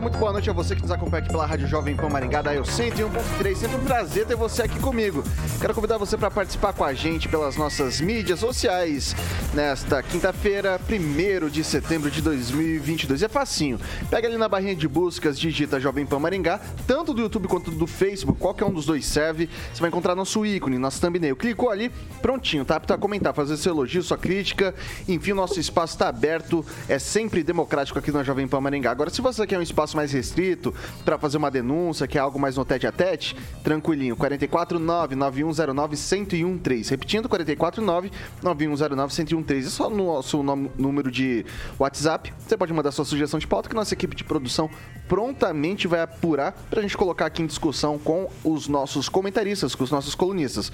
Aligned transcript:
muito 0.00 0.18
boa 0.18 0.32
noite 0.32 0.50
a 0.50 0.52
você 0.52 0.74
que 0.74 0.82
nos 0.82 0.90
acompanha 0.90 1.22
aqui 1.22 1.30
pela 1.30 1.46
Rádio 1.46 1.68
Jovem 1.68 1.94
Pan 1.94 2.08
Maringá, 2.08 2.42
da 2.42 2.52
Eu 2.52 2.62
101.3. 2.62 3.54
Sempre 3.54 3.76
um 3.76 3.84
prazer 3.84 4.26
ter 4.26 4.34
você 4.34 4.62
aqui 4.62 4.80
comigo. 4.80 5.22
Quero 5.60 5.72
convidar 5.72 5.98
você 5.98 6.16
para 6.16 6.30
participar 6.30 6.72
com 6.72 6.82
a 6.82 6.92
gente 6.92 7.28
pelas 7.28 7.56
nossas 7.56 8.00
mídias 8.00 8.40
sociais 8.40 9.14
nesta 9.54 10.02
quinta-feira, 10.02 10.80
1 10.88 11.48
de 11.48 11.62
setembro 11.62 12.10
de 12.10 12.20
2022. 12.22 13.22
É 13.22 13.28
facinho. 13.28 13.78
Pega 14.10 14.26
ali 14.26 14.36
na 14.36 14.48
barrinha 14.48 14.74
de 14.74 14.88
buscas, 14.88 15.38
digita 15.38 15.78
Jovem 15.78 16.04
Pan 16.04 16.18
Maringá, 16.18 16.60
tanto 16.86 17.14
do 17.14 17.22
YouTube 17.22 17.46
quanto 17.46 17.70
do 17.70 17.86
Facebook, 17.86 18.40
qualquer 18.40 18.64
um 18.64 18.72
dos 18.72 18.86
dois 18.86 19.04
serve. 19.06 19.48
Você 19.72 19.80
vai 19.80 19.90
encontrar 19.90 20.16
nosso 20.16 20.44
ícone, 20.44 20.76
nosso 20.76 21.00
thumbnail. 21.00 21.36
Clicou 21.36 21.70
ali, 21.70 21.90
prontinho, 22.20 22.64
tá 22.64 22.76
apto 22.76 22.92
a 22.92 22.98
comentar, 22.98 23.32
fazer 23.32 23.56
seu 23.56 23.72
elogio, 23.72 24.02
sua 24.02 24.18
crítica. 24.18 24.74
Enfim, 25.06 25.34
nosso 25.34 25.60
espaço 25.60 25.94
está 25.94 26.08
aberto, 26.08 26.66
é 26.88 26.98
sempre 26.98 27.44
democrático 27.44 27.98
aqui 27.98 28.10
na 28.10 28.24
Jovem 28.24 28.48
Pan 28.48 28.60
Maringá. 28.60 28.90
Agora, 28.90 29.08
se 29.08 29.20
você 29.20 29.46
quer 29.46 29.58
um 29.58 29.62
espaço 29.62 29.83
mais 29.92 30.12
restrito 30.12 30.72
para 31.04 31.18
fazer 31.18 31.36
uma 31.36 31.50
denúncia, 31.50 32.06
que 32.06 32.16
é 32.16 32.20
algo 32.20 32.38
mais 32.38 32.56
no 32.56 32.64
tete 32.64 32.86
a 32.86 32.92
tete, 32.92 33.34
tranquilinho. 33.62 34.16
449-9109-1013. 34.16 36.90
Repetindo, 36.90 37.28
449-9109-1013. 37.28 39.58
É 39.58 39.62
só 39.62 39.90
no 39.90 40.06
nosso 40.06 40.40
número 40.42 41.10
de 41.10 41.44
WhatsApp. 41.78 42.32
Você 42.38 42.56
pode 42.56 42.72
mandar 42.72 42.92
sua 42.92 43.04
sugestão 43.04 43.40
de 43.40 43.48
pauta 43.48 43.68
que 43.68 43.74
nossa 43.74 43.92
equipe 43.92 44.14
de 44.14 44.22
produção 44.22 44.70
prontamente 45.08 45.88
vai 45.88 46.00
apurar 46.00 46.52
para 46.70 46.78
a 46.78 46.82
gente 46.82 46.96
colocar 46.96 47.26
aqui 47.26 47.42
em 47.42 47.46
discussão 47.46 47.98
com 47.98 48.30
os 48.44 48.68
nossos 48.68 49.08
comentaristas, 49.08 49.74
com 49.74 49.82
os 49.84 49.90
nossos 49.90 50.14
colunistas. 50.14 50.70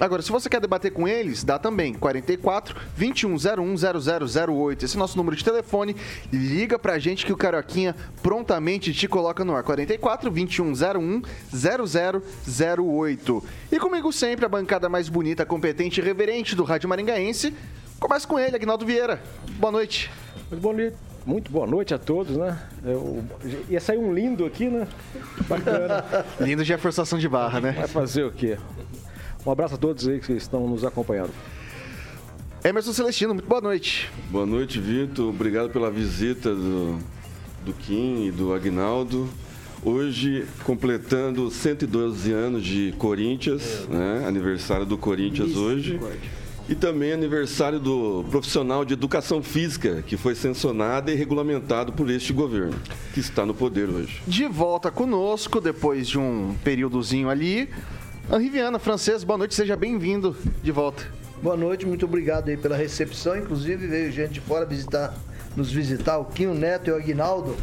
Agora, 0.00 0.22
se 0.22 0.32
você 0.32 0.48
quer 0.48 0.60
debater 0.60 0.92
com 0.92 1.06
eles, 1.06 1.44
dá 1.44 1.58
também 1.58 1.94
44 1.94 2.74
2101 2.96 3.76
0008. 3.76 4.84
Esse 4.84 4.96
é 4.96 4.98
nosso 4.98 5.16
número 5.16 5.36
de 5.36 5.44
telefone. 5.44 5.94
Liga 6.32 6.78
pra 6.78 6.98
gente 6.98 7.24
que 7.24 7.32
o 7.32 7.36
Caroquinha 7.36 7.94
prontamente 8.22 8.92
te 8.92 9.06
coloca 9.06 9.44
no 9.44 9.54
ar. 9.54 9.62
44 9.62 10.30
2101 10.30 11.22
0008. 11.52 13.44
E 13.70 13.78
comigo 13.78 14.12
sempre 14.12 14.44
a 14.44 14.48
bancada 14.48 14.88
mais 14.88 15.08
bonita, 15.08 15.46
competente 15.46 16.00
e 16.00 16.04
reverente 16.04 16.56
do 16.56 16.64
Rádio 16.64 16.88
Maringaense. 16.88 17.54
Começa 18.00 18.26
com 18.26 18.38
ele, 18.38 18.56
Agnaldo 18.56 18.84
Vieira. 18.84 19.22
Boa 19.58 19.70
noite. 19.70 20.10
Muito 20.50 20.60
boa 20.60 20.74
noite. 20.74 20.96
Muito 21.24 21.52
boa 21.52 21.66
noite 21.68 21.94
a 21.94 21.98
todos, 21.98 22.36
né? 22.36 22.58
Eu, 22.84 23.22
ia 23.68 23.80
sair 23.80 23.98
um 23.98 24.12
lindo 24.12 24.44
aqui, 24.44 24.68
né? 24.68 24.88
Bacana. 25.48 26.04
lindo 26.40 26.64
de 26.64 26.72
é 26.72 26.78
forçação 26.78 27.16
de 27.16 27.28
barra, 27.28 27.60
né? 27.60 27.72
Vai 27.72 27.86
fazer 27.86 28.24
o 28.24 28.32
quê? 28.32 28.58
Um 29.44 29.50
abraço 29.50 29.74
a 29.74 29.78
todos 29.78 30.06
aí 30.06 30.20
que 30.20 30.32
estão 30.34 30.68
nos 30.68 30.84
acompanhando. 30.84 31.32
Emerson 32.64 32.92
Celestino, 32.92 33.34
muito 33.34 33.48
boa 33.48 33.60
noite. 33.60 34.08
Boa 34.30 34.46
noite, 34.46 34.78
Vitor. 34.78 35.28
Obrigado 35.30 35.70
pela 35.70 35.90
visita 35.90 36.54
do, 36.54 36.96
do 37.64 37.72
Kim 37.72 38.26
e 38.26 38.30
do 38.30 38.54
Agnaldo. 38.54 39.28
Hoje, 39.84 40.46
completando 40.62 41.50
112 41.50 42.32
anos 42.32 42.64
de 42.64 42.94
Corinthians, 42.98 43.88
é. 43.90 43.92
né? 43.92 44.24
aniversário 44.28 44.86
do 44.86 44.96
Corinthians 44.96 45.50
Isso, 45.50 45.60
hoje. 45.60 46.00
E 46.68 46.76
também 46.76 47.12
aniversário 47.12 47.80
do 47.80 48.24
profissional 48.30 48.84
de 48.84 48.94
educação 48.94 49.42
física, 49.42 50.04
que 50.06 50.16
foi 50.16 50.36
sancionado 50.36 51.10
e 51.10 51.16
regulamentado 51.16 51.92
por 51.92 52.08
este 52.08 52.32
governo, 52.32 52.78
que 53.12 53.18
está 53.18 53.44
no 53.44 53.52
poder 53.52 53.88
hoje. 53.88 54.22
De 54.24 54.46
volta 54.46 54.88
conosco, 54.88 55.60
depois 55.60 56.06
de 56.06 56.16
um 56.16 56.54
períodozinho 56.62 57.28
ali, 57.28 57.68
Henri 58.30 58.48
Viana, 58.48 58.78
francês, 58.78 59.24
boa 59.24 59.36
noite, 59.36 59.54
seja 59.54 59.76
bem-vindo 59.76 60.36
de 60.62 60.70
volta. 60.72 61.02
Boa 61.42 61.56
noite, 61.56 61.84
muito 61.84 62.06
obrigado 62.06 62.48
aí 62.48 62.56
pela 62.56 62.76
recepção. 62.76 63.36
Inclusive 63.36 63.86
veio 63.86 64.12
gente 64.12 64.34
de 64.34 64.40
fora 64.40 64.64
visitar, 64.64 65.14
nos 65.56 65.70
visitar, 65.70 66.18
o 66.18 66.24
Quinho 66.24 66.54
Neto 66.54 66.88
e 66.88 66.92
o 66.92 66.96
Aguinaldo, 66.96 67.56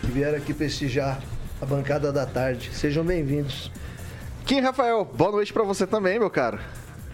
que 0.00 0.06
vieram 0.06 0.38
aqui 0.38 0.54
prestigiar 0.54 1.20
a 1.60 1.66
bancada 1.66 2.12
da 2.12 2.24
tarde. 2.24 2.70
Sejam 2.72 3.04
bem-vindos. 3.04 3.70
Kim 4.46 4.60
Rafael, 4.60 5.04
boa 5.04 5.32
noite 5.32 5.52
para 5.52 5.64
você 5.64 5.86
também, 5.86 6.18
meu 6.18 6.30
caro. 6.30 6.58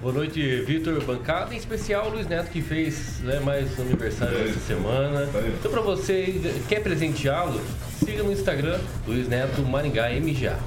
Boa 0.00 0.12
noite, 0.12 0.60
Vitor. 0.60 1.03
Bancada, 1.03 1.54
em 1.54 1.56
especial 1.56 2.09
o 2.09 2.10
Luiz 2.10 2.28
Neto, 2.28 2.50
que 2.50 2.60
fez 2.60 3.20
né, 3.20 3.41
mais 3.41 3.78
um 3.78 3.82
aniversário 3.82 4.38
essa 4.38 4.60
semana. 4.60 5.26
Então, 5.59 5.72
para 5.72 5.81
você, 5.81 6.41
quer 6.69 6.81
presenteá-lo, 6.81 7.59
siga 8.04 8.22
no 8.22 8.31
Instagram, 8.31 8.78
Luiz 9.06 9.26
Neto 9.26 9.62
Maringá 9.62 10.10
MGA. 10.10 10.59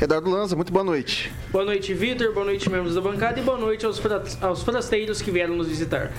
Eduardo 0.00 0.30
Lanza, 0.30 0.56
muito 0.56 0.72
boa 0.72 0.82
noite. 0.82 1.30
Boa 1.50 1.64
noite, 1.64 1.92
Vitor. 1.92 2.32
Boa 2.32 2.46
noite, 2.46 2.70
membros 2.70 2.94
da 2.94 3.02
bancada. 3.02 3.38
E 3.38 3.42
boa 3.42 3.58
noite 3.58 3.84
aos, 3.84 4.00
aos 4.40 4.62
forasteiros 4.62 5.20
que 5.20 5.30
vieram 5.30 5.54
nos 5.54 5.68
visitar. 5.68 6.10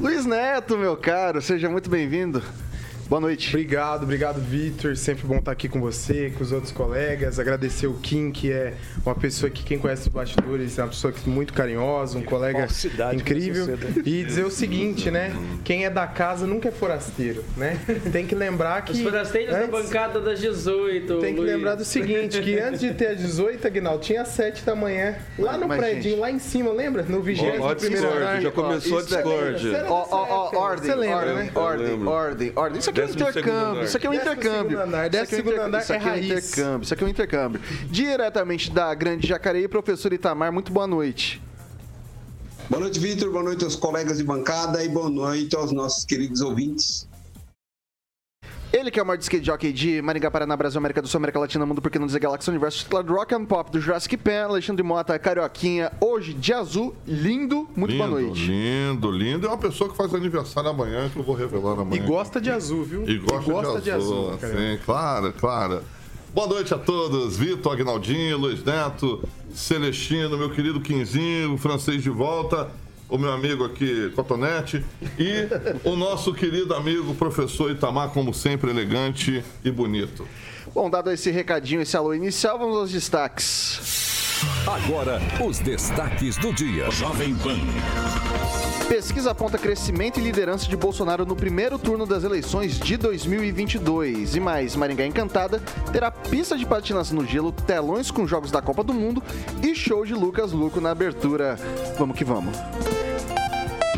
Luiz 0.00 0.26
Neto, 0.26 0.76
meu 0.76 0.96
caro, 0.96 1.40
seja 1.40 1.68
muito 1.70 1.88
bem-vindo. 1.88 2.42
Boa 3.08 3.22
noite. 3.22 3.48
Obrigado, 3.48 4.02
obrigado, 4.02 4.38
Vitor. 4.38 4.94
Sempre 4.94 5.26
bom 5.26 5.38
estar 5.38 5.50
aqui 5.50 5.66
com 5.66 5.80
você, 5.80 6.30
com 6.36 6.44
os 6.44 6.52
outros 6.52 6.70
colegas. 6.70 7.38
Agradecer 7.38 7.86
o 7.86 7.94
Kim, 7.94 8.30
que 8.30 8.52
é 8.52 8.74
uma 9.02 9.14
pessoa 9.14 9.48
que 9.48 9.64
quem 9.64 9.78
conhece 9.78 10.02
os 10.02 10.08
bastidores 10.08 10.78
é 10.78 10.82
uma 10.82 10.88
pessoa 10.88 11.14
muito 11.24 11.54
carinhosa, 11.54 12.18
um 12.18 12.22
colega 12.22 12.68
incrível. 13.14 13.78
E 14.04 14.24
dizer 14.24 14.44
o 14.44 14.50
seguinte, 14.50 15.10
né? 15.10 15.32
Quem 15.64 15.86
é 15.86 15.90
da 15.90 16.06
casa 16.06 16.46
nunca 16.46 16.68
é 16.68 16.70
forasteiro, 16.70 17.42
né? 17.56 17.80
Tem 18.12 18.26
que 18.26 18.34
lembrar 18.34 18.82
que. 18.82 18.92
Os 18.92 19.00
forasteiros 19.00 19.54
antes, 19.54 19.70
da 19.70 19.78
bancada 19.78 20.20
das 20.20 20.38
18. 20.38 21.18
Tem 21.18 21.32
que 21.32 21.40
Luiz. 21.40 21.50
lembrar 21.50 21.76
do 21.76 21.86
seguinte: 21.86 22.42
que 22.42 22.60
antes 22.60 22.80
de 22.80 22.92
ter 22.92 23.06
as 23.06 23.16
18, 23.16 23.66
Aguinaldo, 23.66 24.04
tinha 24.04 24.20
às 24.20 24.28
7 24.28 24.66
da 24.66 24.76
manhã, 24.76 25.16
lá 25.38 25.56
no 25.56 25.66
Mas, 25.66 25.78
prédio, 25.78 26.18
lá 26.18 26.30
em 26.30 26.38
cima, 26.38 26.72
lembra? 26.72 27.04
No 27.04 27.22
20 27.22 27.40
oh, 27.40 27.74
primeiro 27.74 28.06
andar. 28.06 28.42
Já 28.42 28.50
começou 28.50 28.98
a 28.98 29.00
Discord. 29.00 29.74
Ó, 29.88 30.06
ó, 30.10 30.50
ó, 30.52 30.58
ordem. 30.58 30.90
Você 30.90 30.94
lembra, 30.94 31.32
né? 31.32 31.50
Ordem, 31.54 32.06
ordem, 32.06 32.52
ordem. 32.54 32.78
Isso 32.78 32.90
aqui 32.90 32.97
aqui 33.04 33.22
é 33.22 33.24
um 33.24 33.30
intercâmbio. 33.30 33.84
Isso 33.84 33.96
aqui 33.96 34.06
é 34.06 34.10
um 34.10 34.14
intercâmbio. 34.14 34.80
Andar, 34.80 35.08
isso 35.08 35.22
aqui 35.22 35.34
é 35.34 35.38
um, 35.38 35.40
inter... 35.40 35.60
andar 35.60 35.82
isso 35.82 35.92
aqui 35.92 36.08
é, 36.08 36.08
é 36.08 36.12
um 36.12 36.18
intercâmbio. 36.18 36.82
Isso 36.84 36.94
aqui 36.94 37.02
é 37.02 37.06
um 37.06 37.10
intercâmbio. 37.10 37.60
Diretamente 37.90 38.70
da 38.70 38.94
Grande 38.94 39.26
Jacareí, 39.26 39.68
professor 39.68 40.12
Itamar, 40.12 40.52
muito 40.52 40.72
boa 40.72 40.86
noite. 40.86 41.42
Boa 42.68 42.80
noite, 42.80 42.98
Vitor. 42.98 43.30
Boa 43.30 43.42
noite 43.42 43.64
aos 43.64 43.74
colegas 43.76 44.18
de 44.18 44.24
bancada 44.24 44.84
e 44.84 44.88
boa 44.88 45.08
noite 45.08 45.56
aos 45.56 45.72
nossos 45.72 46.04
queridos 46.04 46.42
ouvintes. 46.42 47.08
Ele 48.70 48.90
que 48.90 49.00
é 49.00 49.02
o 49.02 49.06
maior 49.06 49.18
skate 49.18 49.44
jockey 49.44 49.72
de 49.72 50.02
Maringá, 50.02 50.30
Paraná, 50.30 50.54
Brasil, 50.54 50.78
América 50.78 51.00
do 51.00 51.08
Sul, 51.08 51.16
América 51.16 51.38
Latina, 51.38 51.64
Mundo, 51.64 51.80
porque 51.80 51.98
não 51.98 52.06
dizer 52.06 52.20
Galáxia, 52.20 52.50
Universo, 52.50 52.78
titular 52.80 53.02
do 53.02 53.14
Rock 53.14 53.34
and 53.34 53.46
Pop, 53.46 53.70
do 53.70 53.80
Jurassic 53.80 54.14
Pan, 54.18 54.44
Alexandre 54.44 54.82
Mota, 54.82 55.18
Carioquinha, 55.18 55.90
hoje 55.98 56.34
de 56.34 56.52
azul, 56.52 56.94
lindo, 57.06 57.66
muito 57.74 57.92
lindo, 57.92 58.06
boa 58.06 58.20
noite. 58.20 58.46
Lindo, 58.46 59.10
lindo, 59.10 59.46
é 59.46 59.48
uma 59.48 59.56
pessoa 59.56 59.88
que 59.88 59.96
faz 59.96 60.14
aniversário 60.14 60.68
amanhã, 60.68 61.08
que 61.08 61.18
eu 61.18 61.22
vou 61.22 61.34
revelar 61.34 61.80
amanhã. 61.80 62.02
E 62.02 62.06
gosta 62.06 62.38
de 62.38 62.50
azul, 62.50 62.84
viu? 62.84 63.08
E 63.08 63.16
gosta, 63.18 63.50
e 63.50 63.52
gosta 63.52 63.80
de, 63.80 63.90
azul, 63.90 64.36
de 64.36 64.44
azul 64.44 64.58
sim, 64.58 64.78
claro, 64.84 65.32
claro. 65.32 65.82
Boa 66.34 66.46
noite 66.46 66.74
a 66.74 66.78
todos, 66.78 67.38
Vitor, 67.38 67.72
Agnaldinho, 67.72 68.36
Luiz 68.36 68.62
Neto, 68.62 69.26
Celestino, 69.54 70.36
meu 70.36 70.50
querido 70.50 70.78
Quinzinho, 70.78 71.56
francês 71.56 72.02
de 72.02 72.10
volta 72.10 72.70
o 73.08 73.16
meu 73.16 73.32
amigo 73.32 73.64
aqui, 73.64 74.12
Cotonete, 74.14 74.84
e 75.18 75.48
o 75.82 75.96
nosso 75.96 76.32
querido 76.34 76.74
amigo 76.74 77.14
professor 77.14 77.70
Itamar, 77.70 78.10
como 78.10 78.34
sempre, 78.34 78.70
elegante 78.70 79.42
e 79.64 79.70
bonito. 79.70 80.26
Bom, 80.74 80.90
dado 80.90 81.10
esse 81.10 81.30
recadinho, 81.30 81.80
esse 81.80 81.96
alô 81.96 82.12
inicial, 82.14 82.58
vamos 82.58 82.76
aos 82.76 82.90
destaques. 82.90 84.17
Agora, 84.66 85.20
os 85.44 85.58
destaques 85.58 86.36
do 86.36 86.52
dia. 86.52 86.90
Jovem 86.90 87.34
Pan. 87.36 87.58
Pesquisa 88.88 89.32
aponta 89.32 89.58
crescimento 89.58 90.18
e 90.18 90.22
liderança 90.22 90.68
de 90.68 90.76
Bolsonaro 90.76 91.26
no 91.26 91.36
primeiro 91.36 91.78
turno 91.78 92.06
das 92.06 92.24
eleições 92.24 92.78
de 92.78 92.96
2022. 92.96 94.36
E 94.36 94.40
mais, 94.40 94.76
Maringá 94.76 95.04
Encantada 95.06 95.60
terá 95.92 96.10
pista 96.10 96.56
de 96.56 96.64
patinação 96.64 97.16
no 97.16 97.26
gelo, 97.26 97.52
telões 97.52 98.10
com 98.10 98.26
jogos 98.26 98.50
da 98.50 98.62
Copa 98.62 98.82
do 98.84 98.94
Mundo 98.94 99.22
e 99.62 99.74
show 99.74 100.06
de 100.06 100.14
Lucas 100.14 100.52
Luco 100.52 100.80
na 100.80 100.90
abertura. 100.90 101.58
Vamos 101.98 102.16
que 102.16 102.24
vamos. 102.24 102.56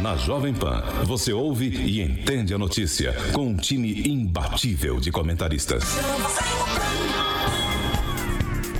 Na 0.02 0.16
Jovem 0.16 0.54
Pan, 0.54 0.82
você 1.04 1.32
ouve 1.32 1.68
e 1.68 2.00
entende 2.00 2.54
a 2.54 2.58
notícia 2.58 3.14
com 3.32 3.48
um 3.48 3.56
time 3.56 4.08
imbatível 4.08 4.98
de 4.98 5.12
comentaristas. 5.12 5.84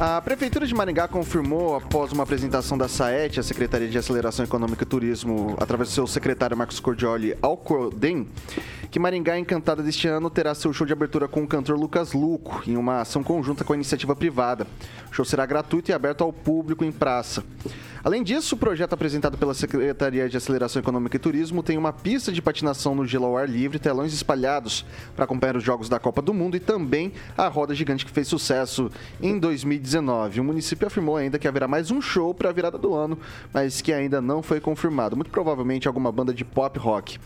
A 0.03 0.19
Prefeitura 0.23 0.67
de 0.67 0.75
Maringá 0.75 1.07
confirmou, 1.07 1.77
após 1.77 2.11
uma 2.11 2.23
apresentação 2.23 2.79
da 2.79 2.89
SAET, 2.89 3.39
a 3.39 3.43
Secretaria 3.43 3.87
de 3.87 3.99
Aceleração 3.99 4.43
Econômica 4.43 4.83
e 4.83 4.87
Turismo, 4.87 5.55
através 5.61 5.91
do 5.91 5.93
seu 5.93 6.07
secretário 6.07 6.57
Marcos 6.57 6.81
Cordioli 6.81 7.37
ao 7.43 7.63
que 8.91 8.99
Maringá 8.99 9.39
Encantada 9.39 9.83
deste 9.83 10.09
ano 10.09 10.31
terá 10.31 10.55
seu 10.55 10.73
show 10.73 10.87
de 10.87 10.95
abertura 10.95 11.29
com 11.29 11.43
o 11.43 11.47
cantor 11.47 11.79
Lucas 11.79 12.15
Luco, 12.15 12.63
em 12.67 12.79
uma 12.79 13.03
ação 13.03 13.23
conjunta 13.23 13.63
com 13.63 13.75
a 13.75 13.77
iniciativa 13.77 14.17
privada. 14.17 14.67
O 15.11 15.15
show 15.15 15.23
será 15.23 15.45
gratuito 15.45 15.91
e 15.91 15.93
aberto 15.93 16.25
ao 16.25 16.33
público 16.33 16.83
em 16.83 16.91
praça. 16.91 17.45
Além 18.03 18.23
disso, 18.23 18.55
o 18.55 18.59
projeto 18.59 18.95
apresentado 18.95 19.37
pela 19.37 19.53
Secretaria 19.53 20.27
de 20.27 20.35
Aceleração 20.35 20.81
Econômica 20.81 21.17
e 21.17 21.19
Turismo 21.19 21.63
tem 21.63 21.77
uma 21.77 21.93
pista 21.93 22.33
de 22.33 22.41
patinação 22.41 22.95
no 22.95 23.07
gelo 23.07 23.27
ao 23.27 23.37
ar 23.37 23.47
livre, 23.47 23.79
telões 23.79 24.15
espalhados 24.15 24.87
para 25.15 25.27
acompanhar 25.27 25.55
os 25.55 25.63
jogos 25.63 25.87
da 25.87 25.99
Copa 25.99 26.23
do 26.23 26.33
Mundo 26.33 26.57
e 26.57 26.61
também 26.61 27.13
a 27.37 27.47
roda 27.47 27.75
gigante 27.75 28.07
que 28.07 28.11
fez 28.11 28.27
sucesso 28.27 28.91
em 29.21 29.39
2019. 29.39 30.41
O 30.41 30.45
município 30.45 30.87
afirmou 30.87 31.15
ainda 31.15 31.39
que 31.39 31.47
haverá 31.47 31.69
mais 31.69 31.91
um 31.91 32.01
show 32.01 32.33
para 32.33 32.49
a 32.49 32.53
virada 32.53 32.79
do 32.79 32.95
ano, 32.95 33.19
mas 33.53 33.83
que 33.83 33.93
ainda 33.93 34.19
não 34.23 34.43
foi 34.43 34.61
confirmado. 34.61 35.15
Muito 35.15 35.31
provavelmente 35.31 35.87
alguma 35.87 36.11
banda 36.11 36.33
de 36.33 36.45
pop 36.45 36.79
rock. 36.79 37.19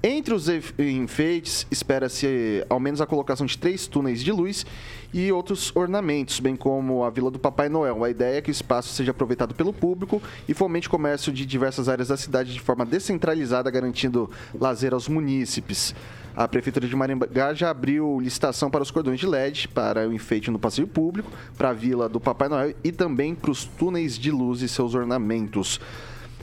Entre 0.00 0.32
os 0.32 0.48
enfeites, 0.48 1.66
espera-se 1.72 2.64
ao 2.68 2.78
menos 2.78 3.00
a 3.00 3.06
colocação 3.06 3.44
de 3.44 3.58
três 3.58 3.88
túneis 3.88 4.22
de 4.22 4.30
luz 4.30 4.64
e 5.12 5.32
outros 5.32 5.74
ornamentos, 5.74 6.38
bem 6.40 6.54
como 6.54 7.04
a 7.04 7.10
Vila 7.10 7.30
do 7.30 7.38
Papai 7.38 7.68
Noel. 7.68 8.04
A 8.04 8.10
ideia 8.10 8.38
é 8.38 8.40
que 8.40 8.50
o 8.50 8.52
espaço 8.52 8.92
seja 8.92 9.10
aproveitado 9.10 9.54
pelo 9.54 9.72
público 9.72 10.22
e 10.48 10.54
fomente 10.54 10.88
o 10.88 10.90
comércio 10.90 11.32
de 11.32 11.46
diversas 11.46 11.88
áreas 11.88 12.08
da 12.08 12.16
cidade 12.16 12.52
de 12.52 12.60
forma 12.60 12.84
descentralizada, 12.84 13.70
garantindo 13.70 14.30
lazer 14.54 14.92
aos 14.92 15.08
munícipes. 15.08 15.94
A 16.36 16.46
Prefeitura 16.46 16.86
de 16.86 16.94
Maringá 16.94 17.52
já 17.52 17.70
abriu 17.70 18.20
licitação 18.20 18.70
para 18.70 18.82
os 18.82 18.90
cordões 18.90 19.18
de 19.18 19.26
LED, 19.26 19.68
para 19.68 20.08
o 20.08 20.12
enfeite 20.12 20.50
no 20.50 20.58
passeio 20.58 20.86
público, 20.86 21.30
para 21.56 21.70
a 21.70 21.72
Vila 21.72 22.08
do 22.08 22.20
Papai 22.20 22.48
Noel 22.48 22.74
e 22.84 22.92
também 22.92 23.34
para 23.34 23.50
os 23.50 23.64
túneis 23.64 24.16
de 24.16 24.30
luz 24.30 24.62
e 24.62 24.68
seus 24.68 24.94
ornamentos. 24.94 25.80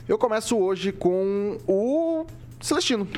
Eu 0.06 0.18
começo 0.18 0.56
hoje 0.56 0.92
com 0.92 1.56
o 1.66 2.26
Celestino. 2.60 3.08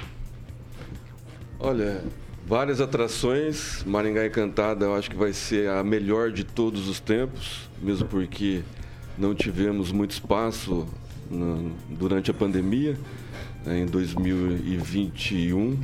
Olha, 1.59 2.05
várias 2.49 2.81
atrações. 2.81 3.85
Maringá 3.85 4.27
Encantada 4.27 4.87
eu 4.87 4.95
acho 4.95 5.11
que 5.11 5.17
vai 5.17 5.33
ser 5.35 5.69
a 5.69 5.85
melhor 5.85 6.33
de 6.33 6.45
todos 6.45 6.89
os 6.89 6.99
tempos, 6.99 7.69
mesmo 7.81 8.09
porque 8.09 8.63
não 9.19 9.35
tivemos 9.35 9.93
muito 9.93 10.13
espaço 10.13 10.89
durante 11.91 12.31
a 12.31 12.35
pandemia. 12.35 12.97
Né, 13.67 13.81
em 13.81 13.87
2021, 13.87 15.79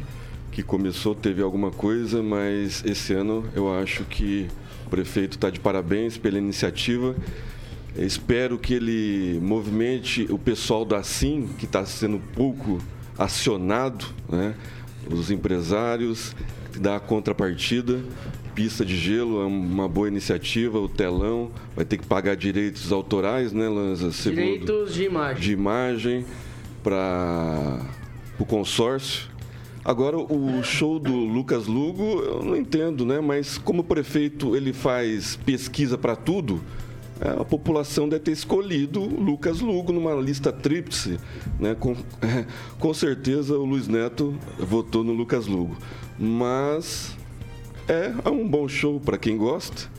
que 0.50 0.62
começou, 0.62 1.14
teve 1.14 1.42
alguma 1.42 1.70
coisa, 1.70 2.22
mas 2.22 2.82
esse 2.86 3.12
ano 3.12 3.44
eu 3.54 3.72
acho 3.74 4.04
que 4.04 4.48
o 4.86 4.88
prefeito 4.88 5.32
está 5.32 5.50
de 5.50 5.60
parabéns 5.60 6.16
pela 6.16 6.38
iniciativa. 6.38 7.14
Espero 7.94 8.58
que 8.58 8.74
ele 8.74 9.38
movimente 9.42 10.26
o 10.30 10.38
pessoal 10.38 10.84
da 10.84 11.02
SIM, 11.02 11.46
que 11.58 11.66
está 11.66 11.84
sendo 11.84 12.18
pouco 12.34 12.80
acionado, 13.18 14.06
né? 14.28 14.54
Os 15.10 15.30
empresários, 15.30 16.34
da 16.78 16.98
contrapartida. 16.98 18.02
Pista 18.54 18.84
de 18.84 18.96
gelo 18.96 19.42
é 19.42 19.46
uma 19.46 19.88
boa 19.88 20.06
iniciativa, 20.06 20.78
o 20.78 20.88
telão 20.88 21.50
vai 21.74 21.84
ter 21.84 21.98
que 21.98 22.06
pagar 22.06 22.36
direitos 22.36 22.92
autorais, 22.92 23.52
né, 23.52 23.68
Lanza? 23.68 24.12
Segundo, 24.12 24.40
direitos 24.40 24.94
de 24.94 25.04
imagem. 25.04 25.42
De 25.42 25.52
imagem 25.52 26.26
para 26.82 27.80
o 28.38 28.44
consórcio. 28.44 29.28
Agora, 29.84 30.16
o 30.16 30.62
show 30.62 30.98
do 30.98 31.12
Lucas 31.12 31.66
Lugo, 31.66 32.20
eu 32.20 32.44
não 32.44 32.56
entendo, 32.56 33.04
né? 33.04 33.20
Mas 33.20 33.58
como 33.58 33.80
o 33.80 33.84
prefeito 33.84 34.56
ele 34.56 34.72
faz 34.72 35.36
pesquisa 35.44 35.98
para 35.98 36.14
tudo, 36.14 36.62
a 37.20 37.44
população 37.44 38.08
deve 38.08 38.24
ter 38.24 38.32
escolhido 38.32 39.00
Lucas 39.00 39.60
Lugo 39.60 39.92
numa 39.92 40.14
lista 40.14 40.52
tríplice. 40.52 41.18
Né? 41.58 41.74
Com, 41.74 41.92
é, 42.20 42.44
com 42.78 42.92
certeza 42.92 43.56
o 43.56 43.64
Luiz 43.64 43.86
Neto 43.88 44.34
votou 44.58 45.04
no 45.04 45.12
Lucas 45.12 45.46
Lugo. 45.46 45.76
Mas 46.18 47.16
é, 47.88 48.12
é 48.24 48.30
um 48.30 48.48
bom 48.48 48.68
show 48.68 49.00
para 49.00 49.16
quem 49.16 49.36
gosta. 49.36 49.92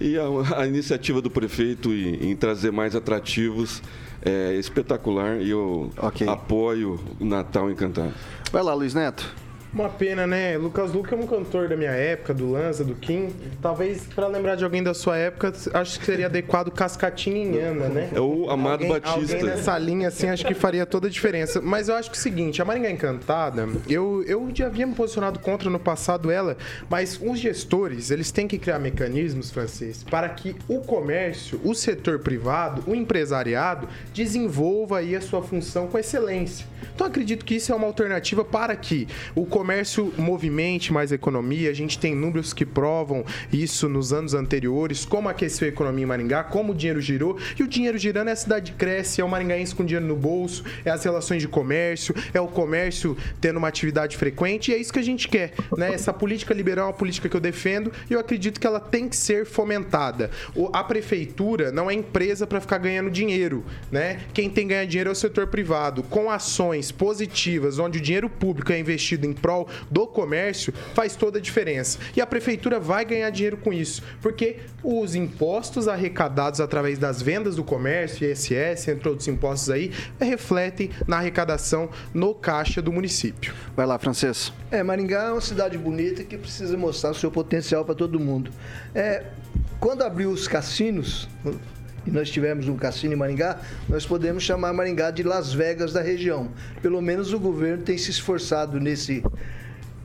E 0.00 0.16
a, 0.16 0.60
a, 0.60 0.66
iniciativa 0.66 1.20
do 1.20 1.30
prefeito 1.30 1.92
em, 1.92 2.30
em 2.30 2.36
trazer 2.36 2.70
mais 2.70 2.94
atrativos 2.94 3.82
é 4.22 4.54
espetacular 4.54 5.40
e 5.40 5.50
eu 5.50 5.90
okay. 5.98 6.26
apoio 6.28 6.98
o 7.20 7.24
Natal 7.24 7.70
Encantado. 7.70 8.14
Vai 8.50 8.62
lá, 8.62 8.72
Luiz 8.72 8.94
Neto. 8.94 9.43
Uma 9.74 9.88
pena, 9.88 10.24
né? 10.24 10.56
Lucas 10.56 10.92
Luca 10.92 11.16
é 11.16 11.18
um 11.18 11.26
cantor 11.26 11.68
da 11.68 11.76
minha 11.76 11.90
época, 11.90 12.32
do 12.32 12.52
Lanza, 12.52 12.84
do 12.84 12.94
Kim. 12.94 13.30
Talvez, 13.60 14.06
para 14.14 14.28
lembrar 14.28 14.54
de 14.54 14.62
alguém 14.62 14.84
da 14.84 14.94
sua 14.94 15.16
época, 15.16 15.52
acho 15.72 15.98
que 15.98 16.06
seria 16.06 16.26
adequado 16.26 16.70
Cascatinha 16.70 17.44
em 17.44 17.58
Ana, 17.58 17.88
né? 17.88 18.10
É 18.14 18.20
o 18.20 18.48
Amado 18.48 18.84
alguém, 18.84 18.88
Batista. 18.88 19.34
Alguém 19.34 19.42
nessa 19.42 19.76
linha, 19.76 20.08
assim, 20.08 20.28
acho 20.28 20.46
que 20.46 20.54
faria 20.54 20.86
toda 20.86 21.08
a 21.08 21.10
diferença. 21.10 21.60
Mas 21.60 21.88
eu 21.88 21.96
acho 21.96 22.08
que 22.08 22.16
é 22.16 22.20
o 22.20 22.22
seguinte, 22.22 22.62
a 22.62 22.64
Maringá 22.64 22.88
Encantada, 22.88 23.68
eu, 23.88 24.22
eu 24.28 24.48
já 24.54 24.66
havia 24.66 24.86
me 24.86 24.94
posicionado 24.94 25.40
contra 25.40 25.68
no 25.68 25.80
passado 25.80 26.30
ela, 26.30 26.56
mas 26.88 27.20
os 27.20 27.40
gestores, 27.40 28.12
eles 28.12 28.30
têm 28.30 28.46
que 28.46 28.58
criar 28.58 28.78
mecanismos, 28.78 29.50
francês, 29.50 30.04
para 30.04 30.28
que 30.28 30.54
o 30.68 30.82
comércio, 30.82 31.60
o 31.64 31.74
setor 31.74 32.20
privado, 32.20 32.84
o 32.86 32.94
empresariado, 32.94 33.88
desenvolva 34.12 34.98
aí 34.98 35.16
a 35.16 35.20
sua 35.20 35.42
função 35.42 35.88
com 35.88 35.98
excelência. 35.98 36.64
Então, 37.04 37.10
acredito 37.12 37.44
que 37.44 37.56
isso 37.56 37.70
é 37.70 37.74
uma 37.74 37.86
alternativa 37.86 38.42
para 38.42 38.74
que 38.74 39.06
o 39.34 39.44
comércio 39.44 40.10
movimente 40.16 40.90
mais 40.90 41.12
a 41.12 41.14
economia. 41.14 41.68
A 41.68 41.74
gente 41.74 41.98
tem 41.98 42.14
números 42.14 42.54
que 42.54 42.64
provam 42.64 43.26
isso 43.52 43.90
nos 43.90 44.10
anos 44.10 44.32
anteriores, 44.32 45.04
como 45.04 45.28
aqueceu 45.28 45.66
a 45.66 45.68
economia 45.68 46.04
em 46.04 46.06
Maringá, 46.06 46.42
como 46.42 46.72
o 46.72 46.74
dinheiro 46.74 47.02
girou. 47.02 47.38
E 47.58 47.62
o 47.62 47.68
dinheiro 47.68 47.98
girando 47.98 48.28
é 48.28 48.32
a 48.32 48.36
cidade 48.36 48.72
cresce, 48.72 49.20
é 49.20 49.24
o 49.24 49.28
maringaense 49.28 49.74
com 49.74 49.84
dinheiro 49.84 50.06
no 50.06 50.16
bolso, 50.16 50.64
é 50.82 50.90
as 50.90 51.04
relações 51.04 51.42
de 51.42 51.48
comércio, 51.48 52.14
é 52.32 52.40
o 52.40 52.48
comércio 52.48 53.14
tendo 53.38 53.58
uma 53.58 53.68
atividade 53.68 54.16
frequente. 54.16 54.70
E 54.70 54.74
é 54.74 54.78
isso 54.78 54.90
que 54.90 54.98
a 54.98 55.04
gente 55.04 55.28
quer, 55.28 55.52
né? 55.76 55.92
Essa 55.92 56.10
política 56.12 56.54
liberal 56.54 56.86
é 56.86 56.88
uma 56.88 56.96
política 56.96 57.28
que 57.28 57.36
eu 57.36 57.40
defendo 57.40 57.92
e 58.08 58.14
eu 58.14 58.20
acredito 58.20 58.58
que 58.58 58.66
ela 58.66 58.80
tem 58.80 59.10
que 59.10 59.16
ser 59.16 59.44
fomentada. 59.44 60.30
A 60.72 60.82
prefeitura 60.82 61.70
não 61.70 61.90
é 61.90 61.92
empresa 61.92 62.46
para 62.46 62.62
ficar 62.62 62.78
ganhando 62.78 63.10
dinheiro, 63.10 63.62
né? 63.92 64.20
Quem 64.32 64.48
tem 64.48 64.66
que 64.66 64.72
ganhar 64.72 64.86
dinheiro 64.86 65.10
é 65.10 65.12
o 65.12 65.14
setor 65.14 65.48
privado. 65.48 66.02
Com 66.04 66.30
ações 66.30 66.93
positivas, 66.94 67.78
onde 67.78 67.98
o 67.98 68.00
dinheiro 68.00 68.30
público 68.30 68.72
é 68.72 68.78
investido 68.78 69.26
em 69.26 69.32
prol 69.32 69.68
do 69.90 70.06
comércio 70.06 70.72
faz 70.94 71.16
toda 71.16 71.38
a 71.38 71.42
diferença. 71.42 71.98
E 72.16 72.20
a 72.20 72.26
prefeitura 72.26 72.80
vai 72.80 73.04
ganhar 73.04 73.30
dinheiro 73.30 73.56
com 73.56 73.72
isso, 73.72 74.02
porque 74.22 74.58
os 74.82 75.14
impostos 75.14 75.88
arrecadados 75.88 76.60
através 76.60 76.98
das 76.98 77.20
vendas 77.20 77.56
do 77.56 77.64
comércio, 77.64 78.30
ISS, 78.30 78.88
entre 78.88 79.08
outros 79.08 79.28
impostos 79.28 79.70
aí, 79.70 79.90
refletem 80.20 80.90
na 81.06 81.18
arrecadação 81.18 81.88
no 82.12 82.34
caixa 82.34 82.80
do 82.80 82.92
município. 82.92 83.54
Vai 83.76 83.86
lá, 83.86 83.98
Francês. 83.98 84.52
É, 84.70 84.82
Maringá 84.82 85.24
é 85.24 85.32
uma 85.32 85.40
cidade 85.40 85.76
bonita 85.76 86.22
que 86.24 86.36
precisa 86.36 86.76
mostrar 86.76 87.10
o 87.10 87.14
seu 87.14 87.30
potencial 87.30 87.84
para 87.84 87.94
todo 87.94 88.18
mundo. 88.20 88.50
É, 88.94 89.24
quando 89.80 90.02
abriu 90.02 90.30
os 90.30 90.48
cassinos, 90.48 91.28
e 92.06 92.10
nós 92.10 92.30
tivemos 92.30 92.68
um 92.68 92.76
cassino 92.76 93.14
em 93.14 93.16
Maringá, 93.16 93.60
nós 93.88 94.06
podemos 94.06 94.42
chamar 94.42 94.72
Maringá 94.72 95.10
de 95.10 95.22
Las 95.22 95.52
Vegas 95.52 95.92
da 95.92 96.00
região. 96.00 96.48
Pelo 96.82 97.00
menos 97.00 97.32
o 97.32 97.38
governo 97.38 97.82
tem 97.82 97.96
se 97.96 98.10
esforçado 98.10 98.78
nesse, 98.78 99.22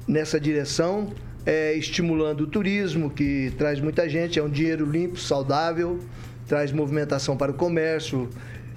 nessa 0.07 0.39
direção, 0.39 1.13
é, 1.45 1.73
estimulando 1.73 2.41
o 2.41 2.47
turismo, 2.47 3.09
que 3.09 3.53
traz 3.57 3.79
muita 3.79 4.07
gente, 4.07 4.39
é 4.39 4.43
um 4.43 4.49
dinheiro 4.49 4.85
limpo, 4.85 5.17
saudável, 5.17 5.99
traz 6.47 6.71
movimentação 6.71 7.37
para 7.37 7.51
o 7.51 7.53
comércio 7.53 8.29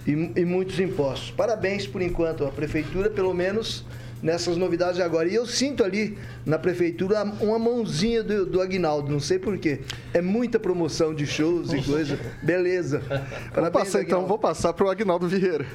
e, 0.07 0.13
e 0.37 0.45
muitos 0.45 0.79
impostos. 0.79 1.31
Parabéns 1.31 1.87
por 1.87 2.03
enquanto, 2.03 2.45
a 2.45 2.51
prefeitura 2.51 3.09
pelo 3.09 3.33
menos 3.33 3.85
nessas 4.23 4.57
novidades 4.57 5.01
agora. 5.01 5.29
E 5.29 5.35
eu 5.35 5.45
sinto 5.45 5.83
ali 5.83 6.17
na 6.47 6.59
prefeitura 6.59 7.25
uma 7.41 7.59
mãozinha 7.59 8.23
do, 8.23 8.47
do 8.47 8.61
Aguinaldo, 8.61 9.11
não 9.11 9.21
sei 9.21 9.39
porquê. 9.39 9.81
É 10.15 10.23
muita 10.23 10.61
promoção 10.61 11.15
de 11.15 11.27
shows 11.27 11.73
e 11.73 11.83
coisa. 11.83 12.19
Beleza. 12.43 13.03
Parabéns, 13.09 13.55
vou 13.55 13.71
passar 13.71 14.03
então, 14.03 14.27
vou 14.27 14.39
passar 14.39 14.73
para 14.73 14.87
o 14.87 14.91
Aguinaldo 14.91 15.27
Vieira. 15.27 15.67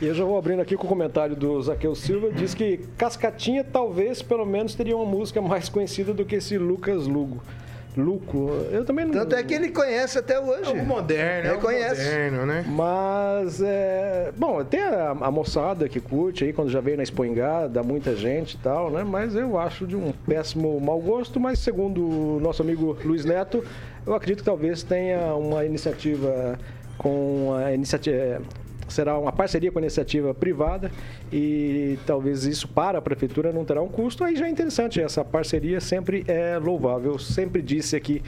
E 0.00 0.04
eu 0.04 0.14
já 0.14 0.24
vou 0.24 0.36
abrindo 0.36 0.60
aqui 0.60 0.76
com 0.76 0.86
o 0.86 0.88
comentário 0.88 1.34
do 1.34 1.60
Zaqueu 1.62 1.94
Silva, 1.94 2.30
diz 2.30 2.54
que 2.54 2.80
Cascatinha 2.98 3.64
talvez, 3.64 4.20
pelo 4.20 4.44
menos, 4.44 4.74
teria 4.74 4.94
uma 4.94 5.06
música 5.06 5.40
mais 5.40 5.70
conhecida 5.70 6.12
do 6.12 6.22
que 6.22 6.36
esse 6.36 6.58
Lucas 6.58 7.06
Lugo. 7.06 7.42
Luco. 7.96 8.50
Eu 8.70 8.84
também 8.84 9.04
não. 9.04 9.12
Tanto 9.12 9.34
é 9.34 9.42
que 9.42 9.54
ele 9.54 9.70
conhece 9.70 10.18
até 10.18 10.38
hoje. 10.38 10.70
É 10.70 10.82
o 10.82 10.84
moderno, 10.84 11.50
ele 11.50 11.56
é 11.56 11.60
conhece. 11.60 12.04
moderno, 12.04 12.46
né? 12.46 12.64
Mas, 12.68 13.60
é... 13.62 14.32
bom, 14.36 14.62
tem 14.64 14.82
a, 14.82 15.10
a, 15.10 15.30
moçada 15.30 15.88
que 15.88 16.00
curte 16.00 16.44
aí, 16.44 16.52
quando 16.52 16.70
já 16.70 16.80
veio 16.80 16.96
na 16.96 17.02
Espoingá, 17.02 17.66
dá 17.66 17.82
muita 17.82 18.14
gente 18.14 18.54
e 18.54 18.58
tal, 18.58 18.90
né? 18.90 19.02
Mas 19.02 19.34
eu 19.34 19.58
acho 19.58 19.86
de 19.86 19.96
um 19.96 20.12
péssimo 20.12 20.78
mau 20.80 21.00
gosto, 21.00 21.40
mas 21.40 21.58
segundo 21.58 22.36
o 22.36 22.40
nosso 22.40 22.62
amigo 22.62 22.96
Luiz 23.04 23.24
Neto, 23.24 23.64
eu 24.06 24.14
acredito 24.14 24.38
que 24.38 24.44
talvez 24.44 24.82
tenha 24.82 25.34
uma 25.34 25.64
iniciativa 25.64 26.58
com 26.98 27.54
a 27.54 27.72
iniciativa 27.72 28.40
será 28.88 29.18
uma 29.18 29.32
parceria 29.32 29.70
com 29.70 29.78
a 29.78 29.82
iniciativa 29.82 30.32
privada 30.34 30.90
e 31.32 31.98
talvez 32.06 32.44
isso 32.44 32.68
para 32.68 32.98
a 32.98 33.02
prefeitura 33.02 33.52
não 33.52 33.64
terá 33.64 33.82
um 33.82 33.88
custo. 33.88 34.24
Aí 34.24 34.36
já 34.36 34.46
é 34.46 34.50
interessante, 34.50 35.00
essa 35.00 35.24
parceria 35.24 35.80
sempre 35.80 36.24
é 36.28 36.58
louvável. 36.58 37.12
Eu 37.12 37.18
sempre 37.18 37.62
disse 37.62 37.96
aqui 37.96 38.22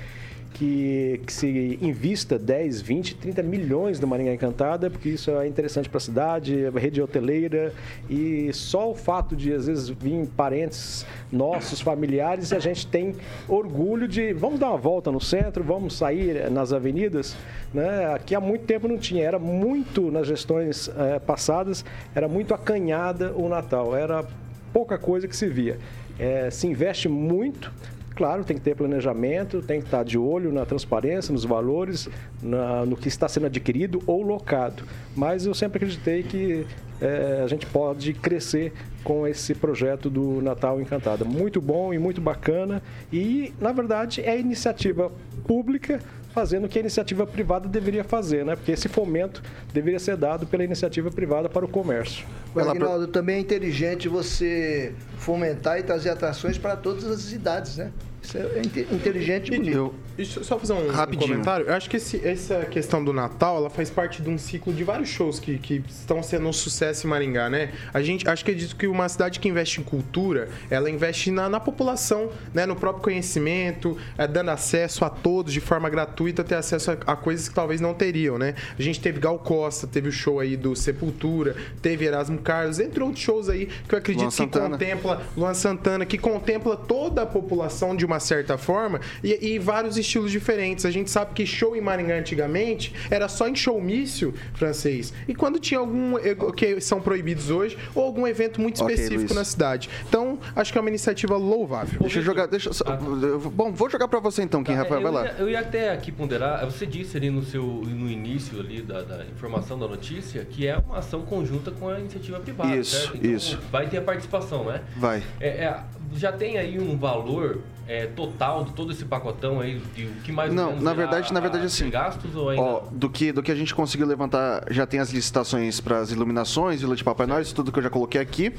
que, 0.58 1.20
que, 1.24 1.32
se 1.32 1.78
invista 1.80 2.36
10, 2.36 2.80
20, 2.80 3.14
30 3.14 3.42
milhões 3.44 4.00
no 4.00 4.08
Maringá 4.08 4.34
Encantada, 4.34 4.90
porque 4.90 5.10
isso 5.10 5.30
é 5.30 5.46
interessante 5.46 5.88
para 5.88 5.98
a 5.98 6.00
cidade, 6.00 6.66
a 6.66 6.78
rede 6.78 7.00
hoteleira 7.00 7.72
e 8.10 8.52
só 8.52 8.90
o 8.90 8.94
fato 8.94 9.36
de 9.36 9.52
às 9.52 9.68
vezes 9.68 9.88
vir 9.88 10.26
parentes 10.36 11.06
nossos, 11.30 11.80
familiares, 11.80 12.52
a 12.52 12.58
gente 12.58 12.88
tem 12.88 13.14
orgulho 13.46 14.08
de 14.08 14.32
vamos 14.32 14.58
dar 14.58 14.70
uma 14.70 14.76
volta 14.76 15.12
no 15.12 15.20
centro, 15.20 15.62
vamos 15.62 15.96
sair 15.96 16.50
nas 16.50 16.72
avenidas, 16.72 17.36
né? 17.72 18.12
Aqui 18.14 18.34
há 18.34 18.40
muito 18.40 18.64
tempo 18.64 18.88
não 18.88 18.98
tinha, 18.98 19.24
era 19.24 19.38
muito 19.38 20.10
nas 20.10 20.26
gestões 20.26 20.90
é, 20.98 21.20
passadas, 21.20 21.84
era 22.14 22.26
muito 22.26 22.52
acanhada 22.52 23.32
o 23.36 23.48
Natal, 23.48 23.94
era 23.94 24.24
pouca 24.72 24.98
coisa 24.98 25.28
que 25.28 25.36
se 25.36 25.46
via. 25.46 25.78
É, 26.18 26.50
se 26.50 26.66
investe 26.66 27.08
muito, 27.08 27.72
claro, 28.18 28.42
tem 28.42 28.56
que 28.56 28.62
ter 28.64 28.74
planejamento, 28.74 29.62
tem 29.62 29.78
que 29.78 29.86
estar 29.86 30.02
de 30.02 30.18
olho 30.18 30.52
na 30.52 30.66
transparência, 30.66 31.32
nos 31.32 31.44
valores, 31.44 32.08
na, 32.42 32.84
no 32.84 32.96
que 32.96 33.06
está 33.06 33.28
sendo 33.28 33.46
adquirido 33.46 34.02
ou 34.08 34.22
locado. 34.22 34.82
Mas 35.14 35.46
eu 35.46 35.54
sempre 35.54 35.76
acreditei 35.76 36.24
que 36.24 36.66
é, 37.00 37.42
a 37.44 37.46
gente 37.46 37.64
pode 37.66 38.12
crescer 38.14 38.72
com 39.04 39.24
esse 39.24 39.54
projeto 39.54 40.10
do 40.10 40.42
Natal 40.42 40.80
Encantada. 40.80 41.24
Muito 41.24 41.60
bom 41.60 41.94
e 41.94 41.98
muito 41.98 42.20
bacana. 42.20 42.82
E, 43.12 43.54
na 43.60 43.70
verdade, 43.70 44.20
é 44.20 44.36
iniciativa 44.36 45.12
pública 45.46 46.00
fazendo 46.34 46.64
o 46.66 46.68
que 46.68 46.78
a 46.78 46.80
iniciativa 46.80 47.24
privada 47.24 47.68
deveria 47.68 48.02
fazer, 48.02 48.44
né? 48.44 48.56
Porque 48.56 48.72
esse 48.72 48.88
fomento 48.88 49.42
deveria 49.72 50.00
ser 50.00 50.16
dado 50.16 50.44
pela 50.44 50.64
iniciativa 50.64 51.08
privada 51.08 51.48
para 51.48 51.64
o 51.64 51.68
comércio. 51.68 52.26
Aguinaldo, 52.54 53.06
também 53.06 53.36
é 53.36 53.40
inteligente 53.40 54.08
você 54.08 54.92
fomentar 55.18 55.78
e 55.78 55.84
trazer 55.84 56.10
atrações 56.10 56.58
para 56.58 56.76
todas 56.76 57.04
as 57.04 57.32
idades, 57.32 57.76
né? 57.76 57.92
Isso 58.28 58.36
é 58.36 58.94
inteligente 58.94 59.48
e 59.48 59.56
bonito. 59.56 59.74
Eu, 59.74 59.94
deixa 60.14 60.38
eu 60.38 60.44
só 60.44 60.58
fazer 60.58 60.74
um, 60.74 60.90
um, 60.90 61.16
comentário. 61.16 61.66
Eu 61.66 61.72
acho 61.72 61.88
que 61.88 61.96
esse, 61.96 62.26
essa 62.26 62.66
questão 62.66 63.02
do 63.02 63.10
Natal, 63.10 63.56
ela 63.56 63.70
faz 63.70 63.88
parte 63.88 64.20
de 64.20 64.28
um 64.28 64.36
ciclo 64.36 64.70
de 64.70 64.84
vários 64.84 65.08
shows 65.08 65.40
que, 65.40 65.56
que 65.56 65.82
estão 65.88 66.22
sendo 66.22 66.46
um 66.46 66.52
sucesso 66.52 67.06
em 67.06 67.10
Maringá, 67.10 67.48
né? 67.48 67.72
A 67.92 68.02
gente, 68.02 68.28
acho 68.28 68.44
que 68.44 68.54
diz 68.54 68.74
que 68.74 68.86
uma 68.86 69.08
cidade 69.08 69.40
que 69.40 69.48
investe 69.48 69.80
em 69.80 69.84
cultura, 69.84 70.50
ela 70.68 70.90
investe 70.90 71.30
na, 71.30 71.48
na 71.48 71.58
população, 71.58 72.30
né? 72.52 72.66
No 72.66 72.76
próprio 72.76 73.02
conhecimento, 73.02 73.96
é, 74.18 74.26
dando 74.26 74.50
acesso 74.50 75.06
a 75.06 75.10
todos 75.10 75.50
de 75.50 75.60
forma 75.60 75.88
gratuita, 75.88 76.44
ter 76.44 76.56
acesso 76.56 76.90
a, 76.90 77.12
a, 77.12 77.16
coisas 77.16 77.48
que 77.48 77.54
talvez 77.54 77.80
não 77.80 77.94
teriam, 77.94 78.36
né? 78.36 78.54
A 78.78 78.82
gente 78.82 79.00
teve 79.00 79.20
Gal 79.20 79.38
Costa, 79.38 79.86
teve 79.86 80.10
o 80.10 80.12
show 80.12 80.38
aí 80.38 80.54
do 80.54 80.76
Sepultura, 80.76 81.56
teve 81.80 82.04
Erasmo 82.04 82.36
Carlos, 82.38 82.78
entre 82.78 83.02
outros 83.02 83.22
shows 83.24 83.48
aí 83.48 83.70
que 83.88 83.94
eu 83.94 83.98
acredito 83.98 84.24
Luan 84.24 84.30
que 84.30 84.36
Santana. 84.36 84.70
contempla, 84.70 85.22
Luan 85.34 85.54
Santana, 85.54 86.04
que 86.04 86.18
contempla 86.18 86.76
toda 86.76 87.22
a 87.22 87.26
população 87.26 87.96
de 87.96 88.04
uma 88.04 88.17
certa 88.20 88.56
forma, 88.58 89.00
e, 89.22 89.54
e, 89.54 89.58
vários 89.58 89.96
estilos 89.96 90.30
diferentes. 90.30 90.84
A 90.84 90.90
gente 90.90 91.10
sabe 91.10 91.32
que 91.34 91.46
show 91.46 91.76
em 91.76 91.80
Maringá 91.80 92.16
antigamente 92.16 92.94
era 93.10 93.28
só 93.28 93.48
em 93.48 93.54
showmício 93.54 94.34
francês. 94.54 95.12
E 95.26 95.34
quando 95.34 95.58
tinha 95.58 95.80
algum 95.80 96.14
que 96.52 96.80
são 96.80 97.00
proibidos 97.00 97.50
hoje, 97.50 97.76
ou 97.94 98.04
algum 98.04 98.26
evento 98.26 98.60
muito 98.60 98.76
específico 98.76 99.24
okay, 99.24 99.36
na 99.36 99.44
cidade. 99.44 99.90
Então, 100.08 100.38
acho 100.54 100.72
que 100.72 100.78
é 100.78 100.80
uma 100.80 100.90
iniciativa 100.90 101.36
louvável. 101.36 102.00
Deixa 102.00 102.18
eu 102.18 102.22
jogar. 102.22 102.46
Deixa, 102.46 102.70
ah, 102.86 102.96
bom, 102.96 103.72
vou 103.72 103.90
jogar 103.90 104.08
para 104.08 104.20
você 104.20 104.42
então, 104.42 104.64
quem 104.64 104.74
tá, 104.74 104.82
Rafael, 104.82 105.02
vai 105.02 105.12
lá. 105.12 105.24
Ia, 105.24 105.34
eu 105.38 105.50
ia 105.50 105.60
até 105.60 105.90
aqui 105.90 106.10
ponderar, 106.10 106.64
você 106.64 106.86
disse 106.86 107.16
ali 107.16 107.30
no 107.30 107.42
seu 107.42 107.62
no 107.62 108.10
início 108.10 108.58
ali 108.58 108.82
da, 108.82 109.02
da 109.02 109.24
informação 109.24 109.78
da 109.78 109.86
notícia 109.86 110.44
que 110.44 110.66
é 110.66 110.76
uma 110.76 110.98
ação 110.98 111.22
conjunta 111.22 111.70
com 111.70 111.88
a 111.88 111.98
iniciativa 111.98 112.40
privada. 112.40 112.74
Isso, 112.76 113.12
então, 113.14 113.30
isso. 113.30 113.58
Vai 113.70 113.88
ter 113.88 113.98
a 113.98 114.02
participação, 114.02 114.64
né? 114.64 114.82
Vai. 114.96 115.22
É, 115.40 115.48
é, 115.48 115.84
já 116.14 116.32
tem 116.32 116.58
aí 116.58 116.78
um 116.78 116.96
valor 116.96 117.60
é, 117.88 118.06
total 118.06 118.64
de 118.64 118.72
todo 118.74 118.92
esse 118.92 119.04
pacotão 119.06 119.60
aí, 119.60 119.80
de 119.94 120.04
o 120.04 120.10
que 120.22 120.30
mais 120.30 120.52
Não, 120.52 120.78
na 120.78 120.92
verdade, 120.92 121.32
na 121.32 121.40
verdade 121.40 121.64
assim. 121.64 121.88
gastos 121.88 122.36
ou 122.36 122.50
ainda... 122.50 122.62
Ó, 122.62 122.82
do 122.92 123.08
que 123.08 123.32
do 123.32 123.42
que 123.42 123.50
a 123.50 123.54
gente 123.54 123.74
conseguiu 123.74 124.06
levantar, 124.06 124.64
já 124.70 124.86
tem 124.86 125.00
as 125.00 125.10
licitações 125.10 125.80
para 125.80 125.98
as 125.98 126.10
iluminações, 126.10 126.82
Vila 126.82 126.94
de 126.94 127.02
Papai 127.02 127.26
Noel, 127.26 127.40
isso 127.40 127.54
tudo 127.54 127.72
que 127.72 127.78
eu 127.78 127.82
já 127.82 127.90
coloquei 127.90 128.20
aqui. 128.20 128.52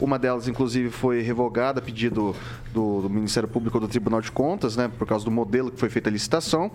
Uma 0.00 0.18
delas 0.18 0.48
inclusive 0.48 0.88
foi 0.88 1.20
revogada 1.20 1.78
a 1.78 1.82
pedido 1.82 2.34
do, 2.72 3.02
do 3.02 3.10
Ministério 3.10 3.46
Público 3.46 3.76
ou 3.76 3.82
do 3.82 3.88
Tribunal 3.88 4.22
de 4.22 4.32
Contas, 4.32 4.76
né, 4.76 4.90
por 4.98 5.06
causa 5.06 5.26
do 5.26 5.30
modelo 5.30 5.70
que 5.70 5.78
foi 5.78 5.90
feita 5.90 6.08
a 6.08 6.12
licitação. 6.12 6.70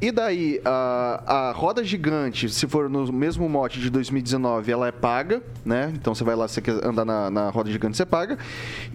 E 0.00 0.10
daí, 0.10 0.60
a, 0.64 1.22
a 1.26 1.52
roda 1.52 1.84
gigante, 1.84 2.48
se 2.48 2.66
for 2.66 2.90
no 2.90 3.12
mesmo 3.12 3.48
mote 3.48 3.80
de 3.80 3.88
2019, 3.90 4.70
ela 4.70 4.88
é 4.88 4.92
paga, 4.92 5.42
né? 5.64 5.92
Então 5.94 6.14
você 6.14 6.24
vai 6.24 6.34
lá, 6.34 6.48
você 6.48 6.60
quer 6.60 6.84
andar 6.84 7.04
na, 7.04 7.30
na 7.30 7.48
roda 7.48 7.70
gigante, 7.70 7.96
você 7.96 8.04
paga. 8.04 8.36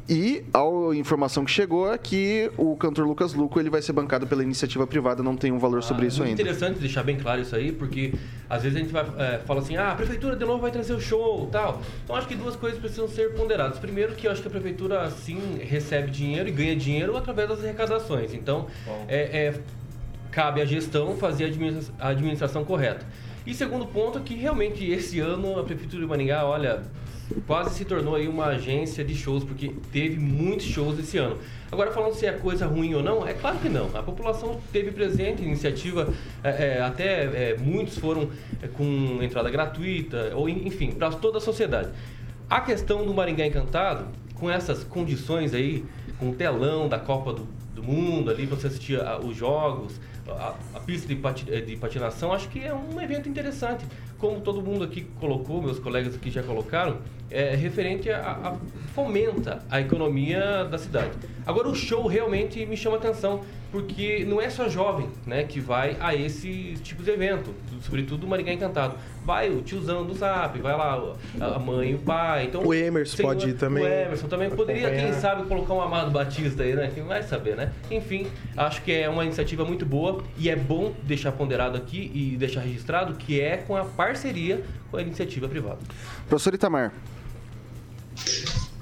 E 0.07 0.43
a 0.53 0.58
informação 0.93 1.45
que 1.45 1.51
chegou 1.51 1.91
é 1.91 1.97
que 1.97 2.51
o 2.57 2.75
cantor 2.75 3.05
Lucas 3.05 3.33
Luco 3.33 3.59
ele 3.59 3.69
vai 3.69 3.81
ser 3.81 3.93
bancado 3.93 4.25
pela 4.27 4.43
iniciativa 4.43 4.85
privada, 4.87 5.21
não 5.21 5.35
tem 5.35 5.51
um 5.51 5.59
valor 5.59 5.79
ah, 5.79 5.81
sobre 5.81 6.07
isso 6.07 6.23
ainda. 6.23 6.41
É 6.41 6.43
interessante 6.43 6.79
deixar 6.79 7.03
bem 7.03 7.17
claro 7.17 7.41
isso 7.41 7.55
aí, 7.55 7.71
porque 7.71 8.13
às 8.49 8.63
vezes 8.63 8.77
a 8.77 8.81
gente 8.81 8.91
vai, 8.91 9.05
é, 9.17 9.39
fala 9.39 9.59
assim, 9.59 9.75
ah, 9.77 9.91
a 9.91 9.95
prefeitura 9.95 10.35
de 10.35 10.45
novo 10.45 10.59
vai 10.59 10.71
trazer 10.71 10.93
o 10.93 11.01
show 11.01 11.47
tal. 11.51 11.81
Então 12.03 12.15
acho 12.15 12.27
que 12.27 12.35
duas 12.35 12.55
coisas 12.55 12.79
precisam 12.79 13.07
ser 13.07 13.33
ponderadas. 13.33 13.79
Primeiro 13.79 14.15
que 14.15 14.27
eu 14.27 14.31
acho 14.31 14.41
que 14.41 14.47
a 14.47 14.51
prefeitura 14.51 15.09
sim 15.11 15.59
recebe 15.61 16.11
dinheiro 16.11 16.49
e 16.49 16.51
ganha 16.51 16.75
dinheiro 16.75 17.15
através 17.15 17.49
das 17.49 17.63
arrecadações. 17.63 18.33
Então, 18.33 18.67
é, 19.07 19.47
é 19.47 19.59
cabe 20.31 20.61
à 20.61 20.65
gestão 20.65 21.15
fazer 21.17 21.51
a 21.99 22.07
administração 22.09 22.63
correta. 22.63 23.05
E 23.45 23.53
segundo 23.53 23.85
ponto 23.85 24.19
que 24.19 24.35
realmente 24.35 24.87
esse 24.89 25.19
ano 25.19 25.59
a 25.59 25.63
Prefeitura 25.63 26.03
de 26.03 26.07
Maringá, 26.07 26.45
olha, 26.45 26.83
quase 27.45 27.75
se 27.75 27.86
tornou 27.86 28.15
aí 28.15 28.27
uma 28.27 28.45
agência 28.45 29.03
de 29.03 29.15
shows, 29.15 29.43
porque 29.43 29.74
teve 29.91 30.17
muitos 30.17 30.65
shows 30.65 30.98
esse 31.00 31.17
ano. 31.17 31.38
Agora, 31.71 31.91
falando 31.91 32.13
se 32.13 32.25
é 32.25 32.31
coisa 32.31 32.65
ruim 32.65 32.93
ou 32.95 33.03
não, 33.03 33.27
é 33.27 33.33
claro 33.33 33.59
que 33.59 33.69
não. 33.69 33.89
A 33.95 34.01
população 34.01 34.59
teve 34.71 34.91
presente, 34.91 35.43
iniciativa, 35.43 36.12
é, 36.43 36.77
é, 36.77 36.81
até 36.81 37.51
é, 37.51 37.57
muitos 37.57 37.98
foram 37.98 38.29
é, 38.62 38.67
com 38.67 39.19
entrada 39.21 39.50
gratuita, 39.50 40.31
ou 40.36 40.50
enfim, 40.50 40.91
para 40.91 41.12
toda 41.12 41.38
a 41.38 41.41
sociedade. 41.41 41.89
A 42.50 42.62
questão 42.62 43.05
do 43.05 43.13
Maringá 43.13 43.45
Encantado, 43.45 44.07
com 44.33 44.50
essas 44.50 44.83
condições 44.83 45.53
aí, 45.53 45.86
com 46.17 46.29
o 46.29 46.33
telão 46.33 46.89
da 46.89 46.98
Copa 46.98 47.33
do, 47.33 47.48
do 47.75 47.83
Mundo 47.83 48.31
ali, 48.31 48.45
você 48.45 48.67
assistir 48.67 49.00
os 49.24 49.36
jogos, 49.36 50.00
a, 50.27 50.55
a 50.74 50.79
pista 50.79 51.07
de, 51.07 51.15
pati, 51.15 51.45
de, 51.45 51.75
patinação, 51.75 52.33
acho 52.33 52.50
que 52.50 52.59
é 52.59 52.74
um 52.74 53.00
evento 53.00 53.29
interessante. 53.29 53.86
Como 54.19 54.41
todo 54.41 54.61
mundo 54.61 54.83
aqui 54.83 55.07
colocou, 55.19 55.61
meus 55.61 55.79
colegas 55.79 56.13
aqui 56.13 56.29
já 56.29 56.43
colocaram, 56.43 56.97
é 57.31 57.55
referente 57.55 58.09
a, 58.09 58.19
a 58.19 58.57
fomenta 58.93 59.63
a 59.69 59.79
economia 59.79 60.65
da 60.65 60.77
cidade. 60.77 61.11
Agora 61.45 61.69
o 61.69 61.75
show 61.75 62.05
realmente 62.05 62.65
me 62.65 62.75
chama 62.75 62.97
atenção, 62.97 63.41
porque 63.71 64.25
não 64.27 64.41
é 64.41 64.49
só 64.49 64.67
jovem, 64.67 65.07
né, 65.25 65.43
que 65.43 65.59
vai 65.59 65.95
a 65.99 66.13
esse 66.13 66.73
tipo 66.83 67.01
de 67.01 67.11
evento, 67.11 67.53
sobretudo 67.81 68.25
o 68.25 68.29
Maringá 68.29 68.51
Encantado 68.51 68.95
vai 69.29 69.47
o 69.49 69.61
tiozão 69.61 70.03
do 70.05 70.15
Zap, 70.15 70.57
vai 70.59 70.75
lá 70.75 71.13
a 71.39 71.59
mãe 71.59 71.91
e 71.91 71.93
o 71.93 71.99
pai. 71.99 72.45
Então, 72.45 72.65
o 72.65 72.73
Emerson 72.73 73.21
pode 73.21 73.49
ir 73.49 73.53
também. 73.53 73.83
O 73.83 73.88
Emerson 73.88 74.27
também 74.27 74.49
poderia, 74.49 74.89
quem 74.89 75.13
sabe, 75.13 75.43
colocar 75.43 75.75
um 75.75 75.81
Amado 75.81 76.09
Batista 76.09 76.63
aí, 76.63 76.73
né? 76.73 76.89
Quem 76.93 77.03
vai 77.03 77.21
saber, 77.21 77.55
né? 77.55 77.71
Enfim, 77.91 78.25
acho 78.57 78.81
que 78.81 78.91
é 78.91 79.07
uma 79.07 79.23
iniciativa 79.23 79.63
muito 79.63 79.85
boa 79.85 80.23
e 80.35 80.49
é 80.49 80.55
bom 80.55 80.93
deixar 81.03 81.31
ponderado 81.31 81.77
aqui 81.77 82.11
e 82.11 82.38
deixar 82.38 82.61
registrado 82.61 83.13
que 83.13 83.39
é 83.39 83.57
com 83.57 83.75
a 83.75 83.85
parceria 84.09 84.65
com 84.89 84.97
a 84.97 85.01
iniciativa 85.01 85.47
privada. 85.47 85.79
Professor 86.27 86.53
Itamar. 86.55 86.93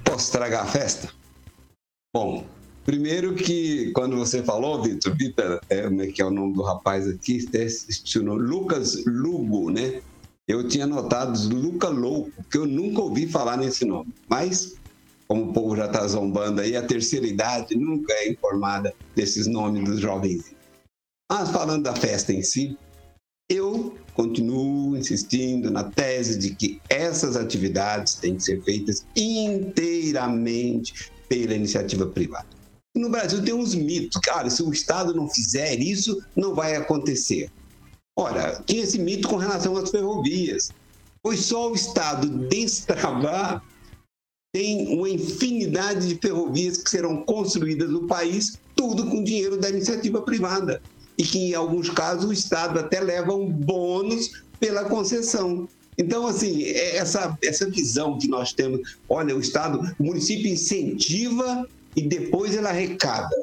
Posso 0.04 0.26
estragar 0.26 0.64
a 0.64 0.68
festa? 0.68 1.10
Bom, 2.16 2.46
Primeiro 2.86 3.36
que 3.36 3.92
quando 3.92 4.16
você 4.16 4.42
falou, 4.42 4.82
Vitor, 4.82 5.14
Vitor, 5.14 5.60
é, 5.70 5.82
como 5.82 6.02
é 6.02 6.08
que 6.08 6.22
é 6.22 6.26
o 6.26 6.32
nome 6.32 6.54
do 6.54 6.62
rapaz 6.62 7.06
aqui? 7.06 7.46
É, 7.54 7.68
Lucas 8.24 9.04
Lugo, 9.06 9.70
né? 9.70 10.02
eu 10.48 10.66
tinha 10.66 10.88
notado 10.88 11.38
Luca 11.54 11.90
Louco, 11.90 12.32
que 12.50 12.58
eu 12.58 12.66
nunca 12.66 13.02
ouvi 13.02 13.28
falar 13.28 13.58
nesse 13.58 13.84
nome. 13.84 14.14
Mas, 14.30 14.76
como 15.28 15.50
o 15.50 15.54
povo 15.54 15.76
já 15.76 15.88
está 15.88 16.08
zombando 16.08 16.62
aí, 16.62 16.78
a 16.78 16.82
terceira 16.82 17.28
idade 17.28 17.76
nunca 17.76 18.14
é 18.14 18.30
informada 18.30 18.94
desses 19.14 19.48
nomes 19.48 19.84
dos 19.84 20.00
jovens. 20.00 20.56
Mas 21.30 21.52
falando 21.52 21.84
da 21.84 21.94
festa 21.94 22.32
em 22.32 22.42
si, 22.42 22.78
eu 23.50 23.96
continuo 24.14 24.98
insistindo 24.98 25.72
na 25.72 25.86
tese 25.86 26.38
de 26.38 26.54
que 26.54 26.82
essas 26.90 27.36
atividades 27.38 28.16
têm 28.16 28.36
que 28.36 28.44
ser 28.44 28.62
feitas 28.64 29.06
inteiramente 29.16 31.12
pela 31.30 31.54
iniciativa 31.54 32.06
privada. 32.08 32.48
No 32.96 33.10
Brasil 33.10 33.44
tem 33.44 33.54
uns 33.54 33.76
mitos, 33.76 34.20
cara, 34.22 34.50
se 34.50 34.64
o 34.64 34.74
Estado 34.74 35.14
não 35.14 35.30
fizer 35.30 35.80
isso, 35.80 36.20
não 36.36 36.56
vai 36.56 36.76
acontecer. 36.76 37.50
Ora, 38.18 38.62
tinha 38.66 38.84
esse 38.84 38.98
mito 38.98 39.28
com 39.28 39.36
relação 39.36 39.78
às 39.78 39.92
ferrovias. 39.92 40.72
Pois 41.22 41.42
só 41.42 41.72
o 41.72 41.76
Estado 41.76 42.28
destravar 42.48 43.64
tem 44.52 44.88
uma 44.98 45.10
infinidade 45.10 46.08
de 46.08 46.16
ferrovias 46.16 46.78
que 46.78 46.90
serão 46.90 47.24
construídas 47.24 47.90
no 47.92 48.08
país, 48.08 48.58
tudo 48.76 49.06
com 49.06 49.24
dinheiro 49.24 49.58
da 49.58 49.70
iniciativa 49.70 50.22
privada. 50.22 50.82
E 51.18 51.24
que, 51.24 51.50
em 51.50 51.54
alguns 51.56 51.90
casos, 51.90 52.26
o 52.26 52.34
Estado 52.34 52.80
até 52.80 53.00
leva 53.00 53.34
um 53.34 53.52
bônus 53.52 54.44
pela 54.60 54.86
concessão. 54.86 55.68
Então, 55.98 56.28
assim, 56.28 56.64
é 56.64 56.98
essa, 56.98 57.36
essa 57.44 57.70
visão 57.70 58.20
que 58.20 58.28
nós 58.28 58.54
temos, 58.54 58.98
olha, 59.10 59.36
o 59.36 59.40
Estado, 59.40 59.96
o 59.98 60.04
município 60.04 60.52
incentiva 60.52 61.68
e 61.96 62.04
depois 62.04 62.56
ele 62.56 62.68
arrecada. 62.68 63.36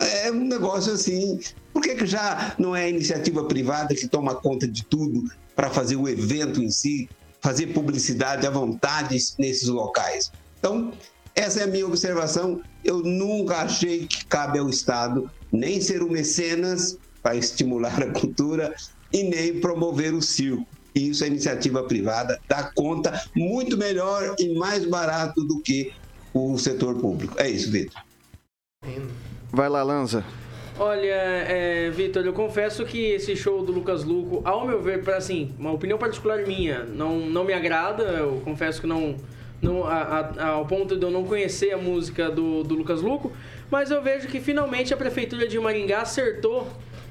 É 0.00 0.30
um 0.30 0.44
negócio 0.44 0.92
assim. 0.92 1.38
Por 1.72 1.82
que, 1.82 1.94
que 1.94 2.06
já 2.06 2.54
não 2.58 2.74
é 2.74 2.84
a 2.84 2.88
iniciativa 2.88 3.44
privada 3.44 3.94
que 3.94 4.08
toma 4.08 4.34
conta 4.34 4.66
de 4.66 4.84
tudo 4.84 5.30
para 5.54 5.70
fazer 5.70 5.96
o 5.96 6.08
evento 6.08 6.60
em 6.60 6.70
si, 6.70 7.08
fazer 7.40 7.68
publicidade 7.68 8.46
à 8.46 8.50
vontade 8.50 9.16
nesses 9.38 9.68
locais? 9.68 10.32
Então, 10.58 10.92
essa 11.34 11.60
é 11.60 11.62
a 11.64 11.66
minha 11.68 11.86
observação. 11.86 12.60
Eu 12.82 12.98
nunca 12.98 13.58
achei 13.58 14.06
que 14.06 14.26
cabe 14.26 14.58
ao 14.58 14.68
Estado 14.68 15.30
nem 15.52 15.80
ser 15.80 16.02
o 16.02 16.10
mecenas 16.10 16.98
para 17.22 17.36
estimular 17.36 18.00
a 18.02 18.10
cultura 18.10 18.74
e 19.12 19.22
nem 19.24 19.60
promover 19.60 20.14
o 20.14 20.22
circo. 20.22 20.66
E 20.94 21.10
isso 21.10 21.24
a 21.24 21.26
iniciativa 21.26 21.82
privada 21.82 22.40
dá 22.48 22.72
conta 22.74 23.22
muito 23.34 23.76
melhor 23.76 24.34
e 24.38 24.54
mais 24.54 24.86
barato 24.86 25.44
do 25.44 25.60
que 25.60 25.92
o 26.32 26.56
setor 26.56 26.98
público. 26.98 27.34
É 27.38 27.48
isso, 27.48 27.70
Vitor. 27.70 28.00
Vai 29.52 29.68
lá, 29.68 29.82
Lanza. 29.82 30.24
Olha, 30.78 31.06
é, 31.06 31.90
Vitor, 31.90 32.24
eu 32.24 32.34
confesso 32.34 32.84
que 32.84 32.98
esse 32.98 33.34
show 33.34 33.64
do 33.64 33.72
Lucas 33.72 34.04
Luco, 34.04 34.42
ao 34.44 34.66
meu 34.66 34.82
ver, 34.82 35.02
para 35.02 35.16
assim, 35.16 35.54
uma 35.58 35.72
opinião 35.72 35.98
particular 35.98 36.46
minha, 36.46 36.84
não, 36.84 37.20
não 37.20 37.44
me 37.44 37.54
agrada. 37.54 38.02
Eu 38.02 38.42
confesso 38.44 38.80
que 38.82 38.86
não, 38.86 39.16
não 39.60 39.84
a, 39.84 40.20
a, 40.20 40.46
ao 40.48 40.66
ponto 40.66 40.94
de 40.96 41.02
eu 41.02 41.10
não 41.10 41.24
conhecer 41.24 41.72
a 41.72 41.78
música 41.78 42.30
do, 42.30 42.62
do 42.62 42.74
Lucas 42.74 43.00
Luco, 43.00 43.32
mas 43.70 43.90
eu 43.90 44.02
vejo 44.02 44.28
que 44.28 44.40
finalmente 44.40 44.92
a 44.94 44.96
prefeitura 44.96 45.46
de 45.46 45.58
Maringá 45.58 46.02
acertou 46.02 46.68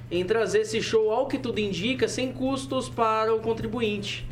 em 0.10 0.24
trazer 0.24 0.62
esse 0.62 0.82
show, 0.82 1.12
ao 1.12 1.28
que 1.28 1.38
tudo 1.38 1.60
indica, 1.60 2.08
sem 2.08 2.32
custos 2.32 2.88
para 2.88 3.34
o 3.34 3.40
contribuinte, 3.40 4.28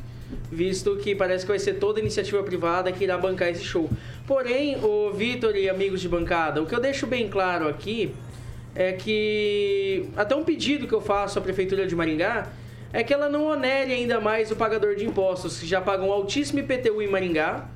visto 0.52 0.96
que 0.98 1.16
parece 1.16 1.46
que 1.46 1.50
vai 1.50 1.60
ser 1.60 1.76
toda 1.76 2.00
iniciativa 2.00 2.42
privada 2.44 2.92
que 2.92 3.04
irá 3.04 3.18
bancar 3.18 3.50
esse 3.50 3.64
show. 3.64 3.90
Porém, 4.28 4.78
o 4.84 5.12
Vitor 5.12 5.56
e 5.56 5.70
amigos 5.70 6.02
de 6.02 6.08
bancada, 6.08 6.62
o 6.62 6.66
que 6.66 6.76
eu 6.76 6.80
deixo 6.80 7.08
bem 7.08 7.28
claro 7.28 7.68
aqui 7.68 8.14
é 8.76 8.94
que 8.94 10.10
até 10.16 10.36
um 10.36 10.44
pedido 10.44 10.88
que 10.88 10.94
eu 10.94 11.02
faço 11.02 11.38
à 11.38 11.42
prefeitura 11.42 11.86
de 11.86 11.96
Maringá 11.96 12.48
é 12.92 13.04
que 13.04 13.14
ela 13.14 13.28
não 13.28 13.46
onere 13.46 13.92
ainda 13.92 14.20
mais 14.22 14.52
o 14.52 14.56
pagador 14.56 14.96
de 14.96 15.06
impostos, 15.06 15.60
que 15.60 15.66
já 15.66 15.82
pagam 15.82 16.10
um 16.10 16.14
altíssimo 16.14 16.60
IPTU 16.60 17.02
em 17.02 17.08
Maringá, 17.08 17.68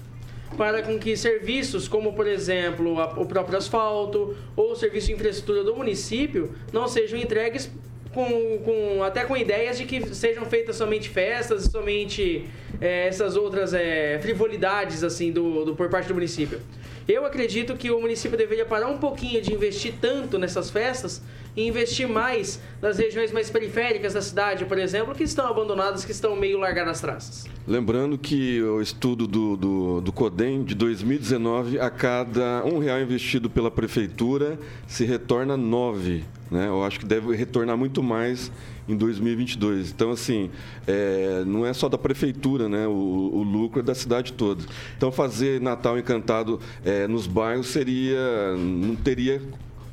para 0.56 0.82
com 0.82 0.98
que 0.98 1.18
serviços 1.18 1.88
como, 1.88 2.14
por 2.14 2.28
exemplo, 2.28 2.98
o 3.18 3.26
próprio 3.26 3.58
asfalto 3.58 4.36
ou 4.56 4.72
o 4.72 4.76
serviço 4.76 5.08
de 5.08 5.14
infraestrutura 5.14 5.64
do 5.64 5.76
município 5.76 6.54
não 6.72 6.88
sejam 6.88 7.20
entregues 7.20 7.70
com, 8.14 8.60
com, 8.60 9.04
até 9.04 9.26
com 9.26 9.36
ideias 9.38 9.78
de 9.78 9.86
que 9.86 10.14
sejam 10.16 10.46
feitas 10.46 10.76
somente 10.76 11.10
festas, 11.10 11.66
somente 11.66 12.48
é, 12.82 13.08
essas 13.08 13.36
outras 13.36 13.74
é, 13.74 14.20
frivolidades 14.20 15.04
assim 15.04 15.32
do, 15.32 15.66
do, 15.66 15.76
por 15.76 15.90
parte 15.90 16.08
do 16.08 16.14
município. 16.14 16.60
Eu 17.08 17.26
acredito 17.26 17.74
que 17.78 17.90
o 17.90 18.02
município 18.02 18.38
deveria 18.38 18.66
parar 18.66 18.88
um 18.88 18.98
pouquinho 18.98 19.42
de 19.42 19.54
investir 19.54 19.94
tanto 20.02 20.38
nessas 20.38 20.70
festas 20.70 21.22
e 21.56 21.66
investir 21.66 22.06
mais 22.06 22.60
nas 22.82 22.98
regiões 22.98 23.32
mais 23.32 23.50
periféricas 23.50 24.14
da 24.14 24.22
cidade, 24.22 24.66
por 24.66 24.78
exemplo, 24.78 25.16
que 25.16 25.24
estão 25.24 25.48
abandonadas, 25.48 26.04
que 26.04 26.12
estão 26.12 26.36
meio 26.36 26.60
largadas 26.60 26.92
as 26.92 27.02
traças. 27.02 27.46
Lembrando 27.66 28.18
que 28.18 28.62
o 28.62 28.82
estudo 28.82 29.26
do, 29.26 29.56
do, 29.56 30.02
do 30.02 30.12
CODEM 30.12 30.66
de 30.66 30.76
2019, 30.76 31.80
a 31.80 31.90
cada 31.90 32.66
um 32.66 32.78
real 32.78 33.00
investido 33.00 33.50
pela 33.50 33.72
prefeitura, 33.72 34.60
se 34.86 35.06
retorna 35.06 35.56
nove. 35.56 36.26
Né? 36.52 36.68
Eu 36.68 36.84
acho 36.84 37.00
que 37.00 37.06
deve 37.06 37.34
retornar 37.36 37.78
muito 37.78 38.04
mais 38.04 38.52
em 38.88 38.96
2022. 38.96 39.92
Então, 39.92 40.12
assim, 40.12 40.50
é, 40.88 41.44
não 41.46 41.66
é 41.66 41.74
só 41.74 41.90
da 41.90 41.98
prefeitura, 41.98 42.70
né? 42.70 42.88
O, 42.88 42.92
o, 42.92 43.44
lucro 43.44 43.80
é 43.80 43.84
da 43.84 43.94
cidade 43.94 44.34
toda. 44.34 44.64
Então, 44.96 45.12
fazer 45.12 45.62
Natal 45.62 45.98
Encantado 45.98 46.60
é, 46.86 47.08
nos 47.08 47.28
bairros 47.28 47.68
seria. 47.68 48.56
não 48.58 48.96
teria 48.96 49.42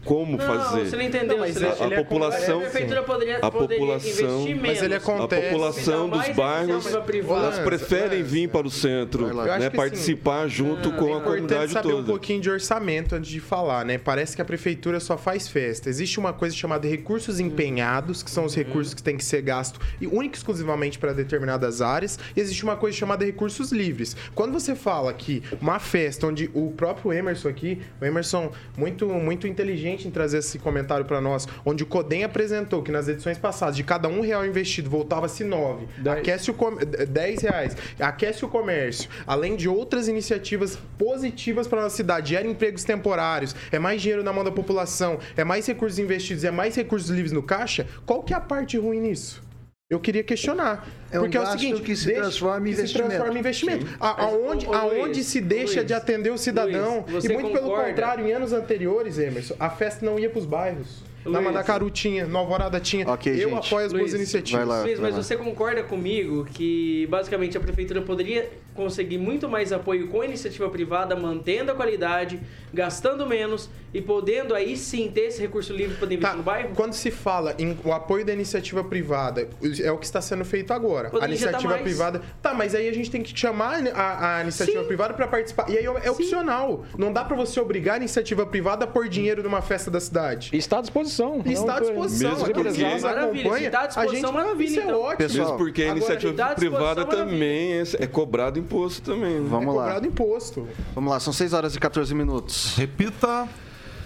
como 0.05 0.37
não, 0.37 0.47
fazer. 0.47 0.87
Você 0.87 0.97
não 0.97 1.03
entendeu. 1.03 1.39
Não, 1.39 1.45
a, 1.45 1.85
a, 1.85 1.87
a 1.87 2.03
população, 2.03 2.59
a 2.59 2.63
prefeitura 2.63 3.03
poderia, 3.03 3.39
a 3.39 3.51
população, 3.51 4.47
mas 4.61 4.83
ele 4.83 4.95
acontece. 4.95 5.47
A 5.47 5.51
população 5.51 6.09
dos 6.09 6.29
bairros, 6.31 6.87
elas 6.87 7.59
preferem 7.61 8.23
vir 8.23 8.49
para 8.49 8.67
o 8.67 8.71
centro, 8.71 9.33
né, 9.59 9.71
participar 9.71 10.47
assim, 10.47 10.57
junto 10.57 10.93
com 10.93 11.15
é 11.15 11.19
a 11.19 11.21
comunidade 11.21 11.73
saber 11.73 11.89
toda. 11.89 12.03
um 12.03 12.05
pouquinho 12.05 12.41
de 12.41 12.51
orçamento 12.51 13.15
antes 13.15 13.31
de 13.31 13.41
falar, 13.41 13.85
né? 13.85 13.99
Parece 13.99 14.37
que 14.37 14.43
a 14.43 14.45
prefeitura 14.45 15.01
só 15.01 15.17
faz 15.17 15.49
festa. 15.49 15.89
Existe 15.89 16.19
uma 16.19 16.33
coisa 16.33 16.55
chamada 16.55 16.87
recursos 16.87 17.41
empenhados, 17.41 18.23
que 18.23 18.31
são 18.31 18.45
os 18.45 18.55
recursos 18.55 18.95
que 18.95 19.03
têm 19.03 19.17
que 19.17 19.25
ser 19.25 19.43
gastos 19.43 19.81
e 20.01 20.07
único 20.07 20.37
exclusivamente 20.37 20.99
para 20.99 21.13
determinadas 21.13 21.81
áreas, 21.81 22.19
e 22.37 22.41
existe 22.41 22.63
uma 22.63 22.77
coisa 22.77 22.97
chamada 22.97 23.25
recursos 23.25 23.73
livres. 23.73 24.17
Quando 24.35 24.53
você 24.53 24.75
fala 24.75 25.13
que 25.13 25.43
uma 25.61 25.79
festa 25.79 26.27
onde 26.27 26.51
o 26.55 26.71
próprio 26.73 27.13
Emerson 27.13 27.49
aqui, 27.49 27.81
o 28.01 28.05
Emerson 28.05 28.53
muito 28.77 29.07
muito 29.09 29.47
inteligente 29.47 29.94
em 30.09 30.11
trazer 30.11 30.39
esse 30.39 30.59
comentário 30.59 31.05
para 31.05 31.21
nós, 31.21 31.47
onde 31.65 31.83
o 31.83 31.87
Codem 31.87 32.25
apresentou 32.25 32.83
que 32.83 32.91
nas 32.91 33.09
edições 33.09 33.39
passadas, 33.39 33.77
de 33.77 33.85
cada 33.85 34.09
um 34.09 34.21
real 34.21 34.45
investido, 34.45 34.91
voltava-se 34.91 35.45
nove. 35.45 35.87
Aquece 36.07 36.51
o 36.51 36.55
com... 36.55 36.77
10 36.77 37.43
reais. 37.43 37.77
Aquece 38.01 38.45
o 38.45 38.49
comércio. 38.49 39.09
Além 39.27 39.57
de 39.57 39.69
outras 39.69 40.09
iniciativas 40.09 40.79
positivas 40.99 41.67
para 41.67 41.83
nossa 41.83 41.97
cidade. 41.97 42.31
Gera 42.31 42.47
empregos 42.47 42.85
temporários, 42.85 43.55
é 43.71 43.79
mais 43.79 44.01
dinheiro 44.01 44.23
na 44.23 44.33
mão 44.33 44.43
da 44.43 44.51
população, 44.51 45.19
é 45.37 45.45
mais 45.45 45.67
recursos 45.67 45.99
investidos, 45.99 46.45
é 46.45 46.51
mais 46.51 46.75
recursos 46.75 47.11
livres 47.11 47.33
no 47.33 47.43
caixa. 47.43 47.87
Qual 48.07 48.23
que 48.23 48.33
é 48.33 48.37
a 48.37 48.41
parte 48.41 48.79
ruim 48.79 49.01
nisso? 49.01 49.43
Eu 49.91 50.01
queria 50.01 50.23
questionar. 50.25 50.89
É 51.13 51.19
um 51.19 51.23
porque 51.25 51.37
é 51.37 51.41
o 51.43 51.47
seguinte, 51.47 51.83
que 51.83 51.95
se 51.95 52.07
deixa- 52.07 52.23
transforma 52.23 52.67
em 52.69 52.71
que 52.71 52.77
se 52.77 52.83
investimento. 52.83 53.09
transforma 53.11 53.35
em 53.37 53.41
investimento. 53.41 53.87
A- 54.01 54.15
Mas, 54.17 54.25
aonde, 54.25 54.67
ô, 54.67 54.73
aonde 54.75 54.99
Luiz, 55.17 55.27
se 55.27 55.41
deixa 55.43 55.75
Luiz, 55.77 55.87
de 55.87 55.93
atender 55.95 56.31
o 56.31 56.39
cidadão. 56.39 57.05
Luiz, 57.07 57.25
e 57.25 57.29
muito 57.29 57.51
pelo 57.53 57.65
concorda? 57.69 57.89
contrário, 57.91 58.27
em 58.27 58.33
anos 58.33 58.53
anteriores, 58.55 59.19
Emerson, 59.19 59.55
a 59.61 59.69
festa 59.69 60.05
não 60.05 60.19
ia 60.19 60.31
para 60.31 60.39
os 60.39 60.47
bairros. 60.47 61.03
Na 61.25 61.39
Luiz. 61.39 61.45
Mandacaru 61.45 61.91
tinha, 61.91 62.27
Nova 62.27 62.45
Alvorada 62.45 62.81
tinha. 62.81 63.09
Ok, 63.09 63.33
Eu 63.33 63.51
gente. 63.51 63.67
apoio 63.67 63.87
as 63.87 63.93
boas 63.93 64.03
Luiz, 64.11 64.15
iniciativas. 64.15 64.67
vai 64.67 64.77
lá. 64.79 64.83
Luiz, 64.85 65.01
mas 65.01 65.15
você 65.15 65.37
concorda 65.37 65.83
comigo 65.83 66.45
que 66.45 67.07
basicamente 67.09 67.57
a 67.57 67.61
prefeitura 67.61 68.03
poderia 68.03 68.51
conseguir 68.75 69.19
muito 69.19 69.49
mais 69.49 69.73
apoio 69.73 70.09
com 70.09 70.21
a 70.21 70.25
iniciativa 70.27 70.69
privada, 70.69 71.15
mantendo 71.17 71.71
a 71.71 71.75
qualidade, 71.75 72.41
gastando 72.73 73.25
menos 73.27 73.71
e 73.93 74.03
podendo 74.03 74.53
aí 74.55 74.77
sim 74.77 75.09
ter 75.15 75.27
esse 75.29 75.41
recurso 75.41 75.73
livre 75.73 75.93
para 75.93 76.01
poder 76.01 76.15
investir 76.17 76.33
Tá, 76.33 76.37
no 76.37 76.43
bairro? 76.43 76.71
quando 76.75 76.93
se 76.93 77.11
fala 77.13 77.55
em 77.59 77.77
o 77.85 77.93
apoio 77.93 78.25
da 78.25 78.33
iniciativa 78.33 78.83
privada, 78.83 79.49
é 79.83 79.93
o 79.93 79.97
que 79.99 80.05
está 80.05 80.21
sendo 80.21 80.45
feito 80.45 80.73
agora. 80.73 81.09
Poderia 81.11 81.27
a 81.27 81.29
iniciativa 81.31 81.59
injetar 81.59 81.71
mais. 81.71 81.83
privada. 81.83 82.23
Tá, 82.43 82.53
mas 82.53 82.75
aí 82.75 82.89
a 82.89 82.93
gente 82.93 83.11
tem 83.11 83.23
que 83.23 83.39
chamar 83.39 83.81
a, 83.95 84.39
a 84.39 84.43
iniciativa 84.43 84.81
Sim. 84.81 84.87
privada 84.89 85.15
para 85.15 85.29
participar. 85.29 85.71
E 85.71 85.79
aí 85.79 85.85
é 85.85 86.11
opcional. 86.11 86.85
Não 86.99 87.13
dá 87.13 87.25
para 87.25 87.37
você 87.37 87.61
obrigar 87.61 87.95
a 87.95 87.99
iniciativa 87.99 88.45
privada 88.45 88.85
a 88.85 88.89
pôr 88.89 89.09
dinheiro 89.09 89.43
numa 89.43 89.63
festa 89.63 89.91
da 89.91 90.01
cidade. 90.01 90.51
Está 90.53 90.79
à 90.79 90.81
disposição. 90.81 91.14
E 91.45 91.53
está 91.53 91.77
à 91.77 91.81
Não, 91.81 91.87
disposição. 91.87 92.31
Mesmo 92.31 92.45
Aqueles 92.47 92.63
porque- 92.73 92.85
que 92.85 92.93
nos 92.95 93.03
Maravilha, 93.03 93.41
acompanham, 93.41 93.59
se 93.59 93.65
está 93.67 93.81
à 93.81 93.87
disposição, 93.87 94.15
a 94.15 94.33
gente, 94.33 94.35
maravilha, 94.35 94.69
Isso 94.69 94.81
é 94.81 94.83
então. 94.85 95.01
ótimo. 95.01 95.17
Pessoal, 95.19 95.45
Mesmo 95.45 95.59
porque 95.59 95.83
a 95.83 95.85
Agora, 95.85 95.99
iniciativa 95.99 96.31
à 96.31 96.55
disposição, 96.55 96.79
privada 96.79 97.05
também 97.05 97.73
é, 97.73 97.83
é 98.01 98.07
cobrado 98.07 98.59
imposto 98.59 99.03
também. 99.03 99.41
né? 99.41 99.47
Vamos 99.49 99.75
é 99.75 99.77
lá. 99.79 99.83
cobrado 99.85 100.07
imposto. 100.07 100.69
Vamos 100.95 101.11
lá, 101.11 101.21
são 101.21 101.33
6 101.33 101.53
horas 101.53 101.75
e 101.77 101.79
14 101.81 102.15
minutos. 102.15 102.75
Repita. 102.77 103.49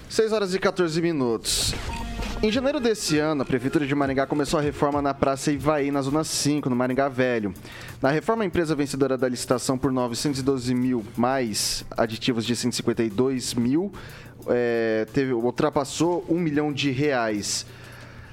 6 0.09 0.33
horas 0.33 0.55
e 0.55 0.59
14 0.59 1.03
minutos. 1.03 1.75
Em 2.43 2.53
janeiro 2.53 2.79
desse 2.79 3.19
ano, 3.19 3.43
a 3.43 3.45
Prefeitura 3.45 3.85
de 3.85 3.93
Maringá 3.95 4.25
começou 4.25 4.61
a 4.61 4.63
reforma 4.63 5.03
na 5.03 5.13
Praça 5.13 5.51
Ivaí, 5.51 5.91
na 5.91 6.01
Zona 6.01 6.23
5, 6.23 6.71
no 6.71 6.77
Maringá 6.77 7.09
Velho. 7.09 7.53
Na 8.01 8.11
reforma, 8.11 8.45
a 8.45 8.47
empresa 8.47 8.77
vencedora 8.77 9.19
da 9.19 9.29
licitação 9.29 9.77
por 9.77 9.91
912 9.91 10.73
mil, 10.73 11.05
mais 11.17 11.85
aditivos 11.97 12.47
de 12.47 12.55
152 12.55 13.55
mil, 13.55 13.93
é, 14.51 15.07
teve, 15.13 15.33
ultrapassou 15.33 16.25
1 16.29 16.39
milhão 16.39 16.73
de 16.73 16.91
reais. 16.91 17.67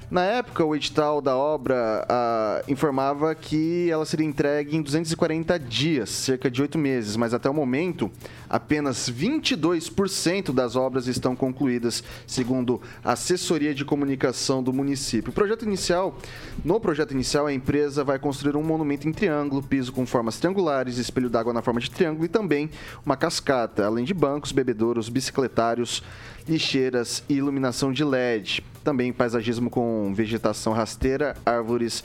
Na 0.08 0.22
época, 0.22 0.64
o 0.64 0.72
edital 0.76 1.20
da 1.20 1.36
obra 1.36 2.06
ah, 2.08 2.62
informava 2.68 3.34
que 3.34 3.90
ela 3.90 4.04
seria 4.04 4.24
entregue 4.24 4.76
em 4.76 4.80
240 4.80 5.58
dias, 5.58 6.10
cerca 6.10 6.48
de 6.48 6.62
oito 6.62 6.78
meses, 6.78 7.16
mas 7.16 7.34
até 7.34 7.50
o 7.50 7.54
momento, 7.54 8.08
apenas 8.48 9.10
22% 9.10 10.52
das 10.52 10.76
obras 10.76 11.08
estão 11.08 11.34
concluídas, 11.34 12.04
segundo 12.24 12.80
a 13.02 13.14
assessoria 13.14 13.74
de 13.74 13.84
comunicação 13.84 14.62
do 14.62 14.72
município. 14.72 15.30
O 15.30 15.34
projeto 15.34 15.64
inicial, 15.64 16.16
no 16.64 16.78
projeto 16.78 17.10
inicial, 17.10 17.46
a 17.46 17.52
empresa 17.52 18.04
vai 18.04 18.20
construir 18.20 18.56
um 18.56 18.62
monumento 18.62 19.08
em 19.08 19.12
triângulo, 19.12 19.60
piso 19.60 19.92
com 19.92 20.06
formas 20.06 20.38
triangulares, 20.38 20.98
espelho 20.98 21.28
d'água 21.28 21.52
na 21.52 21.62
forma 21.62 21.80
de 21.80 21.90
triângulo 21.90 22.24
e 22.24 22.28
também 22.28 22.70
uma 23.04 23.16
cascata, 23.16 23.84
além 23.84 24.04
de 24.04 24.14
bancos, 24.14 24.52
bebedouros, 24.52 25.08
bicicletários, 25.08 26.00
lixeiras 26.48 27.24
e 27.28 27.34
iluminação 27.34 27.92
de 27.92 28.04
LED. 28.04 28.62
Também 28.86 29.12
paisagismo 29.12 29.68
com 29.68 30.14
vegetação 30.14 30.72
rasteira, 30.72 31.34
árvores 31.44 32.04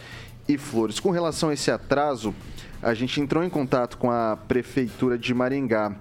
e 0.50 0.58
flores. 0.58 1.00
Com 1.00 1.12
relação 1.12 1.50
a 1.50 1.54
esse 1.54 1.70
atraso, 1.70 2.34
a 2.82 2.96
gente 2.96 3.22
entrou 3.22 3.44
em 3.44 3.50
contato 3.52 4.00
com 4.00 4.10
a 4.10 4.36
prefeitura 4.48 5.15
de 5.15 5.32
Maringá 5.32 5.96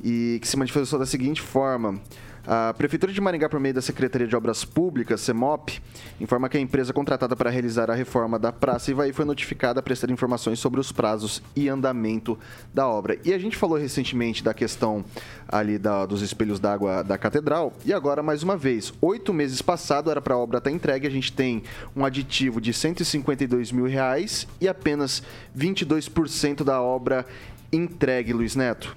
e 0.00 0.38
que 0.40 0.46
se 0.46 0.56
manifestou 0.56 1.00
da 1.00 1.04
seguinte 1.04 1.42
forma: 1.42 2.00
A 2.46 2.74
Prefeitura 2.74 3.10
de 3.10 3.20
Maringá, 3.22 3.48
por 3.48 3.58
meio 3.58 3.74
da 3.74 3.80
Secretaria 3.80 4.26
de 4.26 4.36
Obras 4.36 4.66
Públicas, 4.66 5.22
CEMOP, 5.22 5.80
informa 6.20 6.46
que 6.46 6.58
a 6.58 6.60
empresa 6.60 6.92
contratada 6.92 7.34
para 7.34 7.48
realizar 7.48 7.90
a 7.90 7.94
reforma 7.94 8.38
da 8.38 8.52
Praça 8.52 8.90
Ivaí 8.90 9.14
foi 9.14 9.24
notificada 9.24 9.80
a 9.80 9.82
prestar 9.82 10.10
informações 10.10 10.58
sobre 10.58 10.78
os 10.78 10.92
prazos 10.92 11.42
e 11.56 11.70
andamento 11.70 12.38
da 12.72 12.86
obra. 12.86 13.18
E 13.24 13.32
a 13.32 13.38
gente 13.38 13.56
falou 13.56 13.78
recentemente 13.78 14.44
da 14.44 14.52
questão 14.52 15.02
ali 15.48 15.78
da, 15.78 16.04
dos 16.04 16.20
espelhos 16.20 16.60
d'água 16.60 17.02
da 17.02 17.16
Catedral, 17.16 17.72
e 17.82 17.94
agora, 17.94 18.22
mais 18.22 18.42
uma 18.42 18.58
vez, 18.58 18.92
oito 19.00 19.32
meses 19.32 19.62
passado 19.62 20.10
era 20.10 20.20
para 20.20 20.34
a 20.34 20.38
obra 20.38 20.58
estar 20.58 20.68
tá 20.68 20.76
entregue, 20.76 21.06
a 21.06 21.10
gente 21.10 21.32
tem 21.32 21.62
um 21.96 22.04
aditivo 22.04 22.60
de 22.60 22.74
152 22.74 23.72
mil 23.72 23.86
reais 23.86 24.46
e 24.60 24.68
apenas 24.68 25.22
22% 25.56 26.62
da 26.62 26.82
obra 26.82 27.24
entregue, 27.72 28.34
Luiz 28.34 28.54
Neto. 28.54 28.94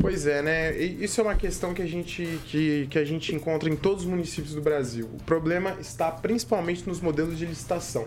Pois 0.00 0.26
é, 0.26 0.40
né? 0.42 0.76
Isso 0.78 1.20
é 1.20 1.24
uma 1.24 1.34
questão 1.34 1.74
que 1.74 1.82
a, 1.82 1.86
gente, 1.86 2.40
que, 2.46 2.86
que 2.88 2.98
a 2.98 3.04
gente 3.04 3.34
encontra 3.34 3.68
em 3.68 3.74
todos 3.74 4.04
os 4.04 4.08
municípios 4.08 4.54
do 4.54 4.60
Brasil. 4.60 5.10
O 5.12 5.22
problema 5.24 5.76
está 5.80 6.10
principalmente 6.10 6.86
nos 6.86 7.00
modelos 7.00 7.36
de 7.36 7.44
licitação. 7.44 8.06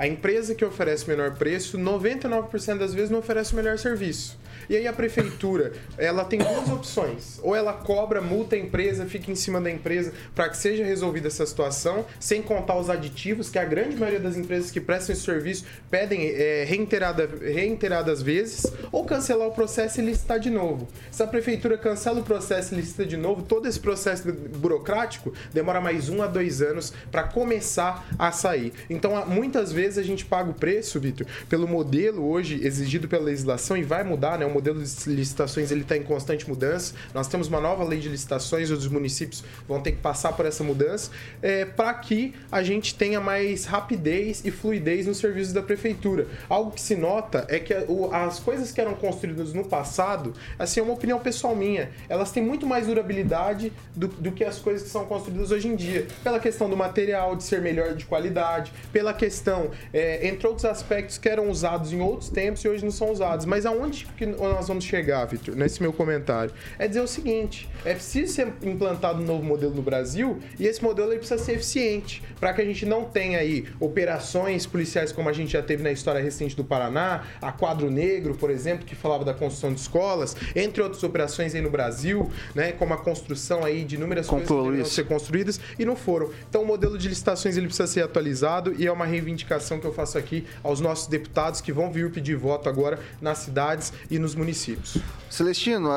A 0.00 0.06
empresa 0.06 0.54
que 0.54 0.64
oferece 0.64 1.06
menor 1.06 1.34
preço, 1.34 1.76
99% 1.76 2.78
das 2.78 2.94
vezes 2.94 3.10
não 3.10 3.18
oferece 3.18 3.52
o 3.52 3.56
melhor 3.56 3.76
serviço. 3.76 4.40
E 4.66 4.74
aí 4.74 4.86
a 4.86 4.94
prefeitura, 4.94 5.72
ela 5.98 6.24
tem 6.24 6.38
duas 6.38 6.70
opções. 6.70 7.38
Ou 7.42 7.54
ela 7.54 7.74
cobra, 7.74 8.22
multa 8.22 8.56
a 8.56 8.58
empresa, 8.58 9.04
fica 9.04 9.30
em 9.30 9.34
cima 9.34 9.60
da 9.60 9.70
empresa 9.70 10.14
para 10.34 10.48
que 10.48 10.56
seja 10.56 10.82
resolvida 10.82 11.28
essa 11.28 11.44
situação, 11.44 12.06
sem 12.18 12.40
contar 12.40 12.78
os 12.78 12.88
aditivos, 12.88 13.50
que 13.50 13.58
a 13.58 13.64
grande 13.64 13.94
maioria 13.94 14.20
das 14.20 14.38
empresas 14.38 14.70
que 14.70 14.80
prestam 14.80 15.12
esse 15.12 15.22
serviço 15.22 15.66
pedem 15.90 16.30
é, 16.30 16.64
reiterada, 16.64 17.28
reiteradas 17.42 18.22
vezes, 18.22 18.72
ou 18.90 19.04
cancelar 19.04 19.48
o 19.48 19.52
processo 19.52 20.00
e 20.00 20.04
licitar 20.04 20.40
de 20.40 20.48
novo. 20.48 20.88
Se 21.10 21.22
a 21.22 21.26
prefeitura 21.26 21.76
cancela 21.76 22.20
o 22.20 22.24
processo 22.24 22.72
e 22.72 22.78
licita 22.78 23.04
de 23.04 23.18
novo, 23.18 23.42
todo 23.42 23.68
esse 23.68 23.78
processo 23.78 24.32
burocrático 24.32 25.30
demora 25.52 25.78
mais 25.78 26.08
um 26.08 26.22
a 26.22 26.26
dois 26.26 26.62
anos 26.62 26.90
para 27.10 27.24
começar 27.24 28.08
a 28.18 28.32
sair. 28.32 28.72
Então, 28.88 29.26
muitas 29.26 29.70
vezes 29.70 29.89
a 29.98 30.02
gente 30.02 30.24
paga 30.24 30.50
o 30.50 30.54
preço, 30.54 30.98
Vitor, 31.00 31.26
pelo 31.48 31.66
modelo 31.66 32.28
hoje 32.28 32.60
exigido 32.64 33.08
pela 33.08 33.24
legislação 33.24 33.76
e 33.76 33.82
vai 33.82 34.02
mudar, 34.04 34.38
né? 34.38 34.46
O 34.46 34.50
modelo 34.50 34.82
de 34.82 35.10
licitações 35.10 35.70
ele 35.70 35.82
está 35.82 35.96
em 35.96 36.02
constante 36.02 36.48
mudança. 36.48 36.94
Nós 37.14 37.28
temos 37.28 37.48
uma 37.48 37.60
nova 37.60 37.84
lei 37.84 37.98
de 37.98 38.08
licitações, 38.08 38.70
os 38.70 38.86
municípios 38.88 39.44
vão 39.66 39.80
ter 39.80 39.92
que 39.92 39.98
passar 39.98 40.32
por 40.32 40.46
essa 40.46 40.62
mudança 40.62 41.10
é, 41.42 41.64
para 41.64 41.92
que 41.94 42.34
a 42.50 42.62
gente 42.62 42.94
tenha 42.94 43.20
mais 43.20 43.64
rapidez 43.64 44.42
e 44.44 44.50
fluidez 44.50 45.06
nos 45.06 45.18
serviços 45.18 45.52
da 45.52 45.62
prefeitura. 45.62 46.26
Algo 46.48 46.70
que 46.70 46.80
se 46.80 46.96
nota 46.96 47.44
é 47.48 47.58
que 47.58 47.74
as 48.12 48.38
coisas 48.38 48.72
que 48.72 48.80
eram 48.80 48.94
construídas 48.94 49.52
no 49.52 49.64
passado, 49.64 50.34
assim, 50.58 50.80
é 50.80 50.82
uma 50.82 50.94
opinião 50.94 51.18
pessoal 51.18 51.54
minha, 51.54 51.90
elas 52.08 52.30
têm 52.30 52.42
muito 52.42 52.66
mais 52.66 52.86
durabilidade 52.86 53.72
do, 53.94 54.08
do 54.08 54.32
que 54.32 54.44
as 54.44 54.58
coisas 54.58 54.82
que 54.82 54.88
são 54.88 55.04
construídas 55.04 55.50
hoje 55.50 55.68
em 55.68 55.76
dia. 55.76 56.06
Pela 56.22 56.38
questão 56.40 56.68
do 56.68 56.76
material, 56.76 57.36
de 57.36 57.44
ser 57.44 57.60
melhor 57.60 57.94
de 57.94 58.04
qualidade, 58.04 58.72
pela 58.92 59.12
questão, 59.12 59.70
é, 59.92 60.26
entre 60.26 60.46
outros 60.46 60.64
aspectos 60.64 61.18
que 61.18 61.28
eram 61.28 61.50
usados 61.50 61.92
em 61.92 62.00
outros 62.00 62.28
tempos 62.28 62.64
e 62.64 62.68
hoje 62.68 62.84
não 62.84 62.90
são 62.90 63.10
usados. 63.10 63.46
Mas 63.46 63.66
aonde 63.66 64.06
que 64.16 64.26
nós 64.26 64.68
vamos 64.68 64.84
chegar, 64.84 65.24
Vitor, 65.26 65.54
nesse 65.54 65.82
meu 65.82 65.92
comentário? 65.92 66.52
É 66.78 66.88
dizer 66.88 67.00
o 67.00 67.08
seguinte: 67.08 67.68
é 67.84 67.94
preciso 67.94 68.32
ser 68.32 68.52
implantado 68.62 69.22
um 69.22 69.24
novo 69.24 69.44
modelo 69.44 69.74
no 69.74 69.82
Brasil 69.82 70.38
e 70.58 70.66
esse 70.66 70.82
modelo 70.82 71.10
precisa 71.16 71.42
ser 71.42 71.52
eficiente 71.52 72.22
para 72.38 72.52
que 72.52 72.60
a 72.60 72.64
gente 72.64 72.86
não 72.86 73.04
tenha 73.04 73.38
aí 73.38 73.66
operações 73.78 74.66
policiais 74.66 75.12
como 75.12 75.28
a 75.28 75.32
gente 75.32 75.52
já 75.52 75.62
teve 75.62 75.82
na 75.82 75.90
história 75.90 76.20
recente 76.20 76.56
do 76.56 76.64
Paraná, 76.64 77.24
a 77.40 77.52
Quadro 77.52 77.90
Negro, 77.90 78.34
por 78.34 78.50
exemplo, 78.50 78.84
que 78.86 78.94
falava 78.94 79.24
da 79.24 79.34
construção 79.34 79.72
de 79.72 79.80
escolas, 79.80 80.36
entre 80.54 80.82
outras 80.82 81.02
operações 81.02 81.54
aí 81.54 81.60
no 81.60 81.70
Brasil, 81.70 82.30
né, 82.54 82.72
como 82.72 82.94
a 82.94 82.98
construção 82.98 83.64
aí 83.64 83.84
de 83.84 83.96
inúmeras 83.96 84.26
coisas 84.26 84.48
que 84.88 84.94
ser 84.94 85.04
construídas 85.04 85.60
e 85.78 85.84
não 85.84 85.96
foram. 85.96 86.30
Então 86.48 86.62
o 86.62 86.66
modelo 86.66 86.96
de 86.96 87.08
licitações 87.08 87.56
ele 87.56 87.66
precisa 87.66 87.86
ser 87.86 88.02
atualizado 88.02 88.74
e 88.78 88.86
é 88.86 88.92
uma 88.92 89.06
reivindicação 89.06 89.59
que 89.80 89.86
eu 89.86 89.92
faço 89.92 90.18
aqui 90.18 90.46
aos 90.62 90.80
nossos 90.80 91.06
deputados 91.06 91.60
que 91.60 91.72
vão 91.72 91.90
vir 91.90 92.10
pedir 92.10 92.36
voto 92.36 92.68
agora 92.68 92.98
nas 93.20 93.38
cidades 93.38 93.92
e 94.10 94.18
nos 94.18 94.34
municípios. 94.34 94.96
Celestino, 95.28 95.88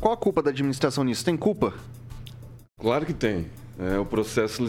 qual 0.00 0.14
a 0.14 0.16
culpa 0.16 0.42
da 0.42 0.50
administração 0.50 1.04
nisso? 1.04 1.24
Tem 1.24 1.36
culpa? 1.36 1.74
Claro 2.80 3.04
que 3.04 3.12
tem. 3.12 3.46
É, 3.78 3.98
o 3.98 4.04
processo 4.04 4.62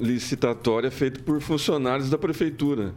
licitatório 0.00 0.86
é 0.86 0.90
feito 0.90 1.22
por 1.22 1.38
funcionários 1.42 2.08
da 2.08 2.16
prefeitura, 2.16 2.94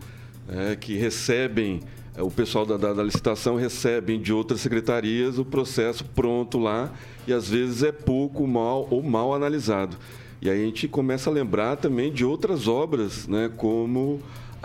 é, 0.47 0.77
que 0.77 0.95
recebem, 0.95 1.81
é, 2.15 2.23
o 2.23 2.31
pessoal 2.31 2.65
da, 2.65 2.77
da, 2.77 2.93
da, 2.93 3.03
licitação 3.03 3.57
recebem 3.57 4.21
de 4.21 4.31
outras 4.31 4.61
secretarias 4.61 5.38
o 5.38 5.43
processo 5.43 6.05
pronto 6.05 6.57
lá 6.57 6.89
e 7.27 7.33
às 7.33 7.49
vezes 7.49 7.83
é 7.83 7.91
pouco 7.91 8.47
mal 8.47 8.88
ou 8.89 9.03
mal 9.03 9.33
analisado. 9.33 9.97
E 10.41 10.49
aí 10.49 10.61
a 10.61 10.65
gente 10.65 10.88
começa 10.88 11.29
a 11.29 11.33
lembrar 11.33 11.75
também 11.75 12.13
de 12.13 12.23
outras 12.23 12.65
obras, 12.65 13.27
né, 13.27 13.51
como 13.57 14.21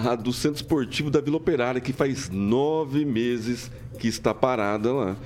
a 0.09 0.15
do 0.15 0.33
Centro 0.33 0.57
Esportivo 0.57 1.11
da 1.11 1.21
Vila 1.21 1.37
Operária, 1.37 1.81
que 1.81 1.93
faz 1.93 2.29
nove 2.31 3.05
meses 3.05 3.71
que 3.99 4.09
está 4.09 4.33
parada 4.33 4.93
lá. 4.93 5.17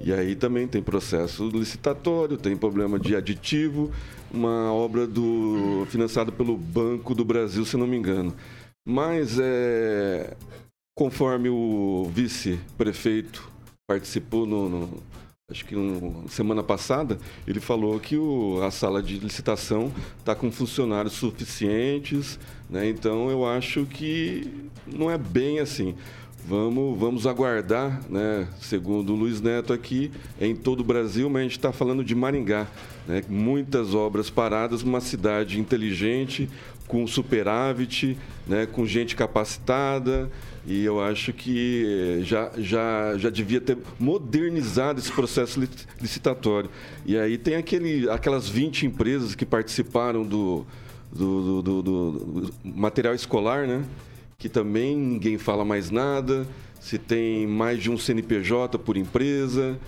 E 0.00 0.12
aí 0.12 0.34
também 0.34 0.66
tem 0.66 0.82
processo 0.82 1.48
licitatório, 1.48 2.36
tem 2.36 2.56
problema 2.56 2.98
de 2.98 3.14
aditivo, 3.14 3.90
uma 4.30 4.72
obra 4.72 5.06
do 5.06 5.86
financiada 5.88 6.32
pelo 6.32 6.56
Banco 6.56 7.14
do 7.14 7.24
Brasil, 7.24 7.64
se 7.64 7.76
não 7.76 7.86
me 7.86 7.96
engano. 7.96 8.34
Mas 8.86 9.38
é, 9.38 10.36
conforme 10.94 11.48
o 11.48 12.10
vice-prefeito 12.12 13.48
participou 13.88 14.46
no, 14.46 14.68
no 14.68 15.02
acho 15.50 15.66
que 15.66 15.76
no, 15.76 16.26
semana 16.26 16.62
passada, 16.62 17.18
ele 17.46 17.60
falou 17.60 18.00
que 18.00 18.16
o, 18.16 18.62
a 18.62 18.70
sala 18.70 19.02
de 19.02 19.18
licitação 19.18 19.92
está 20.18 20.34
com 20.34 20.50
funcionários 20.50 21.12
suficientes, 21.12 22.38
né? 22.70 22.88
então 22.88 23.28
eu 23.28 23.46
acho 23.46 23.84
que 23.84 24.50
não 24.86 25.10
é 25.10 25.18
bem 25.18 25.60
assim. 25.60 25.94
Vamos, 26.46 26.98
vamos 26.98 27.26
aguardar, 27.26 28.00
né? 28.08 28.48
segundo 28.58 29.12
o 29.12 29.16
Luiz 29.16 29.42
Neto 29.42 29.74
aqui, 29.74 30.10
em 30.40 30.56
todo 30.56 30.80
o 30.80 30.84
Brasil, 30.84 31.28
mas 31.28 31.40
a 31.40 31.42
gente 31.42 31.58
está 31.58 31.72
falando 31.72 32.02
de 32.02 32.14
Maringá. 32.14 32.66
Né? 33.06 33.22
Muitas 33.28 33.94
obras 33.94 34.30
paradas, 34.30 34.82
uma 34.82 35.00
cidade 35.00 35.60
inteligente, 35.60 36.48
com 36.88 37.06
superávit, 37.06 38.16
né? 38.46 38.64
com 38.64 38.86
gente 38.86 39.14
capacitada, 39.14 40.30
e 40.66 40.84
eu 40.84 41.00
acho 41.00 41.32
que 41.32 42.20
já, 42.22 42.50
já, 42.56 43.18
já 43.18 43.28
devia 43.28 43.60
ter 43.60 43.76
modernizado 43.98 44.98
esse 44.98 45.12
processo 45.12 45.60
licitatório. 46.00 46.70
E 47.04 47.18
aí 47.18 47.36
tem 47.36 47.56
aquele, 47.56 48.08
aquelas 48.08 48.48
20 48.48 48.86
empresas 48.86 49.34
que 49.34 49.44
participaram 49.44 50.22
do, 50.22 50.64
do, 51.12 51.62
do, 51.62 51.82
do, 51.82 51.82
do 51.82 52.54
material 52.64 53.14
escolar, 53.14 53.66
né? 53.66 53.84
que 54.38 54.48
também 54.48 54.96
ninguém 54.96 55.38
fala 55.38 55.64
mais 55.64 55.90
nada, 55.90 56.46
se 56.80 56.98
tem 56.98 57.46
mais 57.46 57.82
de 57.82 57.90
um 57.90 57.96
CNPJ 57.96 58.78
por 58.78 58.96
empresa. 58.96 59.78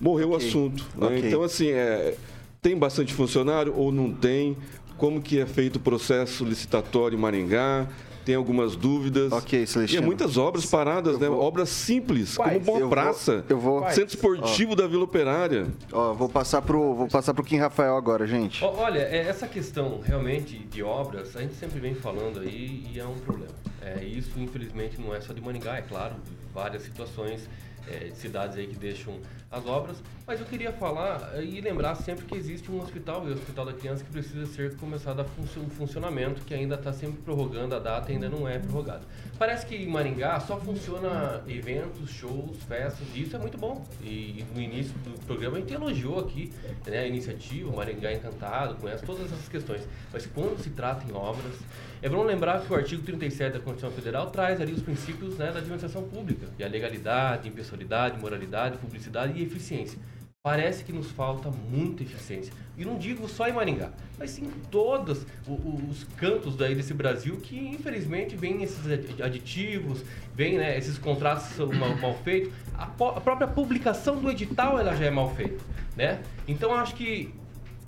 Morreu 0.00 0.32
okay. 0.32 0.46
o 0.46 0.48
assunto. 0.48 0.86
Né? 0.96 1.06
Okay. 1.06 1.28
Então, 1.28 1.42
assim, 1.42 1.68
é, 1.68 2.16
tem 2.62 2.76
bastante 2.76 3.12
funcionário 3.12 3.74
ou 3.76 3.92
não 3.92 4.12
tem? 4.12 4.56
Como 4.96 5.20
que 5.20 5.38
é 5.38 5.46
feito 5.46 5.76
o 5.76 5.80
processo 5.80 6.44
licitatório 6.44 7.16
em 7.16 7.20
Maringá? 7.20 7.86
Tem 8.24 8.34
algumas 8.34 8.76
dúvidas. 8.76 9.32
Ok, 9.32 9.66
Celestino. 9.66 10.02
E 10.02 10.04
muitas 10.04 10.36
obras 10.36 10.66
paradas, 10.66 11.18
né? 11.18 11.28
Vou... 11.28 11.40
Obras 11.40 11.68
simples, 11.68 12.36
Quais? 12.36 12.64
como 12.64 12.78
uma 12.78 12.88
praça. 12.88 13.44
eu 13.48 13.58
vou... 13.58 13.88
Centro 13.90 14.14
esportivo 14.14 14.74
da 14.76 14.86
Vila 14.86 15.04
Operária. 15.04 15.66
Ó, 15.92 16.12
vou 16.12 16.28
passar 16.28 16.62
pro, 16.62 16.94
vou 16.94 17.08
passar 17.08 17.34
pro 17.34 17.44
Kim 17.44 17.56
Rafael 17.56 17.96
agora, 17.96 18.26
gente. 18.26 18.64
Olha, 18.64 19.00
é, 19.00 19.28
essa 19.28 19.46
questão 19.46 20.00
realmente 20.00 20.58
de 20.58 20.82
obras, 20.82 21.36
a 21.36 21.40
gente 21.40 21.54
sempre 21.54 21.80
vem 21.80 21.94
falando 21.94 22.40
aí 22.40 22.86
e 22.92 22.98
é 22.98 23.04
um 23.04 23.18
problema. 23.18 23.54
É, 23.82 24.04
isso, 24.04 24.38
infelizmente, 24.38 25.00
não 25.00 25.14
é 25.14 25.20
só 25.20 25.32
de 25.32 25.40
Maningá, 25.40 25.76
é 25.76 25.82
claro, 25.82 26.14
várias 26.54 26.82
situações 26.82 27.48
é, 27.88 28.08
de 28.08 28.16
cidades 28.16 28.56
aí 28.56 28.66
que 28.66 28.76
deixam 28.76 29.14
as 29.50 29.66
obras, 29.66 29.96
mas 30.24 30.38
eu 30.38 30.46
queria 30.46 30.72
falar 30.72 31.32
eh, 31.34 31.42
e 31.42 31.60
lembrar 31.60 31.96
sempre 31.96 32.24
que 32.24 32.36
existe 32.36 32.70
um 32.70 32.80
hospital, 32.80 33.22
o 33.22 33.32
Hospital 33.32 33.66
da 33.66 33.72
Criança, 33.72 34.04
que 34.04 34.10
precisa 34.10 34.46
ser 34.46 34.76
começado 34.76 35.18
a 35.20 35.24
funcionar 35.24 35.66
um 35.66 35.70
funcionamento, 35.70 36.42
que 36.42 36.54
ainda 36.54 36.76
está 36.76 36.92
sempre 36.92 37.20
prorrogando 37.22 37.74
a 37.74 37.80
data 37.80 38.12
e 38.12 38.14
ainda 38.14 38.28
não 38.28 38.48
é 38.48 38.60
prorrogado. 38.60 39.04
Parece 39.36 39.66
que 39.66 39.74
em 39.74 39.88
Maringá 39.88 40.38
só 40.38 40.56
funciona 40.56 41.42
eventos, 41.48 42.10
shows, 42.10 42.62
festas, 42.68 43.06
e 43.12 43.22
isso 43.22 43.34
é 43.34 43.40
muito 43.40 43.58
bom. 43.58 43.84
E 44.00 44.44
no 44.54 44.60
início 44.60 44.94
do 44.98 45.18
programa 45.26 45.56
a 45.56 45.60
gente 45.60 45.74
elogiou 45.74 46.20
aqui 46.20 46.52
né, 46.86 47.00
a 47.00 47.06
iniciativa, 47.06 47.74
Maringá 47.74 48.12
Encantado, 48.12 48.76
conhece 48.76 49.04
todas 49.04 49.24
essas 49.24 49.48
questões. 49.48 49.82
Mas 50.12 50.26
quando 50.26 50.62
se 50.62 50.70
trata 50.70 51.04
em 51.10 51.12
obras, 51.12 51.56
é 52.02 52.08
bom 52.08 52.22
lembrar 52.22 52.62
que 52.62 52.72
o 52.72 52.76
artigo 52.76 53.02
37 53.02 53.54
da 53.54 53.58
Constituição 53.58 53.90
Federal 53.90 54.30
traz 54.30 54.60
ali 54.60 54.72
os 54.72 54.82
princípios 54.82 55.36
né, 55.36 55.50
da 55.50 55.58
administração 55.58 56.02
pública, 56.04 56.46
e 56.58 56.62
a 56.62 56.68
legalidade, 56.68 57.48
impessoalidade, 57.48 58.18
moralidade, 58.18 58.78
publicidade 58.78 59.39
e 59.40 59.44
eficiência. 59.44 59.98
Parece 60.42 60.84
que 60.84 60.92
nos 60.92 61.10
falta 61.10 61.50
muita 61.50 62.02
eficiência. 62.02 62.50
E 62.74 62.82
não 62.82 62.96
digo 62.96 63.28
só 63.28 63.46
em 63.46 63.52
Maringá, 63.52 63.90
mas 64.18 64.30
sim 64.30 64.46
em 64.46 64.60
todos 64.70 65.26
os 65.46 66.04
cantos 66.16 66.56
daí 66.56 66.74
desse 66.74 66.94
Brasil 66.94 67.36
que 67.36 67.58
infelizmente 67.58 68.36
vem 68.36 68.62
esses 68.62 68.80
aditivos, 69.20 70.02
vem 70.34 70.56
né, 70.56 70.78
esses 70.78 70.96
contratos 70.96 71.58
mal, 71.76 71.94
mal 71.98 72.14
feitos. 72.24 72.50
A, 72.72 72.84
a, 72.84 73.20
própria 73.20 73.46
publicação 73.46 74.16
do 74.18 74.30
edital 74.30 74.80
ela 74.80 74.96
já 74.96 75.04
é 75.04 75.10
mal 75.10 75.28
feita, 75.34 75.62
né? 75.94 76.22
Então 76.48 76.72
acho 76.72 76.94
que 76.94 77.34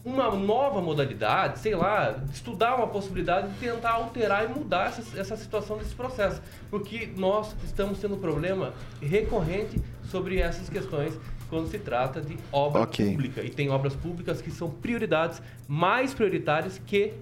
uma 0.04 0.30
nova 0.34 0.82
modalidade, 0.82 1.60
sei 1.60 1.74
lá, 1.74 2.22
estudar 2.32 2.74
uma 2.74 2.88
possibilidade 2.88 3.48
de 3.48 3.58
tentar 3.60 3.92
alterar 3.92 4.44
e 4.44 4.48
mudar 4.48 4.88
essa, 4.88 5.18
essa 5.18 5.36
situação 5.36 5.78
desse 5.78 5.94
processo. 5.94 6.42
Porque 6.68 7.08
nós 7.16 7.54
estamos 7.64 7.98
tendo 7.98 8.16
um 8.16 8.20
problema 8.20 8.74
recorrente 9.00 9.80
sobre 10.10 10.38
essas 10.38 10.68
questões 10.68 11.18
quando 11.52 11.68
se 11.68 11.78
trata 11.78 12.18
de 12.18 12.38
obra 12.50 12.80
okay. 12.80 13.10
pública. 13.10 13.42
E 13.42 13.50
tem 13.50 13.68
obras 13.68 13.94
públicas 13.94 14.40
que 14.40 14.50
são 14.50 14.70
prioridades, 14.70 15.42
mais 15.68 16.14
prioritárias 16.14 16.80
que 16.86 17.12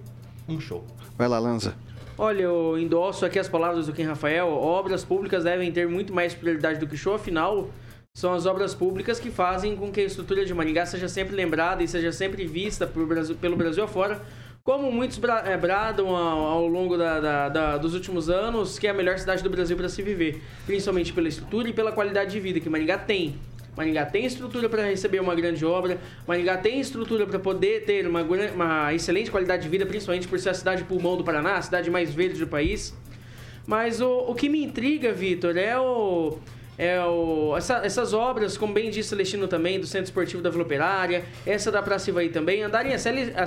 um 0.47 0.57
show. 0.57 0.85
Vai 1.17 1.27
lá, 1.27 1.37
Lanza. 1.37 1.75
Olha, 2.17 2.43
eu 2.43 2.79
endosso 2.79 3.25
aqui 3.25 3.37
as 3.37 3.49
palavras 3.49 3.87
do 3.87 3.93
Ken 3.93 4.05
Rafael. 4.05 4.47
Obras 4.47 5.03
públicas 5.03 5.43
devem 5.43 5.69
ter 5.69 5.85
muito 5.85 6.13
mais 6.13 6.33
prioridade 6.33 6.79
do 6.79 6.87
que 6.87 6.95
show, 6.95 7.13
afinal, 7.13 7.69
são 8.13 8.33
as 8.33 8.45
obras 8.45 8.73
públicas 8.73 9.19
que 9.19 9.29
fazem 9.29 9.75
com 9.75 9.91
que 9.91 9.99
a 9.99 10.05
estrutura 10.05 10.45
de 10.45 10.53
Maringá 10.53 10.85
seja 10.85 11.09
sempre 11.09 11.35
lembrada 11.35 11.83
e 11.83 11.87
seja 11.87 12.13
sempre 12.13 12.45
vista 12.45 12.87
Brasil, 12.87 13.35
pelo 13.35 13.57
Brasil 13.57 13.83
afora, 13.83 14.21
como 14.63 14.89
muitos 14.93 15.19
eh, 15.45 15.57
bradam 15.57 16.15
ao, 16.15 16.45
ao 16.45 16.67
longo 16.67 16.95
da, 16.95 17.19
da, 17.19 17.49
da, 17.49 17.77
dos 17.77 17.93
últimos 17.93 18.29
anos, 18.29 18.79
que 18.79 18.87
é 18.87 18.91
a 18.91 18.93
melhor 18.93 19.19
cidade 19.19 19.43
do 19.43 19.49
Brasil 19.49 19.75
para 19.75 19.89
se 19.89 20.01
viver, 20.01 20.41
principalmente 20.65 21.11
pela 21.11 21.27
estrutura 21.27 21.67
e 21.67 21.73
pela 21.73 21.91
qualidade 21.91 22.31
de 22.31 22.39
vida 22.39 22.61
que 22.61 22.69
Maringá 22.69 22.97
tem. 22.97 23.35
Maringá 23.75 24.05
tem 24.05 24.25
estrutura 24.25 24.67
para 24.67 24.83
receber 24.83 25.19
uma 25.19 25.33
grande 25.33 25.65
obra, 25.65 25.97
Maringá 26.27 26.57
tem 26.57 26.79
estrutura 26.79 27.25
para 27.25 27.39
poder 27.39 27.85
ter 27.85 28.05
uma, 28.05 28.21
uma 28.21 28.93
excelente 28.93 29.31
qualidade 29.31 29.63
de 29.63 29.69
vida, 29.69 29.85
principalmente 29.85 30.27
por 30.27 30.39
ser 30.39 30.49
a 30.49 30.53
cidade 30.53 30.83
pulmão 30.83 31.15
do 31.15 31.23
Paraná, 31.23 31.55
a 31.55 31.61
cidade 31.61 31.89
mais 31.89 32.13
verde 32.13 32.39
do 32.39 32.47
país. 32.47 32.93
Mas 33.65 34.01
o, 34.01 34.25
o 34.27 34.35
que 34.35 34.49
me 34.49 34.63
intriga, 34.63 35.13
Vitor, 35.13 35.55
é 35.55 35.79
o 35.79 36.37
é 36.77 36.99
o, 36.99 37.55
essa, 37.55 37.85
essas 37.85 38.11
obras, 38.11 38.57
como 38.57 38.73
bem 38.73 38.89
disse 38.89 39.09
Celestino 39.09 39.47
também, 39.47 39.79
do 39.79 39.85
Centro 39.85 40.05
Esportivo 40.05 40.41
da 40.41 40.49
Vila 40.49 40.63
Operária, 40.63 41.23
essa 41.45 41.71
da 41.71 41.79
Praça 41.79 42.09
Ivaí 42.09 42.29
também, 42.29 42.63
andarem 42.63 42.91
a 42.93 42.97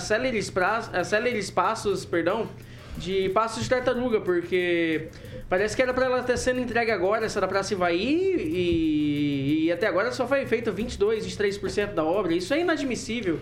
céleres 0.00 1.50
passos, 1.50 2.04
perdão, 2.04 2.48
de 2.96 3.28
passos 3.30 3.64
de 3.64 3.70
tartaruga, 3.70 4.20
porque 4.20 5.08
parece 5.48 5.76
que 5.76 5.82
era 5.82 5.92
para 5.92 6.06
ela 6.06 6.20
estar 6.20 6.36
sendo 6.36 6.60
entregue 6.60 6.90
agora, 6.90 7.26
essa 7.26 7.40
da 7.40 7.48
Praça 7.48 7.74
Ivaí, 7.74 8.36
e, 8.36 9.64
e 9.64 9.72
até 9.72 9.86
agora 9.86 10.12
só 10.12 10.26
foi 10.26 10.46
feito 10.46 10.72
22, 10.72 11.26
23% 11.26 11.94
da 11.94 12.04
obra. 12.04 12.34
Isso 12.34 12.52
é 12.54 12.60
inadmissível, 12.60 13.38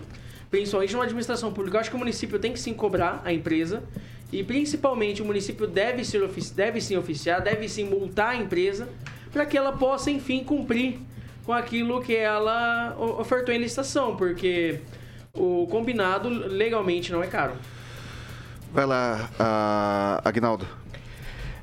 principalmente 0.49 0.93
numa 0.93 1.03
administração 1.03 1.51
pública. 1.53 1.77
Eu 1.77 1.81
acho 1.81 1.89
que 1.89 1.95
o 1.95 1.99
município 1.99 2.39
tem 2.39 2.53
que 2.53 2.59
sim 2.59 2.73
cobrar 2.73 3.21
a 3.23 3.33
empresa, 3.33 3.83
e 4.31 4.43
principalmente 4.43 5.21
o 5.21 5.25
município 5.25 5.67
deve, 5.67 6.03
ser, 6.03 6.27
deve 6.55 6.81
sim 6.81 6.97
oficiar, 6.97 7.41
deve 7.41 7.67
sim 7.69 7.85
multar 7.85 8.29
a 8.29 8.35
empresa, 8.35 8.89
para 9.31 9.45
que 9.45 9.57
ela 9.57 9.71
possa, 9.71 10.11
enfim, 10.11 10.43
cumprir 10.43 10.99
com 11.45 11.53
aquilo 11.53 12.01
que 12.01 12.15
ela 12.15 12.95
ofertou 12.97 13.53
em 13.53 13.57
licitação, 13.57 14.15
porque 14.15 14.79
o 15.33 15.67
combinado 15.67 16.29
legalmente 16.29 17.11
não 17.11 17.23
é 17.23 17.27
caro. 17.27 17.53
Vai 18.71 18.85
lá, 18.85 19.29
uh, 19.39 20.27
Agnaldo. 20.27 20.82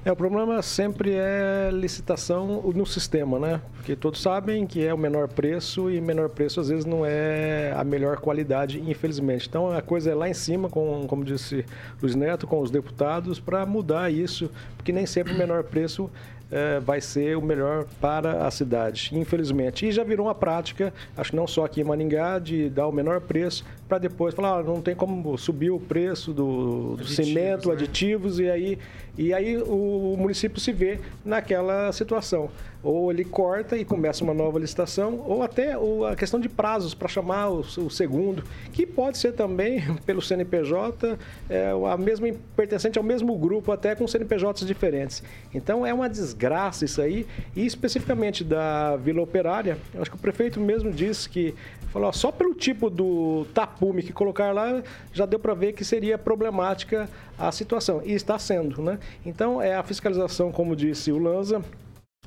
É, 0.02 0.10
o 0.10 0.16
problema 0.16 0.62
sempre 0.62 1.12
é 1.12 1.68
licitação 1.70 2.62
no 2.74 2.86
sistema, 2.86 3.38
né? 3.38 3.60
Porque 3.74 3.94
todos 3.94 4.22
sabem 4.22 4.66
que 4.66 4.82
é 4.82 4.94
o 4.94 4.98
menor 4.98 5.28
preço 5.28 5.90
e 5.90 6.00
menor 6.00 6.30
preço 6.30 6.58
às 6.58 6.70
vezes 6.70 6.86
não 6.86 7.04
é 7.04 7.74
a 7.76 7.84
melhor 7.84 8.16
qualidade, 8.18 8.80
infelizmente. 8.80 9.46
Então 9.46 9.70
a 9.70 9.82
coisa 9.82 10.10
é 10.10 10.14
lá 10.14 10.26
em 10.26 10.32
cima, 10.32 10.70
com, 10.70 11.04
como 11.06 11.22
disse 11.22 11.66
Luiz 12.00 12.14
Neto, 12.14 12.46
com 12.46 12.60
os 12.60 12.70
deputados, 12.70 13.38
para 13.38 13.66
mudar 13.66 14.10
isso, 14.10 14.50
porque 14.74 14.90
nem 14.90 15.04
sempre 15.04 15.34
o 15.34 15.36
menor 15.36 15.64
preço 15.64 16.10
é, 16.50 16.80
vai 16.80 17.02
ser 17.02 17.36
o 17.36 17.42
melhor 17.42 17.84
para 18.00 18.46
a 18.46 18.50
cidade, 18.50 19.10
infelizmente. 19.12 19.86
E 19.86 19.92
já 19.92 20.02
virou 20.02 20.28
uma 20.28 20.34
prática, 20.34 20.94
acho 21.14 21.30
que 21.30 21.36
não 21.36 21.46
só 21.46 21.66
aqui 21.66 21.82
em 21.82 21.84
Maningá, 21.84 22.38
de 22.38 22.70
dar 22.70 22.88
o 22.88 22.92
menor 22.92 23.20
preço 23.20 23.66
para 23.90 23.98
depois 23.98 24.32
falar, 24.32 24.60
ah, 24.60 24.62
não 24.62 24.80
tem 24.80 24.94
como 24.94 25.36
subir 25.36 25.72
o 25.72 25.80
preço 25.80 26.32
do, 26.32 26.94
do 26.94 27.04
cimento, 27.04 27.68
né? 27.68 27.74
aditivos, 27.74 28.38
e 28.38 28.48
aí, 28.48 28.78
e 29.18 29.34
aí 29.34 29.56
o, 29.58 30.14
município 30.16 30.60
se 30.60 30.70
vê 30.70 31.00
naquela 31.24 31.90
situação 31.90 32.48
ou 32.82 33.10
ele 33.10 33.24
corta 33.24 33.76
e 33.76 33.84
começa 33.84 34.24
uma 34.24 34.32
nova 34.32 34.58
licitação, 34.58 35.22
ou 35.26 35.42
até 35.42 35.74
a 36.10 36.16
questão 36.16 36.40
de 36.40 36.48
prazos 36.48 36.94
para 36.94 37.08
chamar 37.08 37.50
o, 37.50 37.60
o, 37.60 37.90
segundo, 37.90 38.42
que 38.72 38.86
pode 38.86 39.18
ser 39.18 39.32
também 39.32 39.82
pelo 40.06 40.22
CNPJ, 40.22 41.18
é, 41.48 41.70
a 41.90 41.96
mesma 41.96 42.28
pertencente 42.56 42.98
ao 42.98 43.04
mesmo 43.04 43.36
grupo, 43.36 43.70
até 43.70 43.94
com 43.94 44.06
CNPJs 44.06 44.66
diferentes. 44.66 45.22
Então 45.52 45.84
é 45.84 45.92
uma 45.92 46.08
desgraça 46.08 46.84
isso 46.84 47.02
aí, 47.02 47.26
e 47.54 47.66
especificamente 47.66 48.42
da 48.42 48.96
Vila 48.96 49.20
Operária, 49.20 49.76
eu 49.92 50.00
acho 50.00 50.10
que 50.10 50.16
o 50.16 50.20
prefeito 50.20 50.58
mesmo 50.58 50.90
disse 50.90 51.28
que 51.28 51.54
falou 51.92 52.08
ó, 52.08 52.12
só 52.12 52.32
pelo 52.32 52.54
tipo 52.54 52.88
do 52.88 53.46
tapume 53.80 54.02
que 54.02 54.12
colocar 54.12 54.52
lá 54.52 54.82
já 55.12 55.24
deu 55.24 55.38
para 55.38 55.54
ver 55.54 55.72
que 55.72 55.84
seria 55.84 56.18
problemática 56.18 57.08
a 57.38 57.50
situação 57.50 58.02
e 58.04 58.12
está 58.12 58.38
sendo, 58.38 58.82
né? 58.82 58.98
Então 59.24 59.62
é 59.62 59.74
a 59.74 59.82
fiscalização, 59.82 60.52
como 60.52 60.76
disse 60.76 61.10
o 61.10 61.18
Lanza, 61.18 61.62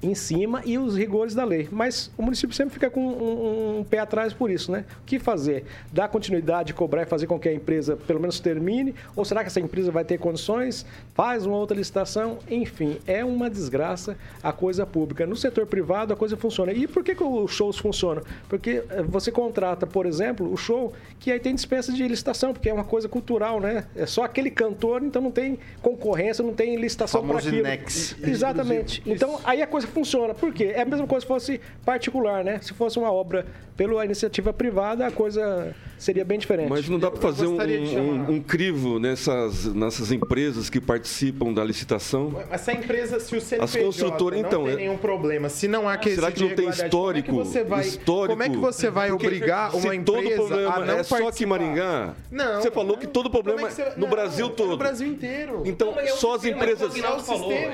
em 0.04 0.14
cima 0.14 0.62
e 0.66 0.78
os 0.78 0.98
rigores 0.98 1.34
da 1.34 1.44
lei. 1.44 1.68
Mas 1.72 2.12
o 2.18 2.22
município 2.22 2.56
sempre 2.56 2.74
fica 2.74 2.90
com 2.90 3.02
um, 3.02 3.80
um, 3.80 3.84
pé 3.84 4.00
atrás 4.00 4.34
por 4.34 4.52
isso, 4.52 4.72
né? 4.72 4.86
O 5.02 5.06
que 5.06 5.18
fazer? 5.18 5.66
Dar 5.92 6.08
continuidade, 6.10 6.74
cobrar 6.74 7.04
e 7.04 7.06
fazer 7.06 7.28
com 7.28 7.40
que 7.40 7.50
a 7.50 7.54
empresa 7.54 7.96
pelo 7.96 8.20
menos 8.20 8.40
termine? 8.40 8.94
Ou 9.16 9.24
será 9.24 9.42
que 9.42 9.48
essa 9.48 9.60
empresa 9.60 9.92
vai 9.92 10.04
ter 10.04 10.18
condições? 10.18 10.86
Faz 11.14 11.46
uma 11.46 11.56
outra 11.56 11.78
licitação? 11.78 12.40
Enfim, 12.50 12.98
é 13.08 13.24
uma 13.24 13.50
desgraça 13.50 14.18
a 14.42 14.52
coisa 14.52 14.86
pública. 14.86 15.26
No 15.26 15.36
setor 15.36 15.66
privado 15.66 16.14
a 16.14 16.16
coisa 16.16 16.36
funciona. 16.36 16.74
E 16.74 16.88
por 16.88 17.04
que, 17.04 17.16
que 17.16 17.24
os 17.24 17.52
shows 17.52 17.78
funcionam? 17.78 18.24
Porque 18.50 18.84
eh, 18.90 19.04
você 19.04 19.32
contrata, 19.32 19.88
por 19.88 20.06
exemplo, 20.06 20.52
o 20.52 20.58
show 20.58 20.94
que 21.20 21.32
aí 21.32 21.40
tem 21.40 21.56
dispensa 21.56 21.92
de 21.94 22.06
licitação, 22.08 22.54
porque 22.54 22.70
é 22.70 22.74
uma 22.74 22.84
coisa 22.84 23.08
cultural, 23.08 23.60
né? 23.60 23.86
É 23.96 24.06
só 24.06 24.24
aquele 24.24 24.52
cantor, 24.52 25.04
então 25.04 25.22
não 25.22 25.32
tem 25.32 25.58
concorrência, 25.82 26.44
não 26.44 26.54
tem 26.54 26.76
licitação 26.76 27.26
para 27.26 27.40
aquilo. 27.40 27.60
Inex. 27.60 28.16
Exatamente. 28.22 29.02
Então 29.06 29.40
aí 29.44 29.62
a 29.62 29.68
coisa 29.68 29.88
funciona. 29.94 30.34
Por 30.34 30.54
quê? 30.54 30.74
É 30.76 30.82
a 30.82 30.86
mesma 30.86 31.08
coisa 31.08 31.22
se 31.22 31.28
fosse 31.28 31.62
particular, 31.86 32.44
né? 32.44 32.60
Se 32.62 32.74
fosse 32.74 32.98
uma 32.98 33.12
obra 33.12 33.46
pela 33.78 34.04
iniciativa 34.04 34.52
privada, 34.52 35.08
a 35.08 35.12
coisa 35.12 35.74
seria 36.04 36.26
bem 36.26 36.38
diferente. 36.38 36.70
Mas 36.70 36.90
não 36.90 37.00
dá 37.00 37.10
para 37.10 37.22
fazer 37.22 37.48
um, 37.48 37.58
um, 37.58 38.32
um, 38.34 38.42
crivo 38.42 39.00
nessas, 39.00 39.66
nessas 39.74 40.12
empresas 40.12 40.70
que 40.70 40.82
participam 40.82 41.54
da 41.54 41.64
licitação? 41.64 42.44
Mas 42.50 42.62
se 42.62 42.72
a 42.72 42.74
empresa, 42.74 43.20
se 43.20 43.36
o 43.36 43.42
CNPJ 43.42 43.64
As 43.64 43.86
construtoras, 43.86 44.40
não 44.40 44.48
então, 44.48 44.64
tem 44.66 44.74
é... 44.74 44.76
nenhum 44.76 44.98
problema, 44.98 45.50
se 45.50 45.68
não 45.68 45.88
há 45.88 45.98
que 45.98 46.14
Será 46.14 46.32
que 46.32 46.42
não 46.42 46.56
tem 46.56 46.68
histórico? 46.70 47.30
Como 47.30 47.42
é 47.42 47.46
que 47.46 47.50
você 47.50 47.64
vai, 47.64 47.82
histórico? 47.82 48.28
Como 48.28 48.44
é 48.44 48.50
que 48.50 48.58
você 48.58 48.90
vai 48.90 49.12
obrigar 49.12 49.76
uma 49.76 49.96
empresa 49.96 50.36
todo 50.36 50.36
problema 50.36 50.74
a 50.74 50.80
não 50.80 50.84
é 50.84 50.88
participar? 50.88 51.18
só 51.20 51.28
aqui 51.30 51.44
em 51.44 51.48
Maringá? 51.48 52.14
Não. 52.30 52.62
Você 52.62 52.72
falou 52.72 52.98
que 52.98 53.08
todo 53.08 53.30
problema 53.30 53.68
é, 53.68 53.70
você... 53.70 53.84
no 53.96 54.02
não, 54.02 54.10
Brasil 54.10 54.50
todo. 54.50 54.72
no 54.72 54.78
Brasil 54.78 55.08
inteiro. 55.08 55.64
Então, 55.66 55.96
não, 55.96 56.18
só 56.18 56.36
as 56.36 56.44
empresas, 56.44 56.94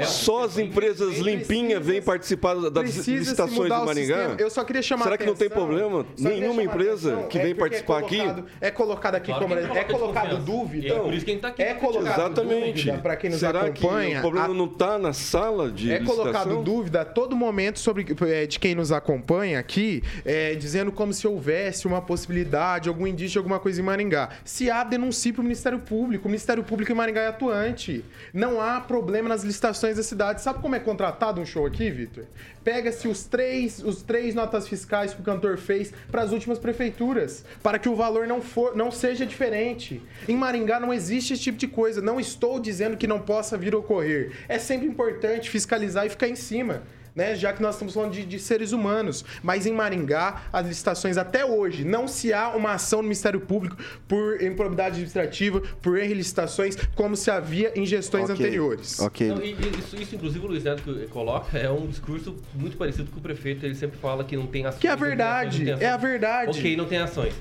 só 0.07 0.43
as 0.43 0.57
empresas 0.57 1.17
limpinhas 1.17 1.83
vêm 1.83 2.01
participar 2.01 2.55
das 2.69 3.07
licitações 3.07 3.71
de 3.73 3.85
Maringá? 3.85 4.35
Eu 4.37 4.49
só 4.49 4.63
queria 4.63 4.81
chamar 4.81 5.05
Será 5.05 5.17
que 5.17 5.25
não 5.25 5.35
tem 5.35 5.49
problema? 5.49 6.05
Nenhuma 6.17 6.61
empresa 6.61 7.23
que 7.29 7.39
vem 7.39 7.55
participar 7.55 7.99
aqui? 7.99 8.18
É 8.61 8.71
colocado 8.71 9.15
aqui 9.15 9.33
como 9.33 9.53
é 9.53 9.83
colocado 9.83 10.37
dúvida. 10.37 10.93
É 10.93 10.99
por 10.99 11.13
isso 11.13 11.25
que 11.25 11.31
a 11.31 11.33
gente 11.33 11.41
tá 11.41 11.47
aqui. 11.49 11.61
É 11.61 11.73
colocado 11.73 12.31
Exatamente. 12.33 12.85
dúvida 12.85 12.97
para 13.01 13.15
quem 13.15 13.29
nos 13.29 13.39
Será 13.39 13.61
acompanha. 13.61 14.11
Que 14.11 14.17
o 14.17 14.21
problema 14.21 14.53
não 14.53 14.65
está 14.65 14.97
na 14.97 15.13
sala 15.13 15.71
de 15.71 15.91
É 15.91 15.99
licitação? 15.99 16.23
colocado 16.23 16.63
dúvida 16.63 17.01
a 17.01 17.05
todo 17.05 17.35
momento 17.35 17.79
sobre 17.79 18.05
é, 18.27 18.45
de 18.45 18.59
quem 18.59 18.75
nos 18.75 18.91
acompanha 18.91 19.59
aqui, 19.59 20.03
é, 20.25 20.55
dizendo 20.55 20.91
como 20.91 21.13
se 21.13 21.27
houvesse 21.27 21.87
uma 21.87 22.01
possibilidade, 22.01 22.89
algum 22.89 23.07
indício 23.07 23.33
de 23.33 23.37
alguma 23.37 23.59
coisa 23.59 23.81
em 23.81 23.83
Maringá. 23.83 24.29
Se 24.43 24.69
há, 24.69 24.83
denuncie 24.83 25.31
para 25.33 25.41
o 25.41 25.43
Ministério 25.43 25.79
Público. 25.79 26.27
O 26.27 26.31
Ministério 26.31 26.63
Público 26.63 26.91
em 26.91 26.95
Maringá 26.95 27.21
é 27.21 27.27
atuante. 27.27 28.03
Não 28.33 28.61
há 28.61 28.79
problema 28.79 29.29
nas 29.29 29.43
licitações 29.43 29.97
da 29.97 30.03
cidade. 30.03 30.41
Sabe 30.41 30.59
como 30.59 30.75
é 30.75 30.79
contratado 30.79 31.41
um 31.41 31.45
show 31.45 31.65
aqui, 31.65 31.89
Vitor? 31.89 32.25
Pega-se 32.71 33.07
os 33.07 33.23
três, 33.23 33.83
os 33.83 34.03
três 34.03 34.35
notas 34.35 34.67
fiscais 34.67 35.11
que 35.11 35.21
o 35.21 35.23
cantor 35.23 35.57
fez 35.57 35.91
para 36.11 36.21
as 36.21 36.31
últimas 36.31 36.59
prefeituras, 36.59 37.43
para 37.63 37.79
que 37.79 37.89
o 37.89 37.95
valor 37.95 38.27
não, 38.27 38.43
for, 38.43 38.75
não 38.75 38.91
seja 38.91 39.25
diferente. 39.25 39.99
Em 40.27 40.35
Maringá 40.35 40.79
não 40.79 40.93
existe 40.93 41.33
esse 41.33 41.41
tipo 41.41 41.57
de 41.57 41.67
coisa. 41.67 41.99
Não 41.99 42.19
estou 42.19 42.59
dizendo 42.59 42.95
que 42.95 43.07
não 43.07 43.19
possa 43.21 43.57
vir 43.57 43.73
a 43.73 43.77
ocorrer. 43.79 44.33
É 44.47 44.59
sempre 44.59 44.85
importante 44.85 45.49
fiscalizar 45.49 46.05
e 46.05 46.09
ficar 46.09 46.27
em 46.27 46.35
cima 46.35 46.83
né? 47.19 47.35
Já 47.35 47.51
que 47.51 47.61
nós 47.61 47.75
estamos 47.75 47.93
falando 47.93 48.13
de, 48.13 48.25
de, 48.25 48.39
seres 48.39 48.71
humanos. 48.71 49.25
Mas 49.43 49.65
em 49.65 49.73
Maringá, 49.73 50.43
as 50.51 50.65
licitações 50.65 51.17
até 51.17 51.45
hoje, 51.45 51.83
não 51.83 52.07
se 52.07 52.33
há 52.33 52.49
uma 52.49 52.71
ação 52.73 52.99
no 52.99 53.03
Ministério 53.03 53.41
Público 53.41 53.77
por 54.07 54.41
improbidade 54.41 54.91
administrativa, 54.91 55.61
por 55.81 55.97
erro 55.97 56.13
em 56.13 56.15
licitações, 56.15 56.77
como 56.95 57.15
se 57.15 57.29
havia 57.29 57.77
em 57.77 57.85
gestões 57.85 58.29
okay. 58.29 58.35
anteriores. 58.35 58.99
Ok. 58.99 59.27
Não, 59.27 59.43
isso, 59.43 59.95
isso, 59.97 60.15
inclusive, 60.15 60.45
o 60.45 60.47
Luiz 60.47 60.63
Neto 60.63 61.07
coloca, 61.09 61.57
é 61.57 61.69
um 61.69 61.87
discurso 61.87 62.37
muito 62.55 62.77
parecido 62.77 63.11
com 63.11 63.19
o 63.19 63.21
prefeito. 63.21 63.65
Ele 63.65 63.75
sempre 63.75 63.99
fala 63.99 64.23
que 64.23 64.37
não 64.37 64.47
tem 64.47 64.65
ações. 64.65 64.79
Que 64.79 64.87
é 64.87 64.91
a 64.91 64.95
verdade, 64.95 65.69
é 65.69 65.89
a 65.89 65.97
verdade. 65.97 66.57
Ok, 66.57 66.77
não 66.77 66.85
tem 66.85 66.99
ações. 66.99 67.33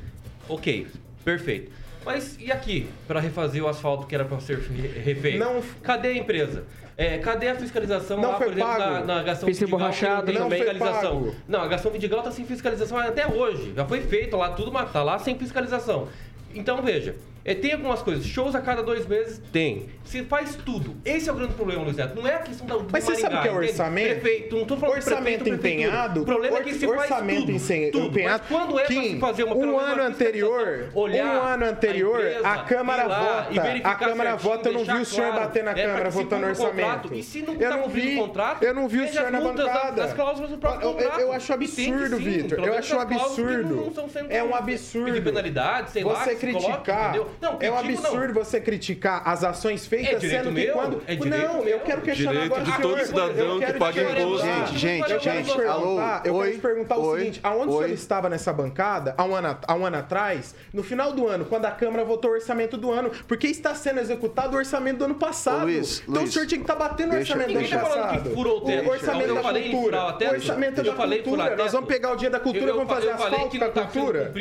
Ok, 0.49 0.89
perfeito. 1.25 1.71
Mas 2.05 2.37
e 2.41 2.51
aqui, 2.51 2.89
para 3.07 3.21
refazer 3.21 3.63
o 3.63 3.69
asfalto 3.69 4.07
que 4.07 4.15
era 4.15 4.25
para 4.25 4.41
ser 4.41 4.59
refeito? 4.59 5.39
Não. 5.39 5.63
Cadê 5.83 6.09
a 6.09 6.17
empresa? 6.17 6.65
É, 7.01 7.17
cadê 7.19 7.49
a 7.49 7.55
fiscalização 7.55 8.21
não 8.21 8.33
lá, 8.33 8.39
por 8.39 8.49
exemplo, 8.49 8.67
pago. 8.67 8.81
na, 8.81 9.01
na 9.03 9.23
Gastão 9.23 9.47
Pista 9.47 9.69
borrachada, 9.69 10.33
não 10.33 10.49
tem 10.49 10.59
fiscalização. 10.59 11.21
Pago. 11.21 11.37
Não, 11.47 11.63
a 11.63 11.69
Gastão 11.69 11.93
Vidigal 11.93 12.23
tá 12.25 12.33
sem 12.33 12.45
fiscalização 12.45 12.99
até 12.99 13.25
hoje. 13.25 13.73
Já 13.77 13.85
foi 13.85 14.01
feito 14.01 14.37
lá, 14.37 14.51
tudo 14.51 14.73
mas 14.73 14.91
tá 14.93 15.05
lá 15.05 15.17
sem 15.17 15.39
fiscalização. 15.39 16.09
Então, 16.53 16.83
veja, 16.83 17.15
é, 17.45 17.55
tem 17.55 17.73
algumas 17.73 18.03
coisas. 18.03 18.27
Shows 18.27 18.55
a 18.55 18.61
cada 18.61 18.83
dois 18.83 19.07
meses? 19.07 19.41
Tem. 19.53 19.89
Se 20.05 20.23
faz 20.25 20.57
tudo. 20.57 20.97
Esse 21.05 21.29
é 21.29 21.33
o 21.33 21.35
grande 21.35 21.55
problema, 21.55 21.83
Luiz 21.83 21.97
Neto. 21.97 22.15
Não 22.15 22.27
é 22.27 22.35
a 22.35 22.39
questão 22.39 22.67
da 22.67 22.79
Mas 22.91 23.05
você 23.05 23.17
sabe 23.17 23.37
o 23.37 23.43
que 23.43 23.49
é 23.49 23.53
orçamento? 23.53 24.21
Prefeito, 24.21 24.57
não 24.57 24.65
tô 24.65 24.77
falando 24.77 24.97
orçamento 24.97 25.45
prefeito, 25.45 25.55
empenhado. 25.55 26.23
O 26.23 26.25
problema 26.25 26.59
é 26.59 26.63
que 26.63 26.75
se 26.75 26.87
orçamento 26.87 27.47
faz 27.47 27.69
tudo, 27.69 27.91
tudo. 27.93 28.07
empenhado. 28.07 28.43
Mas 28.49 28.59
quando 28.59 28.79
é 28.79 28.85
Kim, 28.85 29.15
se 29.15 29.19
fazer 29.19 29.45
uma 29.45 29.57
um 29.57 29.79
ano 29.79 30.03
anterior, 30.03 30.91
olhar 30.95 31.27
um 31.27 31.47
ano 31.47 31.65
anterior, 31.65 32.17
a, 32.17 32.29
empresa, 32.29 32.49
a 32.49 32.63
Câmara 32.65 33.09
vota. 33.09 33.49
A 33.85 33.95
Câmara 33.95 34.37
vota, 34.37 34.69
eu 34.69 34.73
não 34.73 34.85
vi 34.85 35.01
o 35.01 35.05
senhor 35.05 35.29
claro, 35.29 35.43
bater 35.43 35.65
na 35.65 35.71
é 35.71 35.87
Câmara 35.87 36.11
votando 36.11 36.47
orçamento. 36.47 37.15
E 37.15 37.23
se 37.23 37.43
não 37.43 37.55
eu 37.55 37.71
tá 37.71 37.77
não 37.77 37.89
vi, 37.89 38.15
o 38.15 38.19
contrato, 38.19 38.63
eu 38.63 38.75
não 38.75 38.89
vi 38.89 39.01
o 39.01 39.09
senhor 39.09 39.31
na 39.31 39.41
bancada. 39.41 40.05
As 40.05 40.13
cláusulas 40.13 40.51
do 40.51 40.59
próprio 40.59 40.93
contrato. 40.93 41.21
Eu 41.21 41.33
acho 41.33 41.53
absurdo, 41.53 42.17
Vitor. 42.17 42.59
Eu 42.59 42.75
acho 42.75 42.97
um 42.97 43.01
absurdo. 43.01 43.93
É 44.29 44.43
um 44.43 44.55
absurdo. 44.55 45.13
De 45.13 45.21
penalidade, 45.21 45.91
sei 45.91 46.05
você 46.05 46.35
criticar. 46.35 47.15
É 47.61 47.71
um 47.71 47.79
absurdo 47.79 48.33
você 48.35 48.61
criticar 48.61 49.23
as 49.25 49.45
ações 49.45 49.87
feitas, 49.87 50.23
é 50.25 50.29
sendo 50.29 50.49
que 50.49 50.67
meu? 50.67 50.75
quando. 50.75 51.03
É 51.07 51.17
não, 51.17 51.63
eu 51.65 51.81
quero 51.81 52.01
questionar 52.03 52.33
direito 52.33 52.53
agora 52.55 52.65
de 52.65 52.71
o 52.71 52.81
todo 52.83 53.07
cidadão 53.07 53.61
que 53.61 53.73
paga 53.75 54.03
imposto. 54.03 54.47
Gente, 54.47 54.79
gente, 54.79 55.01
eu 55.13 55.21
quero 55.21 55.37
gente, 55.37 55.51
te 55.51 55.57
perguntar, 55.57 55.73
alô, 55.73 56.01
eu 56.25 56.35
oi, 56.35 56.47
quero 56.47 56.57
te 56.59 56.63
perguntar 56.63 56.97
o 56.99 57.17
seguinte: 57.17 57.41
aonde 57.43 57.69
o 57.73 57.77
senhor 57.79 57.91
estava 57.91 58.29
nessa 58.29 58.53
bancada 58.53 59.15
há 59.17 59.25
um, 59.25 59.35
ano, 59.35 59.59
há 59.67 59.75
um 59.75 59.87
ano 59.87 59.97
atrás, 59.97 60.55
no 60.73 60.83
final 60.83 61.13
do 61.13 61.27
ano, 61.27 61.45
quando 61.45 61.65
a 61.67 61.71
Câmara 61.71 62.05
votou 62.05 62.31
o 62.31 62.35
orçamento 62.35 62.77
do 62.77 62.91
ano? 62.93 63.11
Porque 63.27 63.47
está 63.47 63.75
sendo 63.75 64.01
executado 64.01 64.55
o 64.55 64.59
orçamento 64.59 64.99
do 64.99 65.05
ano 65.05 65.15
passado. 65.15 65.63
Ô, 65.63 65.65
Luiz, 65.65 66.01
então 66.03 66.23
Luiz, 66.23 66.31
o 66.31 66.33
senhor 66.33 66.47
tinha 66.47 66.59
que 66.59 66.65
estar 66.65 66.77
batendo 66.77 67.15
o 67.15 67.19
orçamento 67.19 67.49
do 67.53 67.59
deixa- 67.59 67.77
ano 67.77 67.85
tá 67.85 67.91
falando 67.91 68.07
passado. 68.09 68.29
que 68.29 68.35
furou 68.35 68.59
o 68.59 68.61
teto. 68.63 68.87
O 68.89 68.91
orçamento 68.91 69.29
Eu 69.29 69.35
da 69.35 69.43
cultura. 69.43 69.99
o 69.99 70.35
orçamento 70.35 70.83
da 70.83 70.93
cultura. 70.93 71.57
Nós 71.57 71.73
vamos 71.73 71.89
pegar 71.89 72.13
o 72.13 72.17
dia 72.17 72.31
da 72.31 72.41
cultura 72.41 72.71
e 72.71 72.73
vamos 72.75 72.89
fazer 72.93 73.11
asfalto 73.11 73.49
que 73.49 73.59
com 73.59 73.65
a 73.65 73.67
não 73.69 73.75
tá 73.75 73.83
cultura. 73.83 74.33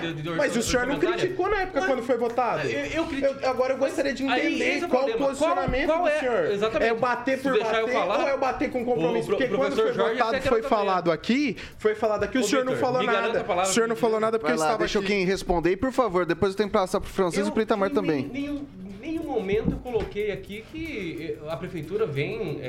de- 0.00 0.14
de 0.14 0.30
Mas 0.30 0.56
o 0.56 0.62
senhor 0.62 0.86
não 0.86 0.98
criticou 0.98 1.48
na 1.48 1.62
época 1.62 1.80
Mas- 1.80 1.88
quando 1.88 2.02
foi 2.02 2.13
votado. 2.18 2.68
Eu- 2.68 2.86
eu 2.86 3.06
critico- 3.06 3.46
agora 3.46 3.74
eu 3.74 3.78
gostaria 3.78 4.12
de 4.14 4.22
Aí, 4.24 4.46
entender 4.54 4.82
é 4.82 4.84
o 4.86 4.88
qual 4.88 5.06
o 5.08 5.12
posicionamento 5.18 5.86
Qual- 5.86 5.98
qual 5.98 6.08
é? 6.08 6.14
do 6.14 6.20
senhor. 6.20 6.44
Exatamente. 6.52 6.88
É 6.88 6.92
o 6.92 6.96
bater 6.98 7.40
por 7.42 7.56
eu 7.56 7.62
bater 7.62 7.92
falar, 7.92 8.20
ou 8.20 8.28
é 8.28 8.34
o 8.34 8.38
bater 8.38 8.70
com 8.70 8.84
compromisso? 8.84 9.24
o 9.24 9.26
pro- 9.26 9.36
Porque 9.38 9.56
quando 9.56 9.74
foi 9.74 9.92
Jorge 9.92 10.18
votado, 10.18 10.42
foi 10.42 10.62
falado 10.62 11.10
aqui, 11.12 11.56
foi 11.78 11.94
falado 11.94 12.24
aqui, 12.24 12.38
o 12.38 12.40
Ô, 12.40 12.44
senhor 12.44 12.64
não 12.64 12.74
Vitor, 12.74 12.86
falou 12.92 13.02
nada. 13.02 13.44
palavra 13.44 13.70
O 13.70 13.74
senhor 13.74 13.88
não 13.88 13.96
falou 13.96 14.20
nada 14.20 14.38
porque 14.38 14.52
Vai 14.52 14.56
eu 14.56 14.60
lá, 14.60 14.66
estava 14.66 14.78
deixa 14.78 14.98
o 14.98 15.02
aqui. 15.02 15.12
Kim 15.12 15.24
responder 15.24 15.70
e, 15.72 15.76
por 15.76 15.92
favor, 15.92 16.24
depois 16.26 16.52
eu 16.52 16.56
tenho 16.56 16.68
que 16.68 16.72
passar 16.72 17.00
pro 17.00 17.08
Francisco 17.10 17.48
e 17.48 17.52
pro 17.52 17.62
Itamar 17.62 17.90
também. 17.90 18.28
Nenhum, 18.32 18.64
nenhum 19.00 19.24
momento 19.24 19.70
eu 19.72 19.78
coloquei 19.78 20.30
aqui 20.32 20.64
que 20.72 21.36
eh, 21.42 21.50
a 21.50 21.56
prefeitura 21.56 22.06
vem 22.06 22.58
é, 22.62 22.66
é, 22.66 22.68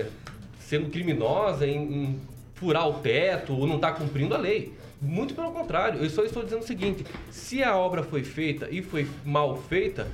é, 0.00 0.06
sendo 0.60 0.90
criminosa 0.90 1.66
em, 1.66 1.76
em 1.76 2.20
furar 2.54 2.88
o 2.88 2.94
teto 2.94 3.52
ou 3.56 3.66
não 3.66 3.76
está 3.76 3.92
cumprindo 3.92 4.34
a 4.34 4.38
lei. 4.38 4.72
Muito 5.00 5.34
pelo 5.34 5.52
contrário, 5.52 6.02
eu 6.02 6.10
só 6.10 6.24
estou 6.24 6.42
dizendo 6.42 6.62
o 6.62 6.66
seguinte: 6.66 7.04
se 7.30 7.62
a 7.62 7.76
obra 7.76 8.02
foi 8.02 8.24
feita 8.24 8.68
e 8.70 8.82
foi 8.82 9.06
mal 9.24 9.56
feita, 9.56 10.08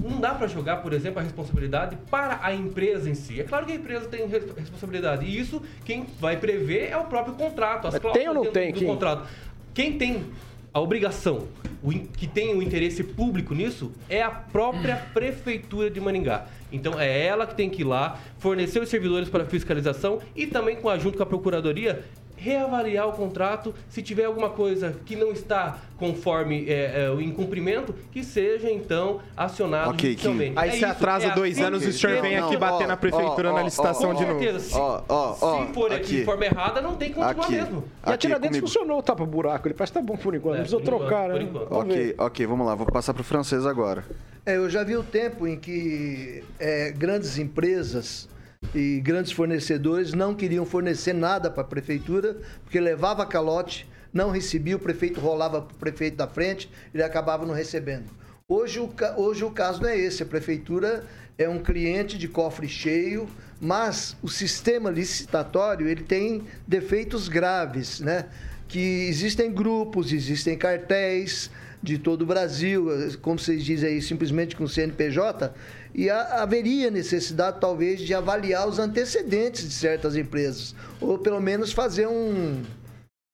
não 0.00 0.20
dá 0.20 0.34
para 0.34 0.46
jogar, 0.46 0.76
por 0.78 0.92
exemplo, 0.92 1.18
a 1.18 1.22
responsabilidade 1.22 1.96
para 2.10 2.38
a 2.42 2.54
empresa 2.54 3.10
em 3.10 3.14
si. 3.14 3.40
É 3.40 3.44
claro 3.44 3.66
que 3.66 3.72
a 3.72 3.74
empresa 3.74 4.06
tem 4.06 4.26
res- 4.26 4.44
responsabilidade 4.56 5.24
e 5.26 5.38
isso 5.38 5.62
quem 5.84 6.06
vai 6.20 6.36
prever 6.36 6.88
é 6.90 6.96
o 6.96 7.04
próprio 7.04 7.34
contrato, 7.34 7.86
as 7.88 7.98
cláusulas 7.98 8.12
tem 8.18 8.28
ou 8.28 8.34
não 8.44 8.52
tem, 8.52 8.72
do 8.72 8.78
Kim? 8.78 8.86
contrato. 8.86 9.28
Quem 9.74 9.96
tem 9.98 10.24
a 10.72 10.80
obrigação, 10.80 11.48
o 11.82 11.90
que 11.90 12.26
tem 12.26 12.54
o 12.54 12.62
interesse 12.62 13.02
público 13.02 13.54
nisso, 13.54 13.90
é 14.08 14.22
a 14.22 14.30
própria 14.30 14.96
prefeitura 15.14 15.90
de 15.90 16.00
Maringá. 16.00 16.46
Então 16.70 17.00
é 17.00 17.24
ela 17.26 17.46
que 17.46 17.54
tem 17.54 17.70
que 17.70 17.80
ir 17.80 17.84
lá, 17.84 18.20
fornecer 18.38 18.80
os 18.80 18.88
servidores 18.88 19.28
para 19.28 19.44
fiscalização 19.46 20.20
e 20.36 20.46
também 20.46 20.78
junto 21.00 21.16
com 21.16 21.22
a 21.22 21.26
procuradoria 21.26 22.04
reavaliar 22.38 23.08
o 23.08 23.12
contrato, 23.12 23.74
se 23.88 24.00
tiver 24.02 24.24
alguma 24.24 24.50
coisa 24.50 24.94
que 25.04 25.16
não 25.16 25.32
está 25.32 25.78
conforme 25.98 26.64
é, 26.68 27.06
é, 27.06 27.10
o 27.10 27.20
incumprimento, 27.20 27.92
que 28.12 28.22
seja 28.22 28.70
então 28.70 29.20
acionado 29.36 29.90
Ok, 29.90 29.98
Kim. 30.00 30.08
judicialmente. 30.12 30.52
Aí 30.56 30.68
É 30.68 30.72
se 30.72 30.76
isso, 30.78 30.86
atrasa 30.86 31.26
é 31.26 31.34
dois 31.34 31.56
assim 31.56 31.66
anos 31.66 31.82
e 31.82 31.86
o 31.88 31.90
que 31.90 31.98
senhor 31.98 32.22
vem 32.22 32.36
aqui 32.38 32.52
Não, 32.54 32.60
bater 32.60 32.84
ó, 32.84 32.86
na 32.86 32.96
prefeitura 32.96 33.50
ó, 33.50 33.54
na 33.56 33.62
licitação 33.62 34.10
ó, 34.10 34.12
de 34.12 34.24
Com 34.24 34.28
novo. 34.28 34.40
certeza, 34.40 34.60
se, 34.64 34.74
Ó, 34.76 35.02
ó, 35.08 35.36
ó, 35.40 35.66
se 35.66 35.72
for 35.72 35.92
aqui 35.92 36.16
de 36.18 36.24
forma 36.24 36.44
errada, 36.46 36.80
não 36.80 36.94
tem 36.94 37.12
como 37.12 37.26
continuar 37.26 37.46
Aqui, 37.46 37.54
mesmo. 37.56 37.84
E 38.06 38.10
a 38.12 38.16
Tiradentes 38.16 38.60
funcionou 38.60 38.98
o 38.98 39.02
tapa-buraco. 39.02 39.66
Ele 39.66 39.74
parece 39.74 39.92
que 39.92 39.98
tá 39.98 40.04
bom 40.04 40.16
por 40.16 40.34
enquanto. 40.34 40.54
É, 40.54 40.58
não 40.58 40.64
precisa 40.64 40.80
por 40.80 40.86
enquanto, 40.94 41.08
trocar, 41.08 41.30
por 41.30 41.38
né? 41.40 41.42
enquanto. 41.42 41.68
Vamos 41.68 41.84
Ok, 41.94 42.14
ok, 42.18 42.46
vamos 42.46 42.66
lá, 42.66 42.74
vou 42.76 42.86
passar 42.86 43.12
pro 43.12 43.24
francês 43.24 43.66
agora. 43.66 44.04
É, 44.46 44.56
eu 44.56 44.70
já 44.70 44.84
vi 44.84 44.96
o 44.96 45.02
tempo 45.02 45.46
em 45.46 45.58
que 45.58 46.44
é, 46.60 46.92
grandes 46.92 47.36
empresas 47.38 48.28
e 48.74 49.00
grandes 49.00 49.32
fornecedores 49.32 50.12
não 50.12 50.34
queriam 50.34 50.66
fornecer 50.66 51.12
nada 51.12 51.50
para 51.50 51.62
a 51.62 51.66
prefeitura, 51.66 52.36
porque 52.64 52.80
levava 52.80 53.24
calote, 53.24 53.88
não 54.12 54.30
recebia, 54.30 54.76
o 54.76 54.80
prefeito 54.80 55.20
rolava 55.20 55.62
para 55.62 55.74
o 55.74 55.78
prefeito 55.78 56.16
da 56.16 56.26
frente, 56.26 56.70
ele 56.92 57.02
acabava 57.02 57.46
não 57.46 57.54
recebendo. 57.54 58.06
Hoje 58.48 58.80
o, 58.80 58.90
hoje 59.16 59.44
o 59.44 59.50
caso 59.50 59.82
não 59.82 59.88
é 59.88 59.98
esse, 59.98 60.22
a 60.22 60.26
prefeitura 60.26 61.04
é 61.36 61.48
um 61.48 61.58
cliente 61.58 62.18
de 62.18 62.26
cofre 62.26 62.68
cheio, 62.68 63.28
mas 63.60 64.16
o 64.22 64.28
sistema 64.28 64.90
licitatório 64.90 65.86
ele 65.86 66.02
tem 66.02 66.42
defeitos 66.66 67.28
graves, 67.28 68.00
né? 68.00 68.26
Que 68.66 69.06
existem 69.08 69.52
grupos, 69.52 70.12
existem 70.12 70.56
cartéis, 70.56 71.50
de 71.82 71.98
todo 71.98 72.22
o 72.22 72.26
Brasil, 72.26 72.88
como 73.22 73.38
vocês 73.38 73.64
dizem 73.64 73.90
aí, 73.90 74.02
simplesmente 74.02 74.56
com 74.56 74.66
CNPJ, 74.66 75.52
e 75.94 76.10
ha- 76.10 76.42
haveria 76.42 76.90
necessidade, 76.90 77.58
talvez, 77.60 78.00
de 78.00 78.12
avaliar 78.14 78.68
os 78.68 78.78
antecedentes 78.78 79.62
de 79.68 79.72
certas 79.74 80.16
empresas, 80.16 80.74
ou 81.00 81.18
pelo 81.18 81.40
menos 81.40 81.72
fazer 81.72 82.06
um. 82.08 82.62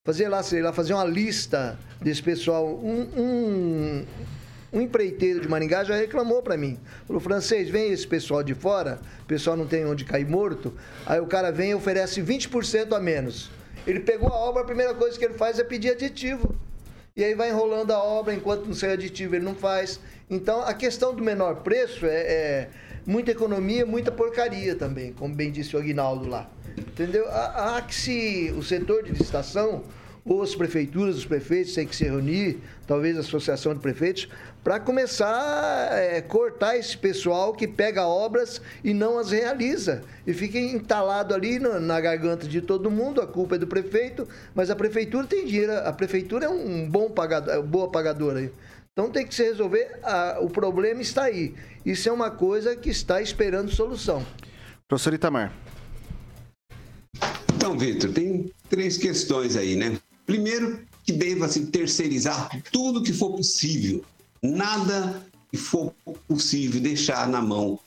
Fazer 0.07 0.29
lá, 0.29 0.43
sei 0.43 0.61
lá, 0.61 0.71
fazer 0.73 0.93
uma 0.93 1.05
lista 1.05 1.79
desse 2.03 2.23
pessoal. 2.23 2.69
Um, 2.79 3.09
um, 3.17 4.07
um 4.75 4.81
empreiteiro 4.83 5.41
de 5.41 5.49
Maringá 5.49 5.83
já 5.83 5.97
reclamou 5.97 6.43
para 6.43 6.59
mim. 6.59 6.79
Falou, 7.07 7.21
francês, 7.21 7.71
vem 7.71 7.91
esse 7.91 8.07
pessoal 8.07 8.43
de 8.43 8.55
fora, 8.55 9.01
o 9.23 9.25
pessoal 9.27 9.57
não 9.57 9.67
tem 9.67 9.87
onde 9.87 10.05
cair 10.05 10.29
morto. 10.29 10.75
Aí 11.07 11.21
o 11.21 11.27
cara 11.27 11.51
vem 11.51 11.71
e 11.71 11.75
oferece 11.75 12.21
20% 12.21 12.93
a 12.95 13.01
menos. 13.01 13.51
Ele 13.87 14.01
pegou 14.01 14.29
a 14.29 14.35
obra, 14.35 14.61
a 14.63 14.67
primeira 14.67 14.93
coisa 14.93 15.19
que 15.19 15.25
ele 15.25 15.35
faz 15.35 15.59
é 15.59 15.65
pedir 15.65 15.93
aditivo. 15.93 16.55
E 17.17 17.23
aí 17.23 17.33
vai 17.33 17.51
enrolando 17.51 17.93
a 17.93 18.03
obra, 18.03 18.35
enquanto 18.35 18.67
não 18.67 18.75
sai 18.75 18.95
aditivo 18.95 19.37
ele 19.37 19.45
não 19.45 19.55
faz. 19.55 20.01
Então 20.29 20.63
a 20.63 20.75
questão 20.75 21.15
do 21.15 21.23
menor 21.23 21.63
preço 21.63 22.05
é, 22.07 22.17
é 22.17 22.69
muita 23.07 23.31
economia, 23.31 23.87
muita 23.87 24.11
porcaria 24.11 24.75
também, 24.75 25.13
como 25.13 25.33
bem 25.33 25.53
disse 25.53 25.77
o 25.77 25.79
Aguinaldo 25.79 26.29
lá. 26.29 26.51
Entendeu? 26.77 27.29
Há, 27.29 27.77
há 27.77 27.83
que 27.83 27.95
se 27.95 28.53
o 28.59 28.65
setor 28.65 29.05
de 29.05 29.13
licitação, 29.13 29.85
ou 30.25 30.43
as 30.43 30.55
prefeituras, 30.55 31.17
os 31.17 31.27
prefeitos 31.27 31.75
têm 31.75 31.87
que 31.87 31.95
se 31.95 32.05
reunir, 32.05 32.59
talvez 32.87 33.17
a 33.17 33.21
associação 33.21 33.75
de 33.75 33.81
prefeitos, 33.81 34.27
para 34.63 34.81
começar 34.81 35.91
a 35.93 36.23
cortar 36.23 36.79
esse 36.79 36.97
pessoal 36.97 37.53
que 37.53 37.69
pega 37.69 38.07
obras 38.07 38.63
e 38.83 38.95
não 38.95 39.19
as 39.19 39.31
realiza. 39.31 40.03
E 40.27 40.33
fica 40.33 40.59
entalado 40.59 41.35
ali 41.35 41.59
na, 41.59 41.79
na 41.79 42.01
garganta 42.01 42.49
de 42.49 42.63
todo 42.63 42.91
mundo, 42.91 43.21
a 43.21 43.27
culpa 43.27 43.57
é 43.57 43.59
do 43.59 43.67
prefeito, 43.67 44.27
mas 44.55 44.71
a 44.71 44.77
prefeitura 44.77 45.27
tem 45.27 45.45
dinheiro, 45.45 45.73
a 45.73 45.93
prefeitura 45.93 46.47
é 46.47 46.49
um 46.49 46.89
bom 46.89 47.11
pagador, 47.11 47.53
é 47.55 47.59
uma 47.59 47.67
boa 47.67 47.91
pagadora 47.91 48.39
aí. 48.39 48.51
Então 48.93 49.11
tem 49.11 49.27
que 49.27 49.35
se 49.35 49.43
resolver, 49.43 49.99
a- 50.03 50.39
o 50.41 50.49
problema 50.49 51.03
está 51.03 51.25
aí. 51.25 51.55
Isso 51.85 52.09
é 52.09 52.13
uma 52.13 52.31
coisa 52.31 52.75
que 52.75 52.89
está 52.89 53.21
esperando 53.21 53.71
solução. 53.71 54.25
Professor 54.89 55.13
Itamar. 55.13 55.53
Então, 57.55 57.77
Vitor, 57.79 58.13
tem 58.13 58.51
três 58.69 58.97
questões 58.97 59.57
aí, 59.57 59.75
né? 59.77 59.99
Primeiro, 60.27 60.81
que 61.05 61.13
deva-se 61.13 61.67
terceirizar 61.67 62.49
tudo 62.73 63.03
que 63.03 63.13
for 63.13 63.37
possível. 63.37 64.05
Nada 64.43 65.23
que 65.51 65.57
for 65.57 65.95
possível 66.27 66.81
deixar 66.81 67.29
na 67.29 67.41
mão 67.41 67.79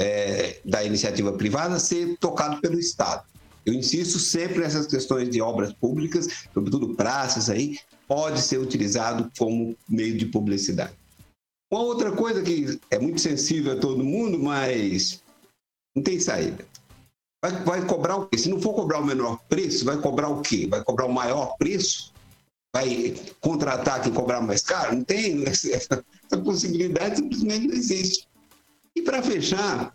é, 0.00 0.60
da 0.64 0.82
iniciativa 0.82 1.32
privada 1.32 1.78
ser 1.78 2.16
tocado 2.18 2.60
pelo 2.60 2.78
Estado. 2.78 3.24
Eu 3.66 3.74
insisto 3.74 4.18
sempre 4.18 4.60
nessas 4.60 4.86
questões 4.86 5.28
de 5.28 5.40
obras 5.40 5.72
públicas, 5.72 6.46
sobretudo 6.54 6.94
praças 6.94 7.50
aí, 7.50 7.78
pode 8.08 8.40
ser 8.40 8.58
utilizado 8.58 9.30
como 9.38 9.76
meio 9.88 10.16
de 10.16 10.26
publicidade. 10.26 10.94
Uma 11.70 11.82
outra 11.82 12.10
coisa 12.10 12.42
que 12.42 12.80
é 12.90 12.98
muito 12.98 13.20
sensível 13.20 13.72
a 13.72 13.76
todo 13.76 14.02
mundo, 14.02 14.38
mas 14.38 15.22
não 15.94 16.02
tem 16.02 16.18
saída. 16.18 16.66
Vai, 17.42 17.52
vai 17.64 17.86
cobrar 17.86 18.16
o 18.16 18.26
quê? 18.26 18.36
Se 18.36 18.48
não 18.48 18.60
for 18.60 18.74
cobrar 18.74 19.00
o 19.00 19.04
menor 19.04 19.38
preço, 19.48 19.84
vai 19.84 19.96
cobrar 19.98 20.28
o 20.28 20.42
quê? 20.42 20.66
Vai 20.68 20.84
cobrar 20.84 21.06
o 21.06 21.12
maior 21.12 21.56
preço? 21.56 22.12
Vai 22.72 23.14
contratar 23.40 24.02
quem 24.02 24.12
cobrar 24.12 24.40
mais 24.40 24.62
caro? 24.62 24.96
Não 24.96 25.04
tem. 25.04 25.44
Essa 25.48 26.04
possibilidade 26.44 27.16
simplesmente 27.16 27.66
não 27.66 27.74
existe. 27.74 28.28
E 28.94 29.02
para 29.02 29.22
fechar, 29.22 29.94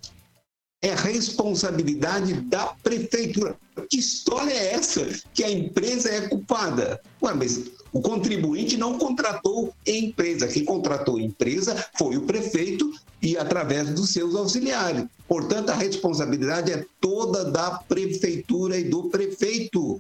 é 0.82 0.94
responsabilidade 0.94 2.34
da 2.42 2.68
prefeitura. 2.84 3.58
Que 3.90 3.98
história 3.98 4.54
é 4.54 4.74
essa? 4.74 5.08
Que 5.34 5.44
a 5.44 5.50
empresa 5.50 6.10
é 6.10 6.28
culpada. 6.28 7.02
Ué, 7.22 7.34
mas 7.34 7.72
o 7.92 8.02
contribuinte 8.02 8.78
não 8.78 8.98
contratou 8.98 9.74
empresa. 9.86 10.48
Quem 10.48 10.64
contratou 10.64 11.20
empresa 11.20 11.90
foi 11.98 12.18
o 12.18 12.22
prefeito 12.22 12.92
e 13.26 13.36
através 13.36 13.90
dos 13.90 14.12
seus 14.12 14.36
auxiliares. 14.36 15.06
Portanto, 15.28 15.72
a 15.72 15.76
responsabilidade 15.76 16.72
é 16.72 16.86
toda 17.02 17.44
da 17.44 17.72
prefeitura 17.72 18.78
e 18.78 18.84
do 18.84 19.10
prefeito. 19.10 20.00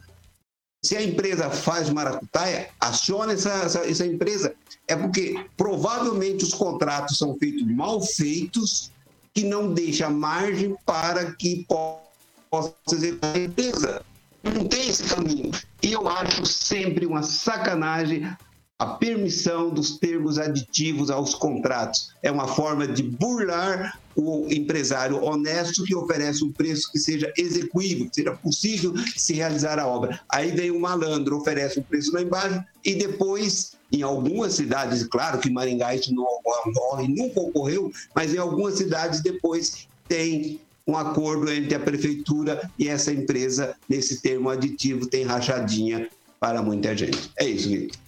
se 0.83 0.95
a 0.95 1.01
empresa 1.01 1.49
faz 1.49 1.89
maracutaia, 1.89 2.69
aciona 2.79 3.33
essa, 3.33 3.49
essa, 3.49 3.79
essa 3.79 4.05
empresa. 4.05 4.53
É 4.87 4.95
porque 4.95 5.43
provavelmente 5.57 6.43
os 6.43 6.53
contratos 6.53 7.17
são 7.17 7.35
feitos 7.39 7.65
mal 7.65 7.99
feitos, 7.99 8.91
que 9.33 9.43
não 9.43 9.73
deixa 9.73 10.07
margem 10.07 10.75
para 10.85 11.31
que 11.31 11.65
possa 11.67 12.75
executar 12.93 13.35
a 13.35 13.39
empresa. 13.39 14.05
Não 14.43 14.67
tem 14.67 14.87
esse 14.87 15.03
caminho. 15.05 15.49
E 15.81 15.91
eu 15.91 16.07
acho 16.07 16.45
sempre 16.45 17.07
uma 17.07 17.23
sacanagem 17.23 18.31
a 18.77 18.87
permissão 18.87 19.69
dos 19.69 19.97
termos 19.97 20.37
aditivos 20.37 21.09
aos 21.09 21.33
contratos. 21.33 22.09
É 22.21 22.29
uma 22.29 22.47
forma 22.47 22.85
de 22.85 23.03
burlar 23.03 23.97
o 24.15 24.47
empresário 24.49 25.23
honesto 25.23 25.83
que 25.83 25.95
oferece 25.95 26.43
um 26.43 26.51
preço 26.51 26.91
que 26.91 26.99
seja 26.99 27.31
execuível, 27.37 28.09
que 28.09 28.15
seja 28.15 28.33
possível 28.33 28.93
se 29.15 29.33
realizar 29.33 29.79
a 29.79 29.87
obra. 29.87 30.19
Aí 30.29 30.51
vem 30.51 30.71
o 30.71 30.79
malandro, 30.79 31.37
oferece 31.37 31.79
um 31.79 31.83
preço 31.83 32.13
lá 32.13 32.21
embaixo 32.21 32.61
e 32.83 32.95
depois, 32.95 33.73
em 33.91 34.01
algumas 34.01 34.53
cidades, 34.53 35.03
claro 35.03 35.39
que 35.39 35.49
Maringá 35.49 35.95
isso 35.95 36.13
não 36.13 36.23
ocorre, 36.23 37.07
nunca 37.07 37.39
ocorreu, 37.39 37.91
mas 38.13 38.33
em 38.33 38.37
algumas 38.37 38.75
cidades 38.75 39.21
depois 39.21 39.87
tem 40.07 40.59
um 40.87 40.97
acordo 40.97 41.51
entre 41.51 41.75
a 41.75 41.79
prefeitura 41.79 42.69
e 42.77 42.87
essa 42.87 43.11
empresa, 43.11 43.75
nesse 43.87 44.21
termo 44.21 44.49
aditivo, 44.49 45.07
tem 45.07 45.23
rachadinha 45.23 46.09
para 46.39 46.61
muita 46.61 46.95
gente. 46.95 47.31
É 47.37 47.45
isso, 47.47 47.69
Guilherme. 47.69 48.04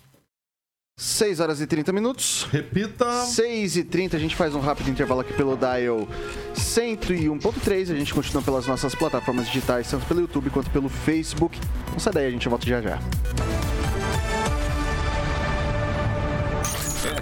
6 1.00 1.40
horas 1.40 1.62
e 1.62 1.68
30 1.68 1.94
minutos. 1.94 2.48
Repita. 2.52 3.24
6 3.26 3.78
e 3.78 3.84
30 3.84 4.18
a 4.18 4.20
gente 4.20 4.36
faz 4.36 4.56
um 4.56 4.60
rápido 4.60 4.90
intervalo 4.90 5.22
aqui 5.22 5.32
pelo 5.32 5.56
Dial 5.56 6.08
101.3. 6.56 7.92
A 7.92 7.96
gente 7.96 8.12
continua 8.12 8.42
pelas 8.42 8.66
nossas 8.66 8.96
plataformas 8.96 9.46
digitais, 9.46 9.92
tanto 9.92 10.08
pelo 10.08 10.22
YouTube 10.22 10.50
quanto 10.50 10.72
pelo 10.72 10.90
Facebook. 10.90 11.60
Não 11.92 12.00
sai 12.00 12.14
daí, 12.14 12.26
a 12.26 12.32
gente 12.32 12.50
volta 12.50 12.66
já 12.66 12.82
já. 12.82 13.00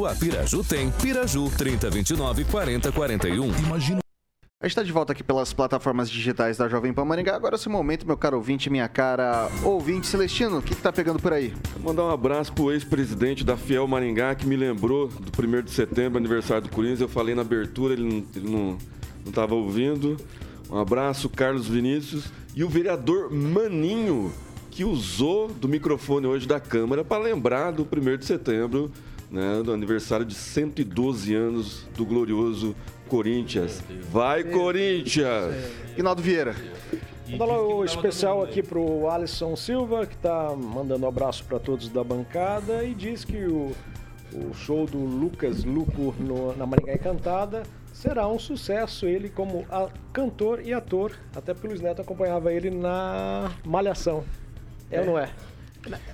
a 0.00 0.14
Piraju 0.14 0.64
tem. 0.64 0.90
Piraju 0.90 1.50
3029 1.56 2.44
4041. 2.44 3.58
Imagina. 3.58 4.00
A 4.58 4.66
gente 4.66 4.70
está 4.70 4.82
de 4.82 4.92
volta 4.92 5.12
aqui 5.12 5.22
pelas 5.22 5.52
plataformas 5.52 6.08
digitais 6.08 6.56
da 6.56 6.66
Jovem 6.66 6.94
Pan 6.94 7.04
Maringá. 7.04 7.36
Agora 7.36 7.56
é 7.56 7.56
esse 7.56 7.68
momento, 7.68 8.06
meu 8.06 8.16
caro 8.16 8.38
ouvinte, 8.38 8.70
minha 8.70 8.88
cara 8.88 9.50
ouvinte 9.62 10.06
Celestino, 10.06 10.58
o 10.58 10.62
que, 10.62 10.74
que 10.74 10.80
tá 10.80 10.92
pegando 10.92 11.18
por 11.18 11.32
aí? 11.32 11.52
Vou 11.74 11.92
mandar 11.92 12.04
um 12.04 12.10
abraço 12.10 12.52
pro 12.52 12.72
ex-presidente 12.72 13.44
da 13.44 13.56
Fiel 13.56 13.86
Maringá, 13.86 14.34
que 14.34 14.46
me 14.46 14.56
lembrou 14.56 15.08
do 15.08 15.30
1 15.46 15.62
de 15.62 15.70
setembro, 15.72 16.16
aniversário 16.16 16.62
do 16.62 16.68
Corinthians. 16.70 17.00
Eu 17.00 17.08
falei 17.08 17.34
na 17.34 17.42
abertura, 17.42 17.92
ele 17.92 18.04
não, 18.04 18.24
ele 18.34 18.50
não, 18.50 18.78
não 19.26 19.32
tava 19.32 19.54
ouvindo. 19.54 20.16
Um 20.70 20.78
abraço, 20.78 21.28
Carlos 21.28 21.68
Vinícius. 21.68 22.32
E 22.54 22.64
o 22.64 22.68
vereador 22.68 23.30
Maninho, 23.30 24.32
que 24.70 24.84
usou 24.84 25.48
do 25.48 25.68
microfone 25.68 26.26
hoje 26.26 26.46
da 26.46 26.58
Câmara 26.58 27.04
para 27.04 27.22
lembrar 27.22 27.72
do 27.72 27.82
1 27.82 28.16
de 28.16 28.24
setembro 28.24 28.90
né, 29.32 29.62
do 29.64 29.72
aniversário 29.72 30.26
de 30.26 30.34
112 30.34 31.34
anos 31.34 31.88
do 31.96 32.04
glorioso 32.04 32.76
Corinthians. 33.08 33.82
Vai, 34.10 34.44
Corinthians! 34.44 35.54
Rinaldo 35.96 36.22
Vieira. 36.22 36.54
Mandar 37.28 37.60
o 37.60 37.82
especial 37.82 38.42
aqui 38.42 38.62
pro 38.62 39.08
Alisson 39.08 39.56
Silva, 39.56 40.04
que 40.06 40.16
tá 40.18 40.54
mandando 40.54 41.06
um 41.06 41.08
abraço 41.08 41.44
para 41.44 41.58
todos 41.58 41.88
da 41.88 42.04
bancada 42.04 42.84
e 42.84 42.94
diz 42.94 43.24
que 43.24 43.46
o, 43.46 43.72
o 44.34 44.52
show 44.52 44.86
do 44.86 44.98
Lucas 44.98 45.64
Luco 45.64 46.14
no, 46.18 46.54
na 46.54 46.66
Maringá 46.66 46.92
Encantada 46.92 47.62
será 47.94 48.28
um 48.28 48.38
sucesso. 48.38 49.06
Ele 49.06 49.30
como 49.30 49.64
a, 49.70 49.88
cantor 50.12 50.60
e 50.62 50.74
ator, 50.74 51.12
até 51.34 51.54
porque 51.54 51.66
o 51.66 51.70
Luiz 51.70 51.80
Neto 51.80 52.02
acompanhava 52.02 52.52
ele 52.52 52.70
na 52.70 53.50
Malhação. 53.64 54.24
É, 54.90 54.96
é. 54.96 55.00
ou 55.00 55.06
não 55.06 55.18
é? 55.18 55.30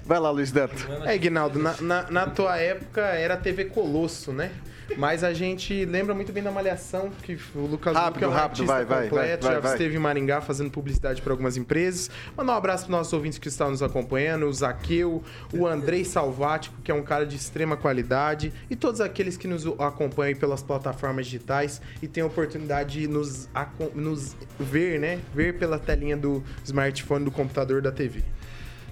Vai 0.05 0.19
lá, 0.19 0.31
Luiz 0.31 0.53
Neto. 0.53 0.87
É, 1.05 1.17
Guinaldo, 1.19 1.59
na, 1.59 1.75
na, 1.81 2.11
na, 2.11 2.27
tua 2.27 2.57
época 2.57 3.01
era 3.01 3.37
TV 3.37 3.67
Colosso, 3.67 4.33
né? 4.33 4.51
Mas 4.97 5.23
a 5.23 5.35
gente 5.35 5.85
lembra 5.85 6.15
muito 6.15 6.33
bem 6.33 6.43
da 6.43 6.51
Malhação, 6.51 7.11
que 7.23 7.39
o 7.55 7.67
Lucas 7.67 7.95
rápido, 7.95 8.25
é 8.25 8.29
um 8.29 8.31
rápido, 8.31 8.65
vai, 8.65 8.83
completo, 8.85 9.15
vai, 9.15 9.37
vai, 9.37 9.53
já 9.53 9.61
vai, 9.61 9.73
esteve 9.73 9.97
em 9.97 9.99
Maringá 9.99 10.41
fazendo 10.41 10.71
publicidade 10.71 11.21
para 11.21 11.33
algumas 11.33 11.59
empresas. 11.59 12.11
Mandar 12.35 12.55
um 12.55 12.57
abraço 12.57 12.87
para 12.87 12.97
nossos 12.97 13.13
ouvintes 13.13 13.39
que 13.39 13.49
estão 13.49 13.71
nos 13.71 13.83
acompanhando, 13.83 14.47
o 14.47 14.53
Zaqueu, 14.53 15.23
o 15.53 15.67
Andrei 15.67 16.05
Salvático, 16.05 16.75
que 16.83 16.91
é 16.91 16.95
um 16.95 17.03
cara 17.03 17.27
de 17.27 17.37
extrema 17.37 17.77
qualidade, 17.77 18.53
e 18.71 18.75
todos 18.75 19.01
aqueles 19.01 19.37
que 19.37 19.47
nos 19.47 19.67
acompanham 19.79 20.39
pelas 20.39 20.63
plataformas 20.63 21.27
digitais 21.27 21.83
e 22.01 22.09
têm 22.09 22.23
a 22.23 22.27
oportunidade 22.27 23.01
de 23.01 23.07
nos, 23.07 23.49
nos 23.95 24.35
ver, 24.59 24.99
né? 24.99 25.21
Ver 25.35 25.59
pela 25.59 25.79
telinha 25.79 26.17
do 26.17 26.43
smartphone, 26.65 27.27
do 27.27 27.31
computador, 27.31 27.83
da 27.83 27.93
TV. 27.93 28.25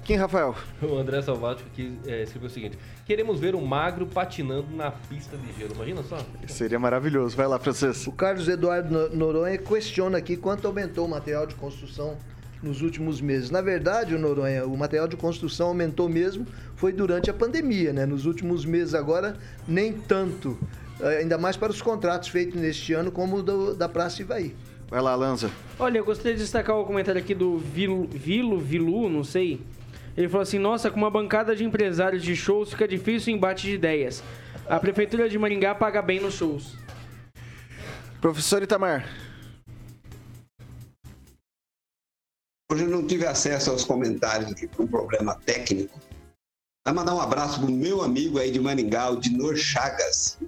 Quem, 0.07 0.17
Rafael? 0.17 0.55
O 0.81 0.97
André 0.97 1.21
Salvático 1.21 1.69
aqui 1.73 1.99
é, 2.07 2.23
escreveu 2.23 2.47
o 2.47 2.51
seguinte: 2.51 2.79
Queremos 3.05 3.41
ver 3.41 3.57
o 3.57 3.61
magro 3.61 4.07
patinando 4.07 4.69
na 4.71 4.93
pista 4.93 5.37
de 5.37 5.53
gelo. 5.59 5.75
Imagina 5.75 6.03
só. 6.05 6.19
Seria 6.47 6.79
maravilhoso. 6.79 7.37
Vai 7.37 7.49
lá, 7.49 7.59
Francisco. 7.59 8.11
O 8.11 8.13
Carlos 8.13 8.47
Eduardo 8.47 9.11
Noronha 9.17 9.59
questiona 9.59 10.19
aqui 10.19 10.37
quanto 10.37 10.65
aumentou 10.69 11.07
o 11.07 11.09
material 11.09 11.45
de 11.45 11.57
construção 11.57 12.17
nos 12.63 12.83
últimos 12.83 13.21
meses. 13.21 13.51
Na 13.51 13.61
verdade, 13.61 14.15
o 14.15 14.19
Noronha, 14.19 14.65
o 14.65 14.77
material 14.77 15.09
de 15.09 15.17
construção 15.17 15.69
aumentou 15.69 16.09
mesmo, 16.09 16.47
foi 16.77 16.93
durante 16.93 17.29
a 17.29 17.35
pandemia, 17.35 17.93
né? 17.93 18.07
Nos 18.07 18.27
últimos 18.27 18.65
meses 18.65 18.95
agora, 18.95 19.37
nem 19.67 19.93
tanto. 19.93 20.57
Eh, 21.01 21.19
ainda 21.19 21.37
mais 21.37 21.57
para 21.57 21.73
os 21.73 21.83
contratos 21.83 22.29
feitos 22.29 22.61
neste 22.61 22.93
ano, 22.93 23.11
como 23.11 23.39
o 23.39 23.43
do, 23.43 23.75
da 23.75 23.89
Praça 23.89 24.23
Ivaí. 24.23 24.55
Vai 24.89 25.03
lá, 25.03 25.17
Lanza. 25.17 25.51
Olha, 25.81 25.99
eu 25.99 26.05
gostaria 26.05 26.35
de 26.35 26.43
destacar 26.43 26.77
o 26.77 26.85
comentário 26.85 27.21
aqui 27.21 27.35
do 27.35 27.59
Vilo, 27.59 28.07
Vilo 28.07 28.61
Vilu, 28.61 29.09
não 29.09 29.25
sei, 29.25 29.61
ele 30.17 30.29
falou 30.29 30.43
assim: 30.43 30.59
Nossa, 30.59 30.91
com 30.91 30.97
uma 30.97 31.11
bancada 31.11 31.55
de 31.55 31.65
empresários 31.65 32.23
de 32.23 32.35
shows 32.35 32.71
fica 32.71 32.89
difícil 32.89 33.33
o 33.33 33.37
embate 33.37 33.67
de 33.67 33.75
ideias. 33.75 34.23
A 34.69 34.81
prefeitura 34.81 35.29
de 35.29 35.39
Maringá 35.39 35.75
paga 35.75 36.01
bem 36.01 36.19
nos 36.19 36.35
shows. 36.35 36.75
Professor 38.21 38.63
Itamar. 38.63 39.07
Hoje 42.73 42.83
eu 42.83 42.91
não 42.91 43.07
tive 43.07 43.27
acesso 43.27 43.71
aos 43.71 43.85
comentários 43.85 44.51
aqui 44.51 44.67
por 44.67 44.85
um 44.85 44.89
problema 44.89 45.37
técnico. 45.37 46.01
Vai 46.85 46.95
mandar 46.95 47.15
um 47.15 47.21
abraço 47.21 47.61
pro 47.61 47.71
meu 47.71 48.03
amigo 48.03 48.39
aí 48.39 48.51
de 48.51 48.59
Maringá, 48.59 49.11
o 49.11 49.21
Dinor 49.21 49.57
Chagas. 49.57 50.39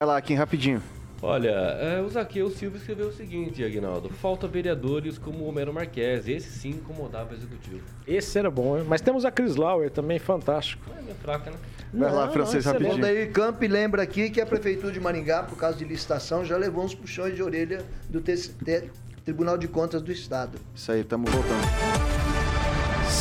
Vai 0.00 0.08
lá, 0.08 0.20
Kim, 0.20 0.34
rapidinho. 0.34 0.82
Olha, 1.20 1.48
é, 1.48 2.00
o 2.00 2.08
Zaqueu 2.08 2.48
Silva 2.50 2.76
escreveu 2.76 3.08
o 3.08 3.12
seguinte, 3.12 3.64
Agnaldo. 3.64 4.08
Falta 4.08 4.46
vereadores 4.46 5.18
como 5.18 5.44
o 5.44 5.48
Homero 5.48 5.72
Marques. 5.74 6.28
Esse 6.28 6.48
sim 6.48 6.70
incomodava 6.70 7.32
o 7.32 7.36
executivo. 7.36 7.82
Esse 8.06 8.38
era 8.38 8.50
bom, 8.50 8.78
hein? 8.78 8.84
Mas 8.86 9.00
temos 9.00 9.24
a 9.24 9.30
Cris 9.30 9.56
Lauer 9.56 9.90
também, 9.90 10.18
fantástico. 10.18 10.84
É 10.96 11.02
meio 11.02 11.16
fraca, 11.16 11.50
né? 11.50 11.56
Vai 11.92 12.12
lá, 12.12 12.28
francês, 12.28 12.66
é 12.66 12.70
rapidinho. 12.70 12.96
O 12.96 13.00
Daí 13.00 13.26
Camp 13.28 13.60
lembra 13.62 14.02
aqui 14.02 14.30
que 14.30 14.40
a 14.40 14.46
Prefeitura 14.46 14.92
de 14.92 15.00
Maringá, 15.00 15.42
por 15.42 15.56
causa 15.58 15.76
de 15.76 15.84
licitação, 15.84 16.44
já 16.44 16.56
levou 16.56 16.84
uns 16.84 16.94
puxões 16.94 17.34
de 17.34 17.42
orelha 17.42 17.84
do 18.08 18.20
TCT, 18.20 18.90
Tribunal 19.24 19.58
de 19.58 19.66
Contas 19.66 20.02
do 20.02 20.12
Estado. 20.12 20.58
Isso 20.74 20.92
aí, 20.92 21.00
estamos 21.00 21.30
voltando. 21.30 22.27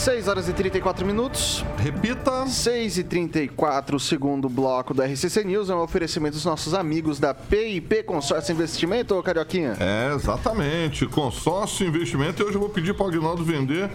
6 0.08 0.30
horas 0.30 0.48
e 0.48 0.54
34 0.54 1.06
minutos. 1.06 1.66
Repita. 1.78 2.48
6 2.48 3.00
e 3.00 3.04
34, 3.04 4.00
segundo 4.00 4.48
bloco 4.48 4.94
do 4.94 5.04
RCC 5.04 5.44
News. 5.44 5.70
É 5.70 5.76
um 5.76 5.82
oferecimento 5.82 6.36
dos 6.36 6.46
nossos 6.46 6.74
amigos 6.74 7.20
da 7.20 7.34
PIP 7.34 8.04
Consórcio 8.04 8.54
Investimento, 8.54 9.16
ô 9.16 9.22
Carioquinha? 9.22 9.76
É, 9.78 10.16
exatamente. 10.16 11.06
Consórcio 11.08 11.86
Investimento. 11.86 12.42
E 12.42 12.46
hoje 12.46 12.56
eu 12.56 12.62
vou 12.62 12.70
pedir 12.70 12.94
para 12.94 13.06
o 13.06 13.10
Agnaldo 13.10 13.44
vender 13.44 13.90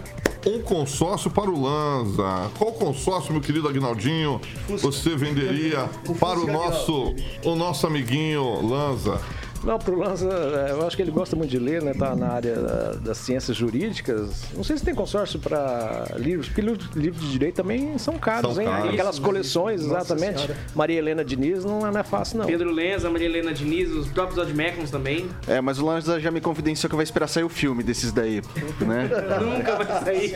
um 0.45 0.61
consórcio 0.61 1.31
para 1.31 1.49
o 1.49 1.59
Lanza. 1.59 2.51
Qual 2.59 2.73
consórcio, 2.73 3.33
meu 3.33 3.41
querido 3.41 3.67
Agnaldinho, 3.67 4.39
você 4.67 5.15
venderia 5.15 5.89
para 6.19 6.39
o 6.39 6.45
nosso, 6.45 7.15
o 7.43 7.55
nosso 7.55 7.87
amiguinho 7.87 8.61
Lanza? 8.61 9.19
Não, 9.63 9.79
pro 9.79 9.97
Lanza, 9.97 10.29
é, 10.29 10.71
eu 10.71 10.85
acho 10.85 10.95
que 10.95 11.01
ele 11.01 11.11
gosta 11.11 11.35
muito 11.35 11.49
de 11.49 11.59
ler, 11.59 11.81
né? 11.81 11.93
Tá 11.93 12.15
na 12.15 12.27
área 12.27 12.55
das 13.01 13.17
ciências 13.17 13.55
jurídicas. 13.55 14.43
Não 14.55 14.63
sei 14.63 14.77
se 14.77 14.83
tem 14.83 14.93
consórcio 14.93 15.39
para 15.39 16.05
livros, 16.17 16.47
porque 16.47 16.61
livros 16.61 17.21
de 17.21 17.31
direito 17.31 17.55
também 17.55 17.97
são 17.97 18.17
caros, 18.17 18.55
são 18.55 18.63
hein? 18.63 18.69
Caros. 18.69 18.93
Aquelas 18.93 19.19
coleções, 19.19 19.81
exatamente. 19.81 20.49
Maria 20.75 20.97
Helena 20.97 21.23
Diniz 21.23 21.63
não 21.63 21.87
é 21.87 22.03
fácil, 22.03 22.39
não. 22.39 22.45
Pedro 22.45 22.71
Lenza, 22.71 23.09
Maria 23.09 23.27
Helena 23.27 23.53
Diniz, 23.53 23.89
os 23.91 24.07
próprios 24.07 24.37
Odd 24.37 24.53
também. 24.91 25.29
É, 25.47 25.61
mas 25.61 25.79
o 25.79 25.85
Lanza 25.85 26.19
já 26.19 26.31
me 26.31 26.41
confidenciou 26.41 26.89
que 26.89 26.95
vai 26.95 27.03
esperar 27.03 27.27
sair 27.27 27.43
o 27.43 27.49
filme 27.49 27.83
desses 27.83 28.11
daí, 28.11 28.41
né? 28.81 29.09
Nunca 29.39 29.75
vai 29.75 30.03
sair. 30.03 30.33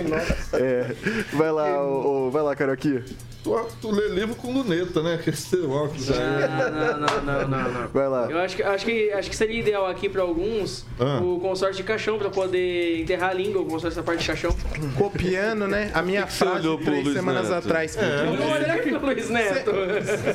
É. 0.53 0.95
Vai 1.34 1.51
lá, 1.51 1.84
o, 1.84 2.28
o, 2.28 2.32
vai 2.32 2.43
lá, 2.43 2.55
Caroquinha 2.55 3.03
tu, 3.47 3.67
tu 3.82 3.91
lê 3.91 4.09
livro 4.09 4.36
com 4.36 4.51
luneta, 4.51 5.01
né? 5.01 5.17
Que 5.23 5.30
esse 5.30 5.57
óculos 5.65 6.11
aí. 6.11 6.19
Não, 6.19 6.71
não, 6.71 7.21
não, 7.21 7.47
não, 7.47 7.71
não. 7.71 7.88
Vai 7.89 8.07
lá. 8.07 8.28
Eu 8.30 8.39
acho 8.39 8.55
que, 8.55 8.63
acho 8.63 8.86
que, 8.86 9.11
acho 9.18 9.30
que 9.30 9.36
seria 9.36 9.59
ideal 9.59 9.88
aqui 9.88 10.07
pra 10.07 10.22
alguns 10.22 10.86
ah. 10.99 11.20
o 11.22 11.39
consórcio 11.39 11.78
de 11.78 11.84
caixão 11.84 12.18
pra 12.18 12.30
poder 12.30 13.01
enterrar 13.01 13.32
a 13.32 13.34
língua, 13.34 13.61
o 13.61 13.65
consórcio 13.65 14.01
da 14.01 14.03
parte 14.03 14.22
de 14.22 14.28
caixão. 14.28 14.55
Copiando, 14.95 15.68
né? 15.68 15.91
A 15.93 16.01
minha 16.01 16.28
frase 16.28 16.68
de 16.68 16.78
três 16.84 17.13
semanas 17.13 17.49
Neto? 17.49 17.65
atrás. 17.65 17.97
É. 17.97 18.26
Não 18.26 18.51
olha 18.51 18.74
aqui 18.74 18.89
pro 18.89 19.05
Luiz 19.05 19.30
Neto. 19.30 19.72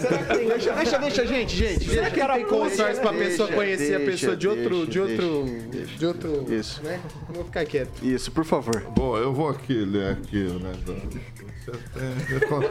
Será 0.00 0.18
que 0.18 0.36
tem... 0.36 0.48
Deixa, 0.48 0.72
deixa, 0.72 0.98
deixa, 0.98 1.26
gente, 1.26 1.56
gente. 1.56 1.88
Será 1.88 2.10
que 2.10 2.20
tem 2.20 2.44
consórcio 2.44 3.00
pra 3.00 3.12
pessoa 3.12 3.48
conhecer 3.48 3.94
a 3.94 4.00
pessoa 4.00 4.36
de 4.36 4.48
outro... 4.48 4.86
De 4.86 5.00
outro... 5.00 5.44
De 5.98 6.06
outro... 6.06 6.46
Isso. 6.52 6.82
Né? 6.82 7.00
Vou 7.28 7.44
ficar 7.44 7.64
quieto. 7.64 8.02
Isso, 8.02 8.30
por 8.30 8.44
favor. 8.44 8.82
Bom, 8.96 9.16
eu 9.16 9.32
vou 9.32 9.48
aqui 9.48 9.74
ler 9.74 10.12
aqui, 10.12 10.38
né? 10.38 10.72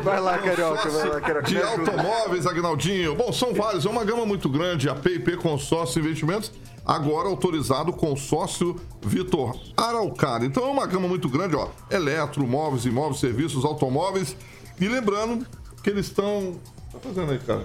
Vai 0.03 0.19
lá, 0.19 0.37
Carioca, 0.37 0.89
vai 0.89 1.09
lá, 1.09 1.21
Carioca. 1.21 1.47
De 1.47 1.61
automóveis, 1.61 2.45
Agnaldinho. 2.45 3.15
Bom, 3.15 3.31
são 3.31 3.53
vários, 3.53 3.85
é 3.85 3.89
uma 3.89 4.03
gama 4.03 4.25
muito 4.25 4.49
grande. 4.49 4.89
A 4.89 4.95
PIP 4.95 5.37
Consórcio 5.37 5.99
Investimentos, 5.99 6.51
agora 6.85 7.27
autorizado 7.27 7.93
consórcio 7.93 8.75
Vitor 9.01 9.57
Araucária. 9.77 10.45
Então 10.45 10.63
é 10.65 10.69
uma 10.69 10.85
gama 10.85 11.07
muito 11.07 11.29
grande, 11.29 11.55
ó. 11.55 11.69
Eletro, 11.89 12.45
móveis, 12.45 12.85
imóveis, 12.85 13.19
serviços, 13.19 13.63
automóveis. 13.63 14.35
E 14.79 14.87
lembrando 14.87 15.45
que 15.83 15.89
eles 15.89 16.07
estão. 16.07 16.59
Tá 16.91 16.99
fazendo 16.99 17.31
aí, 17.31 17.39
cara? 17.39 17.63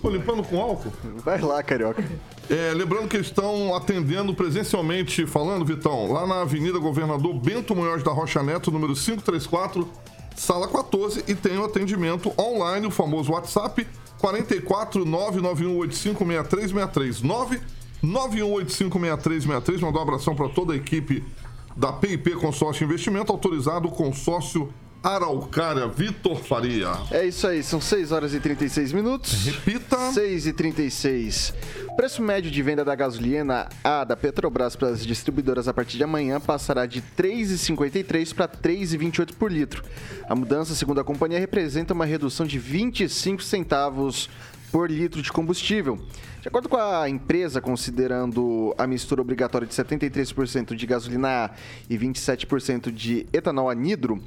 Tô 0.00 0.08
limpando 0.08 0.42
com 0.42 0.60
álcool? 0.60 0.92
Vai 1.22 1.40
lá, 1.40 1.62
Carioca. 1.62 2.02
É, 2.48 2.72
lembrando 2.72 3.08
que 3.08 3.16
eles 3.16 3.26
estão 3.26 3.74
atendendo 3.74 4.32
presencialmente, 4.34 5.26
falando, 5.26 5.64
Vitão, 5.64 6.10
lá 6.10 6.26
na 6.26 6.40
Avenida 6.40 6.78
Governador 6.78 7.34
Bento 7.34 7.74
Munhoz 7.74 8.02
da 8.02 8.10
Rocha 8.10 8.42
Neto, 8.42 8.70
número 8.70 8.94
534 8.94 9.86
sala 10.36 10.68
14 10.68 11.24
e 11.28 11.34
tem 11.34 11.58
o 11.58 11.64
atendimento 11.64 12.32
online, 12.38 12.86
o 12.86 12.90
famoso 12.90 13.32
WhatsApp 13.32 13.86
44 14.18 15.04
991856363 15.04 17.22
991856363. 18.02 19.80
Mandar 19.80 19.98
um 19.98 20.02
abração 20.02 20.34
para 20.34 20.48
toda 20.48 20.72
a 20.72 20.76
equipe 20.76 21.22
da 21.76 21.92
PIP 21.92 22.36
Consórcio 22.36 22.84
Investimento, 22.84 23.30
autorizado 23.32 23.88
o 23.88 23.92
consórcio 23.92 24.72
Araucária, 25.02 25.88
Vitor 25.88 26.36
Faria. 26.44 26.92
É 27.10 27.26
isso 27.26 27.44
aí, 27.48 27.60
são 27.62 27.80
6 27.80 28.12
horas 28.12 28.34
e 28.34 28.38
36 28.38 28.92
minutos. 28.92 29.44
Repita. 29.44 30.12
6 30.12 30.46
e 30.46 30.52
36. 30.52 31.52
Preço 31.96 32.22
médio 32.22 32.50
de 32.52 32.62
venda 32.62 32.84
da 32.84 32.94
gasolina 32.94 33.68
A 33.82 34.04
da 34.04 34.16
Petrobras 34.16 34.76
para 34.76 34.88
as 34.88 35.04
distribuidoras 35.04 35.66
a 35.66 35.74
partir 35.74 35.96
de 35.96 36.04
amanhã 36.04 36.40
passará 36.40 36.86
de 36.86 37.02
3,53 37.18 38.32
para 38.32 38.46
3,28 38.46 39.34
por 39.34 39.50
litro. 39.50 39.82
A 40.28 40.36
mudança, 40.36 40.72
segundo 40.74 41.00
a 41.00 41.04
companhia, 41.04 41.40
representa 41.40 41.92
uma 41.92 42.04
redução 42.04 42.46
de 42.46 42.58
25 42.58 43.42
centavos 43.42 44.30
por 44.70 44.90
litro 44.90 45.20
de 45.20 45.30
combustível. 45.30 45.98
De 46.40 46.48
acordo 46.48 46.68
com 46.68 46.76
a 46.76 47.08
empresa, 47.08 47.60
considerando 47.60 48.74
a 48.78 48.86
mistura 48.86 49.20
obrigatória 49.20 49.66
de 49.66 49.74
73% 49.74 50.74
de 50.74 50.86
gasolina 50.86 51.44
A 51.44 51.50
e 51.90 51.96
27% 51.96 52.90
de 52.90 53.26
etanol 53.32 53.68
anidro, 53.68 54.20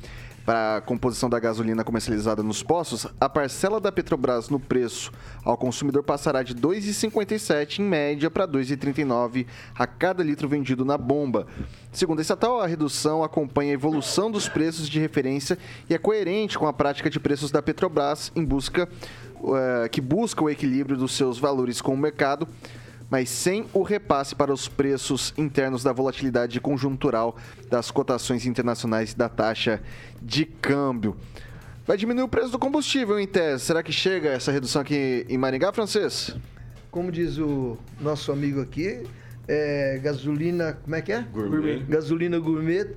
para 0.46 0.78
a 0.78 0.82
composição 0.82 1.28
da 1.28 1.40
gasolina 1.40 1.84
comercializada 1.84 2.44
nos 2.44 2.62
postos, 2.62 3.08
a 3.20 3.28
parcela 3.28 3.82
da 3.82 3.92
Petrobras 3.92 4.48
no 4.48 4.60
preço 4.60 5.12
ao 5.44 5.58
consumidor 5.58 6.04
passará 6.04 6.44
de 6.44 6.54
2,57 6.54 7.80
em 7.80 7.84
média 7.84 8.30
para 8.30 8.48
2,39 8.48 9.48
a 9.74 9.88
cada 9.88 10.24
litro 10.24 10.48
vendido 10.48 10.86
na 10.86 10.98
bomba. 10.98 11.48
Segundo 11.92 12.20
a 12.20 12.22
estatal, 12.22 12.62
a 12.62 12.68
redução 12.68 13.24
acompanha 13.24 13.72
a 13.72 13.74
evolução 13.74 14.30
dos 14.30 14.48
preços 14.48 14.88
de 14.88 15.00
referência 15.00 15.58
e 15.90 15.96
é 15.96 15.98
coerente 15.98 16.60
com 16.60 16.68
a 16.68 16.74
prática 16.74 17.10
de 17.10 17.20
preços 17.20 17.50
da 17.50 17.62
Petrobras 17.62 18.32
em 18.36 18.46
busca 18.46 18.88
uh, 19.40 19.90
que 19.90 20.00
busca 20.00 20.44
o 20.44 20.50
equilíbrio 20.50 20.96
dos 20.96 21.14
seus 21.14 21.40
valores 21.40 21.82
com 21.82 21.94
o 21.94 21.98
mercado 21.98 22.48
mas 23.10 23.30
sem 23.30 23.66
o 23.74 23.84
repasse 23.84 24.36
para 24.36 24.54
os 24.54 24.68
preços 24.68 25.34
internos 25.38 25.84
da 25.84 25.92
volatilidade 25.92 26.60
conjuntural 26.60 27.38
das 27.70 27.92
cotações 27.92 28.46
internacionais 28.46 29.14
da 29.14 29.30
taxa 29.30 29.82
de 30.22 30.46
câmbio. 30.46 31.16
Vai 31.86 31.98
diminuir 31.98 32.24
o 32.24 32.28
preço 32.28 32.50
do 32.50 32.58
combustível, 32.58 33.20
em 33.20 33.28
tese. 33.28 33.66
Será 33.66 33.84
que 33.84 33.92
chega 33.92 34.30
essa 34.30 34.52
redução 34.52 34.82
aqui 34.82 35.26
em 35.30 35.38
Maringá, 35.38 35.72
francês? 35.72 36.36
Como 36.90 37.12
diz 37.12 37.38
o 37.38 37.78
nosso 38.02 38.32
amigo 38.32 38.60
aqui, 38.60 39.04
é 39.48 40.00
gasolina. 40.02 40.80
Como 40.84 40.96
é 40.96 41.02
que 41.02 41.12
é? 41.12 41.22
Gourmet. 41.22 41.84
Gasolina 41.84 42.40
gourmet. 42.40 42.88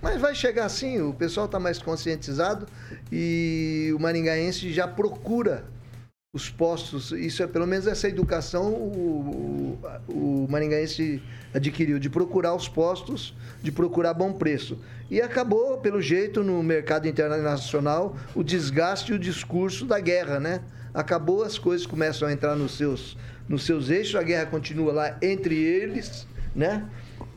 Mas 0.00 0.20
vai 0.20 0.34
chegar 0.34 0.64
assim, 0.64 1.00
o 1.00 1.12
pessoal 1.12 1.46
está 1.46 1.58
mais 1.58 1.78
conscientizado 1.78 2.66
e 3.12 3.92
o 3.94 3.98
maringaense 3.98 4.72
já 4.72 4.88
procura 4.88 5.64
os 6.32 6.48
postos, 6.48 7.10
isso 7.10 7.42
é 7.42 7.46
pelo 7.48 7.66
menos 7.66 7.88
essa 7.88 8.06
educação 8.06 8.72
o, 8.72 9.76
o, 10.06 10.44
o 10.44 10.46
maringaense 10.48 11.20
adquiriu, 11.52 11.98
de 11.98 12.08
procurar 12.08 12.54
os 12.54 12.68
postos, 12.68 13.34
de 13.60 13.72
procurar 13.72 14.14
bom 14.14 14.32
preço. 14.32 14.78
E 15.10 15.20
acabou, 15.20 15.78
pelo 15.78 16.00
jeito, 16.00 16.44
no 16.44 16.62
mercado 16.62 17.08
internacional, 17.08 18.16
o 18.32 18.44
desgaste 18.44 19.10
e 19.10 19.14
o 19.16 19.18
discurso 19.18 19.84
da 19.84 19.98
guerra, 19.98 20.38
né? 20.38 20.60
Acabou, 20.94 21.42
as 21.42 21.58
coisas 21.58 21.84
começam 21.84 22.28
a 22.28 22.32
entrar 22.32 22.54
nos 22.54 22.76
seus, 22.76 23.18
nos 23.48 23.64
seus 23.64 23.90
eixos, 23.90 24.14
a 24.14 24.22
guerra 24.22 24.46
continua 24.46 24.92
lá 24.92 25.18
entre 25.20 25.56
eles, 25.56 26.28
né? 26.54 26.88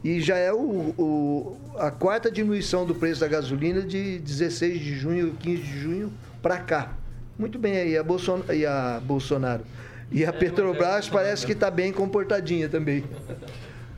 E 0.04 0.22
já 0.22 0.38
é 0.38 0.54
o, 0.54 0.94
o, 1.00 1.58
a 1.80 1.90
quarta 1.90 2.30
diminuição 2.30 2.86
do 2.86 2.94
preço 2.94 3.22
da 3.22 3.28
gasolina 3.28 3.82
de 3.82 4.20
16 4.20 4.80
de 4.80 4.96
junho, 4.96 5.34
15 5.40 5.64
de 5.64 5.80
junho 5.80 6.14
para 6.44 6.60
cá. 6.60 7.03
Muito 7.38 7.58
bem 7.58 7.78
aí, 7.78 7.98
a, 7.98 8.04
Bolson... 8.04 8.44
e 8.54 8.66
a 8.66 9.02
Bolsonaro. 9.04 9.64
E 10.12 10.24
a 10.24 10.30
é, 10.30 10.32
Petrobras 10.32 11.08
é 11.08 11.12
parece 11.12 11.46
que 11.46 11.54
está 11.54 11.72
bem 11.72 11.92
comportadinha 11.92 12.70
também. 12.70 13.04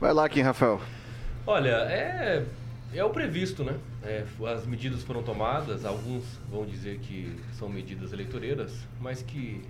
Vai 0.00 0.12
lá, 0.12 0.28
Kim 0.28 0.40
Rafael. 0.40 0.80
Olha, 1.46 1.76
é, 1.90 2.44
é 2.94 3.04
o 3.04 3.10
previsto, 3.10 3.62
né? 3.62 3.74
É, 4.02 4.24
as 4.52 4.66
medidas 4.66 5.02
foram 5.02 5.22
tomadas, 5.22 5.84
alguns 5.84 6.24
vão 6.50 6.64
dizer 6.64 6.98
que 6.98 7.36
são 7.52 7.68
medidas 7.68 8.12
eleitoreiras, 8.12 8.72
mas 9.00 9.20
que 9.20 9.62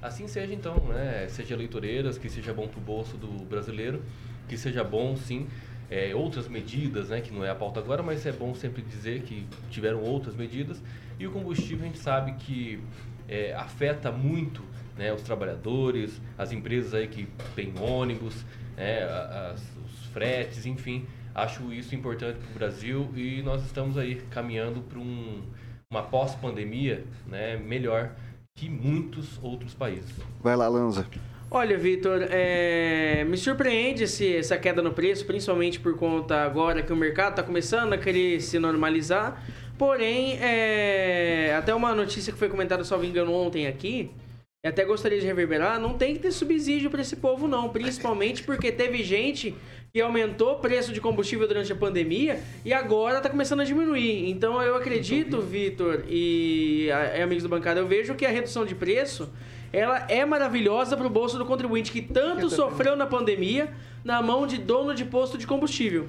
assim 0.00 0.26
seja 0.26 0.54
então, 0.54 0.76
né? 0.88 1.26
Seja 1.28 1.54
eleitoreiras, 1.54 2.16
que 2.16 2.30
seja 2.30 2.54
bom 2.54 2.66
para 2.66 2.78
o 2.78 2.82
bolso 2.82 3.16
do 3.16 3.44
brasileiro, 3.44 4.02
que 4.48 4.56
seja 4.56 4.82
bom, 4.82 5.16
sim, 5.16 5.46
é, 5.90 6.14
outras 6.14 6.48
medidas, 6.48 7.10
né? 7.10 7.20
Que 7.20 7.32
não 7.32 7.44
é 7.44 7.50
a 7.50 7.54
pauta 7.54 7.80
agora, 7.80 8.02
mas 8.02 8.24
é 8.24 8.32
bom 8.32 8.54
sempre 8.54 8.82
dizer 8.82 9.22
que 9.22 9.46
tiveram 9.70 10.00
outras 10.02 10.34
medidas 10.34 10.80
e 11.18 11.26
o 11.26 11.30
combustível 11.30 11.84
a 11.84 11.88
gente 11.88 11.98
sabe 11.98 12.32
que 12.32 12.80
é, 13.28 13.54
afeta 13.54 14.10
muito 14.12 14.62
né, 14.96 15.12
os 15.12 15.22
trabalhadores, 15.22 16.20
as 16.38 16.52
empresas 16.52 16.94
aí 16.94 17.08
que 17.08 17.28
têm 17.54 17.72
ônibus, 17.78 18.44
né, 18.76 19.04
as, 19.52 19.60
os 19.84 20.06
fretes, 20.12 20.66
enfim. 20.66 21.06
Acho 21.34 21.72
isso 21.72 21.94
importante 21.94 22.38
para 22.38 22.50
o 22.50 22.54
Brasil 22.54 23.12
e 23.14 23.42
nós 23.42 23.64
estamos 23.64 23.98
aí 23.98 24.16
caminhando 24.30 24.80
para 24.80 24.98
um, 24.98 25.42
uma 25.90 26.02
pós-pandemia 26.02 27.04
né, 27.26 27.56
melhor 27.56 28.12
que 28.54 28.70
muitos 28.70 29.38
outros 29.42 29.74
países. 29.74 30.14
Vai 30.42 30.56
lá, 30.56 30.66
Lanza. 30.66 31.06
Olha, 31.50 31.78
Vitor, 31.78 32.26
é... 32.30 33.24
me 33.24 33.36
surpreende 33.36 34.04
esse, 34.04 34.36
essa 34.36 34.58
queda 34.58 34.82
no 34.82 34.92
preço, 34.92 35.24
principalmente 35.26 35.78
por 35.78 35.96
conta 35.96 36.42
agora 36.42 36.82
que 36.82 36.92
o 36.92 36.96
mercado 36.96 37.30
está 37.30 37.42
começando 37.42 37.92
a 37.92 37.98
querer 37.98 38.40
se 38.40 38.58
normalizar. 38.58 39.44
Porém, 39.78 40.38
é... 40.40 41.54
até 41.56 41.74
uma 41.74 41.94
notícia 41.94 42.32
que 42.32 42.38
foi 42.38 42.48
comentada, 42.48 42.82
só 42.84 42.96
me 42.98 43.06
engano, 43.06 43.32
ontem 43.32 43.66
aqui, 43.66 44.10
e 44.64 44.68
até 44.68 44.84
gostaria 44.84 45.20
de 45.20 45.26
reverberar, 45.26 45.78
não 45.78 45.94
tem 45.94 46.14
que 46.14 46.20
ter 46.20 46.32
subsídio 46.32 46.90
para 46.90 47.00
esse 47.00 47.16
povo 47.16 47.46
não, 47.46 47.68
principalmente 47.68 48.42
porque 48.42 48.72
teve 48.72 49.02
gente 49.02 49.54
que 49.92 50.00
aumentou 50.00 50.54
o 50.54 50.56
preço 50.56 50.92
de 50.92 51.00
combustível 51.00 51.46
durante 51.46 51.72
a 51.72 51.76
pandemia 51.76 52.42
e 52.64 52.74
agora 52.74 53.18
está 53.18 53.30
começando 53.30 53.60
a 53.60 53.64
diminuir. 53.64 54.28
Então 54.28 54.60
eu 54.60 54.74
acredito, 54.74 55.40
Vitor 55.40 56.04
e, 56.08 56.88
amigos 57.22 57.44
do 57.44 57.48
bancada, 57.48 57.80
eu 57.80 57.86
vejo 57.86 58.14
que 58.14 58.26
a 58.26 58.28
redução 58.28 58.66
de 58.66 58.74
preço 58.74 59.30
ela 59.72 60.04
é 60.08 60.24
maravilhosa 60.24 60.96
para 60.96 61.06
o 61.06 61.10
bolso 61.10 61.38
do 61.38 61.46
contribuinte 61.46 61.92
que 61.92 62.02
tanto 62.02 62.50
sofreu 62.50 62.96
na 62.96 63.06
pandemia 63.06 63.72
na 64.04 64.20
mão 64.20 64.46
de 64.46 64.58
dono 64.58 64.94
de 64.94 65.04
posto 65.04 65.38
de 65.38 65.46
combustível. 65.46 66.08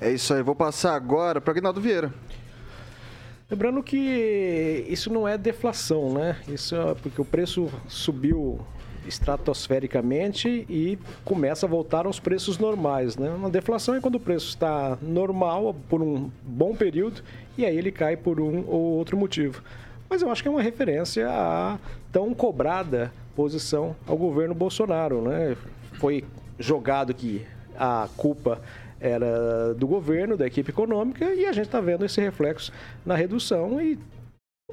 É 0.00 0.10
isso 0.10 0.34
aí, 0.34 0.42
vou 0.42 0.54
passar 0.54 0.94
agora 0.94 1.40
para 1.40 1.52
Aguinaldo 1.52 1.80
Vieira. 1.80 2.12
Lembrando 3.50 3.82
que 3.82 4.86
isso 4.88 5.12
não 5.12 5.26
é 5.26 5.36
deflação, 5.36 6.12
né? 6.12 6.36
Isso 6.46 6.76
é 6.76 6.94
porque 6.94 7.20
o 7.20 7.24
preço 7.24 7.68
subiu 7.88 8.60
estratosfericamente 9.06 10.64
e 10.68 10.96
começa 11.24 11.66
a 11.66 11.68
voltar 11.68 12.06
aos 12.06 12.20
preços 12.20 12.58
normais. 12.58 13.16
Né? 13.16 13.28
Uma 13.30 13.50
deflação 13.50 13.94
é 13.96 14.00
quando 14.00 14.16
o 14.16 14.20
preço 14.20 14.48
está 14.48 14.96
normal 15.02 15.74
por 15.88 16.00
um 16.00 16.30
bom 16.44 16.76
período 16.76 17.22
e 17.58 17.64
aí 17.64 17.76
ele 17.76 17.90
cai 17.90 18.16
por 18.16 18.40
um 18.40 18.64
ou 18.68 18.98
outro 18.98 19.16
motivo. 19.16 19.62
Mas 20.08 20.22
eu 20.22 20.30
acho 20.30 20.42
que 20.42 20.48
é 20.48 20.50
uma 20.50 20.62
referência 20.62 21.28
à 21.28 21.78
tão 22.12 22.32
cobrada 22.34 23.12
posição 23.34 23.96
ao 24.06 24.16
governo 24.16 24.54
Bolsonaro. 24.54 25.22
Né? 25.22 25.56
Foi 25.94 26.24
jogado 26.58 27.12
que 27.14 27.44
a 27.76 28.08
culpa 28.16 28.60
era 29.00 29.74
do 29.74 29.86
governo, 29.86 30.36
da 30.36 30.46
equipe 30.46 30.70
econômica, 30.70 31.24
e 31.34 31.46
a 31.46 31.52
gente 31.52 31.66
está 31.66 31.80
vendo 31.80 32.04
esse 32.04 32.20
reflexo 32.20 32.72
na 33.04 33.14
redução 33.14 33.80
e 33.80 33.98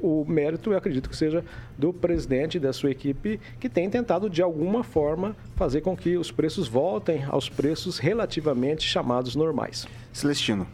o 0.02 0.24
mérito, 0.26 0.72
eu 0.72 0.78
acredito 0.78 1.10
que 1.10 1.16
seja 1.16 1.44
do 1.78 1.92
presidente 1.92 2.58
e 2.58 2.60
da 2.60 2.72
sua 2.72 2.92
equipe, 2.92 3.40
que 3.60 3.70
tem 3.70 3.90
tentado, 3.90 4.30
de 4.30 4.42
alguma 4.42 4.84
forma, 4.84 5.36
fazer 5.56 5.82
com 5.82 5.96
que 5.96 6.18
os 6.18 6.32
preços 6.32 6.68
voltem 6.68 7.24
aos 7.24 7.50
preços 7.50 7.98
relativamente 7.98 8.84
chamados 8.84 9.36
normais. 9.36 9.88
Celestino. 10.14 10.68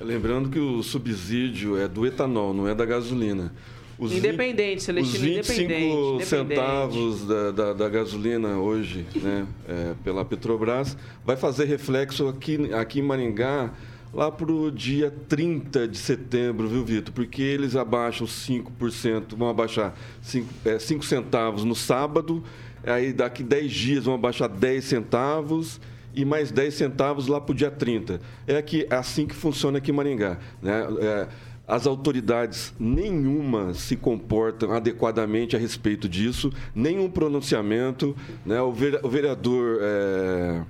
Lembrando 0.00 0.50
que 0.50 0.58
o 0.58 0.82
subsídio 0.82 1.78
é 1.78 1.88
do 1.88 2.06
etanol, 2.06 2.52
não 2.52 2.68
é 2.68 2.74
da 2.74 2.84
gasolina. 2.84 3.52
Os 3.98 4.12
independente, 4.12 4.82
Celestino, 4.82 5.40
os 5.40 5.48
25 5.48 5.62
independente. 5.62 6.26
centavos 6.26 7.26
da, 7.26 7.50
da, 7.50 7.72
da, 7.72 7.88
gasolina 7.88 8.58
hoje, 8.58 9.06
né, 9.14 9.46
é, 9.66 9.94
pela 10.04 10.24
Petrobras, 10.24 10.96
vai 11.24 11.36
fazer 11.36 11.64
reflexo 11.64 12.28
aqui, 12.28 12.72
aqui 12.74 13.00
em 13.00 13.02
Maringá 13.02 13.72
lá 14.12 14.30
para 14.30 14.52
o 14.52 14.70
dia 14.70 15.12
30 15.28 15.88
de 15.88 15.98
setembro, 15.98 16.68
viu, 16.68 16.84
Vitor? 16.84 17.12
Porque 17.12 17.42
eles 17.42 17.74
abaixam 17.74 18.26
5%, 18.26 19.36
vão 19.36 19.48
abaixar 19.48 19.94
5, 20.22 20.48
é, 20.64 20.78
5 20.78 21.04
centavos 21.04 21.64
no 21.64 21.74
sábado, 21.74 22.42
aí 22.84 23.12
daqui 23.12 23.42
10 23.42 23.72
dias 23.72 24.04
vão 24.04 24.14
abaixar 24.14 24.48
10 24.48 24.84
centavos 24.84 25.80
e 26.14 26.24
mais 26.24 26.50
10 26.50 26.72
centavos 26.72 27.26
lá 27.26 27.40
para 27.40 27.52
o 27.52 27.54
dia 27.54 27.70
30. 27.70 28.20
É 28.46 28.56
aqui, 28.56 28.86
é 28.88 28.94
assim 28.94 29.26
que 29.26 29.34
funciona 29.34 29.78
aqui 29.78 29.90
em 29.90 29.94
Maringá. 29.94 30.38
Né? 30.62 30.86
É, 31.00 31.28
as 31.66 31.86
autoridades 31.86 32.72
nenhuma 32.78 33.74
se 33.74 33.96
comportam 33.96 34.72
adequadamente 34.72 35.56
a 35.56 35.58
respeito 35.58 36.08
disso, 36.08 36.52
nenhum 36.74 37.10
pronunciamento. 37.10 38.14
Né? 38.44 38.60
O 38.60 38.72
vereador 38.72 39.78
é, 39.80 40.62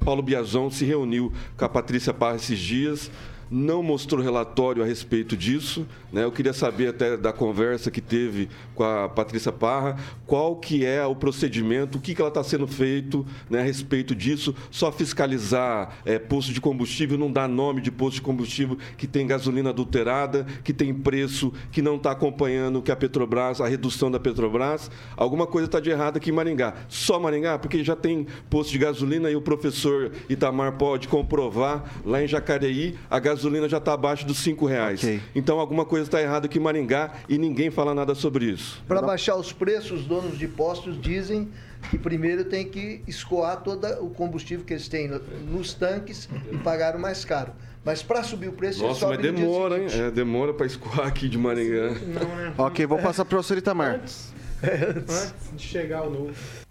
Paulo 0.00 0.22
Biazon 0.22 0.70
se 0.70 0.84
reuniu 0.84 1.32
com 1.56 1.64
a 1.64 1.68
Patrícia 1.68 2.12
Parra 2.12 2.36
esses 2.36 2.58
dias 2.58 3.10
não 3.50 3.82
mostrou 3.82 4.22
relatório 4.22 4.82
a 4.82 4.86
respeito 4.86 5.36
disso. 5.36 5.86
Né? 6.12 6.24
Eu 6.24 6.32
queria 6.32 6.52
saber 6.52 6.88
até 6.88 7.16
da 7.16 7.32
conversa 7.32 7.90
que 7.90 8.00
teve 8.00 8.48
com 8.74 8.82
a 8.82 9.08
Patrícia 9.08 9.52
Parra, 9.52 9.96
qual 10.26 10.56
que 10.56 10.84
é 10.84 11.04
o 11.04 11.14
procedimento, 11.14 11.98
o 11.98 12.00
que, 12.00 12.14
que 12.14 12.20
ela 12.20 12.28
está 12.28 12.42
sendo 12.42 12.66
feito 12.66 13.24
né, 13.48 13.60
a 13.60 13.62
respeito 13.62 14.14
disso. 14.14 14.54
Só 14.70 14.90
fiscalizar 14.90 15.96
é, 16.04 16.18
posto 16.18 16.52
de 16.52 16.60
combustível, 16.60 17.16
não 17.16 17.30
dá 17.30 17.46
nome 17.46 17.80
de 17.80 17.90
posto 17.90 18.16
de 18.16 18.22
combustível 18.22 18.76
que 18.96 19.06
tem 19.06 19.26
gasolina 19.26 19.70
adulterada, 19.70 20.46
que 20.64 20.72
tem 20.72 20.92
preço 20.92 21.52
que 21.70 21.80
não 21.80 21.96
está 21.96 22.10
acompanhando 22.10 22.82
que 22.82 22.90
a 22.90 22.96
Petrobras, 22.96 23.60
a 23.60 23.68
redução 23.68 24.10
da 24.10 24.18
Petrobras. 24.18 24.90
Alguma 25.16 25.46
coisa 25.46 25.66
está 25.66 25.80
de 25.80 25.90
errado 25.90 26.16
aqui 26.16 26.30
em 26.30 26.32
Maringá. 26.32 26.74
Só 26.88 27.18
Maringá, 27.20 27.58
porque 27.58 27.82
já 27.84 27.94
tem 27.94 28.26
posto 28.50 28.72
de 28.72 28.78
gasolina 28.78 29.30
e 29.30 29.36
o 29.36 29.40
professor 29.40 30.12
Itamar 30.28 30.72
pode 30.72 31.08
comprovar 31.08 31.84
lá 32.04 32.22
em 32.22 32.26
Jacareí 32.26 32.96
a 33.08 33.18
gasolina 33.18 33.35
gasolina 33.36 33.68
já 33.68 33.78
está 33.78 33.92
abaixo 33.92 34.26
dos 34.26 34.38
cinco 34.38 34.66
reais. 34.66 35.00
Okay. 35.00 35.20
Então 35.34 35.60
alguma 35.60 35.84
coisa 35.84 36.06
está 36.06 36.20
errada 36.20 36.46
aqui 36.46 36.58
em 36.58 36.62
Maringá 36.62 37.12
e 37.28 37.38
ninguém 37.38 37.70
fala 37.70 37.94
nada 37.94 38.14
sobre 38.14 38.46
isso. 38.46 38.82
Para 38.88 39.02
baixar 39.02 39.36
os 39.36 39.52
preços, 39.52 40.00
os 40.00 40.06
donos 40.06 40.38
de 40.38 40.48
postos 40.48 41.00
dizem 41.00 41.48
que 41.90 41.98
primeiro 41.98 42.44
tem 42.44 42.68
que 42.68 43.02
escoar 43.06 43.62
todo 43.62 43.86
o 44.02 44.10
combustível 44.10 44.64
que 44.64 44.72
eles 44.72 44.88
têm 44.88 45.08
nos 45.48 45.74
tanques 45.74 46.28
e 46.50 46.56
pagar 46.58 46.96
o 46.96 46.98
mais 46.98 47.24
caro. 47.24 47.52
Mas 47.84 48.02
para 48.02 48.24
subir 48.24 48.48
o 48.48 48.52
preço, 48.52 48.82
Nossa, 48.82 49.06
mas 49.06 49.18
demora, 49.18 49.78
hein? 49.78 49.86
É, 49.92 50.10
demora 50.10 50.52
para 50.52 50.66
escoar 50.66 51.06
aqui 51.06 51.28
de 51.28 51.38
Maringá. 51.38 51.90
Não, 51.90 52.36
né? 52.36 52.52
Ok, 52.58 52.84
vou 52.84 52.98
passar 52.98 53.24
para 53.24 53.34
o 53.34 53.36
professor 53.36 53.58
Itamar. 53.58 53.94
Antes, 53.94 54.34
antes 54.64 55.34
de 55.56 55.62
chegar 55.62 56.02
o 56.02 56.10
novo. 56.10 56.65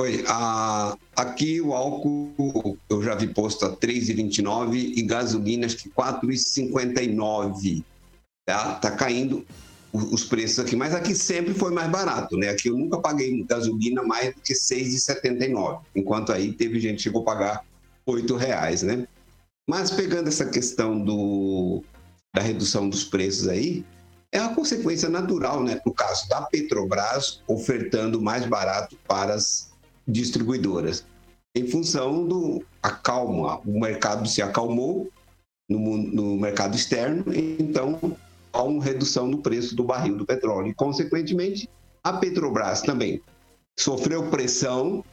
Oi, 0.00 0.24
a, 0.26 0.96
aqui 1.14 1.60
o 1.60 1.74
álcool 1.74 2.78
eu 2.88 3.02
já 3.02 3.14
vi 3.14 3.26
posto 3.26 3.66
a 3.66 3.76
3,29 3.76 4.94
e 4.96 5.02
gasolina 5.02 5.66
acho 5.66 5.76
que 5.76 5.90
4,59. 5.90 7.84
Tá? 8.46 8.76
tá 8.76 8.90
caindo 8.92 9.44
os 9.92 10.24
preços 10.24 10.58
aqui, 10.60 10.74
mas 10.74 10.94
aqui 10.94 11.14
sempre 11.14 11.52
foi 11.52 11.70
mais 11.70 11.90
barato, 11.90 12.38
né? 12.38 12.48
Aqui 12.48 12.68
eu 12.68 12.78
nunca 12.78 12.98
paguei 12.98 13.44
gasolina 13.44 14.02
mais 14.02 14.34
do 14.34 14.40
que 14.40 14.54
6,79, 14.54 15.82
enquanto 15.94 16.32
aí 16.32 16.50
teve 16.54 16.80
gente 16.80 16.96
que 16.96 17.02
chegou 17.02 17.20
a 17.20 17.26
pagar 17.26 17.62
8 18.06 18.34
reais, 18.36 18.82
né? 18.82 19.06
Mas 19.68 19.90
pegando 19.90 20.28
essa 20.28 20.46
questão 20.46 20.98
do, 20.98 21.84
da 22.34 22.40
redução 22.40 22.88
dos 22.88 23.04
preços 23.04 23.48
aí, 23.48 23.84
é 24.32 24.40
uma 24.40 24.54
consequência 24.54 25.10
natural, 25.10 25.62
né? 25.62 25.78
No 25.84 25.92
caso 25.92 26.26
da 26.26 26.40
Petrobras 26.40 27.42
ofertando 27.46 28.18
mais 28.22 28.46
barato 28.46 28.96
para 29.06 29.34
as 29.34 29.69
distribuidoras, 30.10 31.04
em 31.54 31.66
função 31.66 32.26
do 32.26 32.64
acalma, 32.82 33.60
o 33.66 33.80
mercado 33.80 34.28
se 34.28 34.40
acalmou 34.40 35.10
no, 35.68 35.96
no 35.96 36.36
mercado 36.36 36.76
externo, 36.76 37.24
então 37.34 38.16
há 38.52 38.62
uma 38.62 38.82
redução 38.82 39.30
do 39.30 39.38
preço 39.38 39.74
do 39.74 39.84
barril 39.84 40.16
do 40.16 40.26
petróleo. 40.26 40.68
E, 40.68 40.74
consequentemente, 40.74 41.68
a 42.02 42.12
Petrobras 42.12 42.82
também 42.82 43.20
sofreu 43.78 44.28
pressão, 44.30 45.04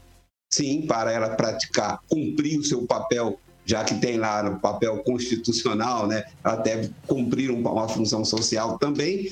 sim, 0.52 0.86
para 0.86 1.12
ela 1.12 1.30
praticar, 1.32 2.00
cumprir 2.08 2.60
o 2.60 2.64
seu 2.64 2.86
papel, 2.86 3.40
já 3.66 3.84
que 3.84 3.96
tem 3.96 4.18
lá 4.18 4.44
no 4.44 4.60
papel 4.60 5.04
constitucional, 5.04 6.08
né? 6.08 6.24
Ela 6.44 6.56
deve 6.56 6.92
cumprir 7.08 7.52
uma 7.52 7.88
função 7.88 8.24
social 8.24 8.78
também, 8.78 9.32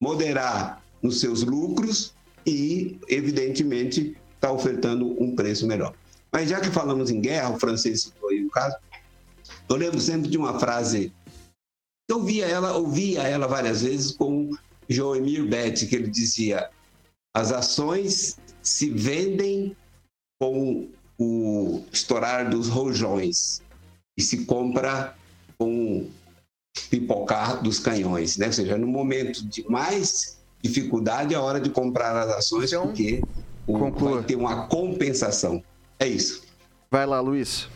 moderar 0.00 0.82
nos 1.02 1.20
seus 1.20 1.42
lucros 1.42 2.14
e, 2.46 2.98
evidentemente, 3.08 4.16
está 4.38 4.52
ofertando 4.52 5.20
um 5.22 5.34
preço 5.34 5.66
melhor. 5.66 5.92
Mas 6.30 6.48
já 6.48 6.60
que 6.60 6.70
falamos 6.70 7.10
em 7.10 7.20
guerra, 7.20 7.50
o 7.50 7.60
francês 7.60 8.02
citou 8.02 8.30
aí 8.30 8.44
o 8.44 8.50
caso, 8.50 8.76
eu 9.68 9.76
lembro 9.76 10.00
sempre 10.00 10.30
de 10.30 10.38
uma 10.38 10.58
frase, 10.58 11.12
eu 12.08 12.22
via 12.22 12.46
ela, 12.46 12.76
ouvia 12.76 13.22
ela 13.22 13.46
várias 13.46 13.82
vezes 13.82 14.12
com 14.12 14.50
Joemir 14.88 15.46
Betty, 15.46 15.86
que 15.86 15.96
ele 15.96 16.08
dizia, 16.08 16.70
as 17.34 17.52
ações 17.52 18.38
se 18.62 18.90
vendem 18.90 19.76
com 20.40 20.88
o 21.18 21.84
estourar 21.92 22.48
dos 22.48 22.68
rojões 22.68 23.60
e 24.16 24.22
se 24.22 24.44
compra 24.44 25.16
com 25.58 26.08
pipocar 26.90 27.62
dos 27.62 27.78
canhões, 27.78 28.36
né? 28.36 28.46
Ou 28.46 28.52
seja, 28.52 28.78
no 28.78 28.86
momento 28.86 29.44
de 29.44 29.68
mais 29.68 30.38
dificuldade 30.62 31.34
é 31.34 31.36
a 31.36 31.42
hora 31.42 31.60
de 31.60 31.70
comprar 31.70 32.16
as 32.16 32.30
ações, 32.36 32.72
então, 32.72 32.86
porque 32.86 33.20
Conclua. 33.72 34.16
vai 34.16 34.24
ter 34.24 34.36
uma 34.36 34.66
compensação. 34.66 35.62
É 35.98 36.06
isso. 36.06 36.42
Vai 36.90 37.06
lá, 37.06 37.20
Luiz. 37.20 37.68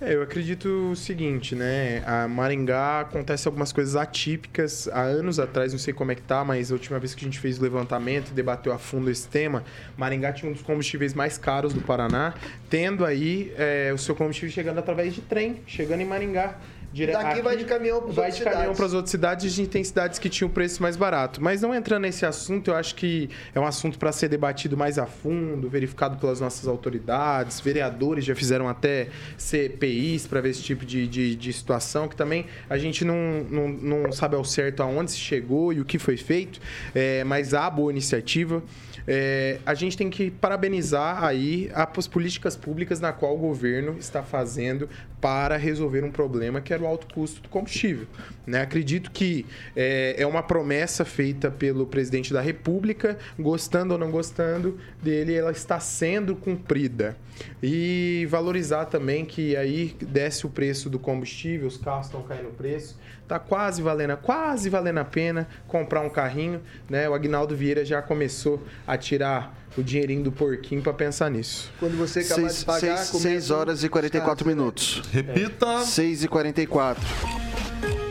É, 0.00 0.14
eu 0.14 0.22
acredito 0.22 0.92
o 0.92 0.96
seguinte, 0.96 1.54
né? 1.54 2.02
A 2.06 2.26
Maringá 2.26 3.00
acontece 3.00 3.46
algumas 3.46 3.70
coisas 3.70 3.96
atípicas. 3.96 4.88
Há 4.88 5.02
anos 5.02 5.38
atrás, 5.38 5.72
não 5.72 5.78
sei 5.78 5.92
como 5.92 6.10
é 6.10 6.14
que 6.14 6.22
tá, 6.22 6.42
mas 6.42 6.70
a 6.70 6.74
última 6.74 6.98
vez 6.98 7.14
que 7.14 7.22
a 7.22 7.28
gente 7.28 7.38
fez 7.38 7.58
o 7.58 7.62
levantamento 7.62 8.30
e 8.30 8.32
debateu 8.32 8.72
a 8.72 8.78
fundo 8.78 9.10
esse 9.10 9.28
tema, 9.28 9.62
Maringá 9.98 10.32
tinha 10.32 10.50
um 10.50 10.54
dos 10.54 10.62
combustíveis 10.62 11.12
mais 11.12 11.36
caros 11.36 11.74
do 11.74 11.82
Paraná, 11.82 12.32
tendo 12.70 13.04
aí 13.04 13.52
é, 13.58 13.92
o 13.92 13.98
seu 13.98 14.14
combustível 14.14 14.50
chegando 14.50 14.78
através 14.78 15.14
de 15.14 15.20
trem, 15.20 15.60
chegando 15.66 16.00
em 16.00 16.06
Maringá. 16.06 16.56
Dire... 16.92 17.12
Daqui 17.12 17.26
aqui 17.26 17.42
vai 17.42 17.56
de 17.56 17.64
caminhão 17.64 18.02
para 18.02 18.12
Vai 18.12 18.32
de 18.32 18.42
caminhão 18.42 18.74
para 18.74 18.86
as 18.86 18.92
outras 18.92 19.10
cidades. 19.10 19.68
Tem 19.68 19.84
cidades 19.84 20.18
que 20.18 20.28
tinham 20.28 20.50
preço 20.50 20.82
mais 20.82 20.96
barato. 20.96 21.42
Mas 21.42 21.62
não 21.62 21.74
entrando 21.74 22.02
nesse 22.02 22.26
assunto, 22.26 22.70
eu 22.70 22.74
acho 22.74 22.94
que 22.94 23.30
é 23.54 23.60
um 23.60 23.66
assunto 23.66 23.98
para 23.98 24.10
ser 24.10 24.28
debatido 24.28 24.76
mais 24.76 24.98
a 24.98 25.06
fundo, 25.06 25.68
verificado 25.68 26.16
pelas 26.16 26.40
nossas 26.40 26.66
autoridades. 26.66 27.60
Vereadores 27.60 28.24
já 28.24 28.34
fizeram 28.34 28.68
até 28.68 29.08
CPIs 29.38 30.26
para 30.26 30.40
ver 30.40 30.50
esse 30.50 30.62
tipo 30.62 30.84
de, 30.84 31.06
de, 31.06 31.36
de, 31.36 31.52
situação, 31.52 32.08
que 32.08 32.16
também 32.16 32.46
a 32.68 32.76
gente 32.76 33.04
não, 33.04 33.44
não, 33.48 33.68
não 33.68 34.12
sabe 34.12 34.34
ao 34.34 34.44
certo 34.44 34.82
aonde 34.82 35.12
se 35.12 35.18
chegou 35.18 35.72
e 35.72 35.80
o 35.80 35.84
que 35.84 35.98
foi 35.98 36.16
feito, 36.16 36.60
é, 36.94 37.22
mas 37.24 37.54
há 37.54 37.68
boa 37.70 37.92
iniciativa. 37.92 38.62
É, 39.06 39.58
a 39.64 39.74
gente 39.74 39.96
tem 39.96 40.10
que 40.10 40.30
parabenizar 40.30 41.24
aí 41.24 41.70
as 41.74 42.06
políticas 42.06 42.56
públicas 42.56 43.00
na 43.00 43.12
qual 43.12 43.34
o 43.34 43.38
governo 43.38 43.96
está 43.98 44.22
fazendo 44.22 44.88
para 45.20 45.56
resolver 45.56 46.02
um 46.04 46.10
problema 46.10 46.60
que 46.60 46.72
era 46.72 46.82
o 46.82 46.86
alto 46.86 47.12
custo 47.12 47.42
do 47.42 47.48
combustível. 47.48 48.06
Né? 48.46 48.62
Acredito 48.62 49.10
que 49.10 49.44
é, 49.76 50.16
é 50.18 50.26
uma 50.26 50.42
promessa 50.42 51.04
feita 51.04 51.50
pelo 51.50 51.86
presidente 51.86 52.32
da 52.32 52.40
República, 52.40 53.18
gostando 53.38 53.92
ou 53.94 54.00
não 54.00 54.10
gostando 54.10 54.78
dele, 55.02 55.34
ela 55.34 55.52
está 55.52 55.78
sendo 55.78 56.34
cumprida. 56.34 57.16
E 57.62 58.26
valorizar 58.30 58.86
também 58.86 59.24
que 59.24 59.56
aí 59.56 59.96
desce 60.00 60.46
o 60.46 60.50
preço 60.50 60.88
do 60.88 60.98
combustível, 60.98 61.68
os 61.68 61.76
carros 61.76 62.06
estão 62.06 62.22
caindo 62.22 62.48
o 62.48 62.52
preço, 62.52 62.98
tá 63.28 63.38
quase 63.38 63.82
valendo, 63.82 64.16
quase 64.16 64.68
valendo 64.68 64.98
a 64.98 65.04
pena 65.04 65.48
comprar 65.68 66.00
um 66.00 66.10
carrinho, 66.10 66.60
né? 66.88 67.08
O 67.08 67.14
Agnaldo 67.14 67.54
Vieira 67.56 67.84
já 67.84 68.02
começou 68.02 68.62
a 68.86 68.96
tirar 68.96 69.56
o 69.76 69.82
dinheirinho 69.82 70.24
do 70.24 70.32
porquinho 70.32 70.82
para 70.82 70.92
pensar 70.92 71.30
nisso. 71.30 71.70
Quando 71.78 71.96
você 71.96 72.20
acabar 72.20 72.48
Seis, 72.48 72.58
de 72.58 72.64
pagar, 72.64 72.80
seis, 72.80 73.10
começa 73.10 73.18
seis 73.18 73.50
horas 73.50 73.84
e 73.84 73.88
44 73.88 74.46
minutos. 74.46 75.02
Repita. 75.12 75.80
6 75.80 76.24
e 76.24 76.28
44. 76.28 77.04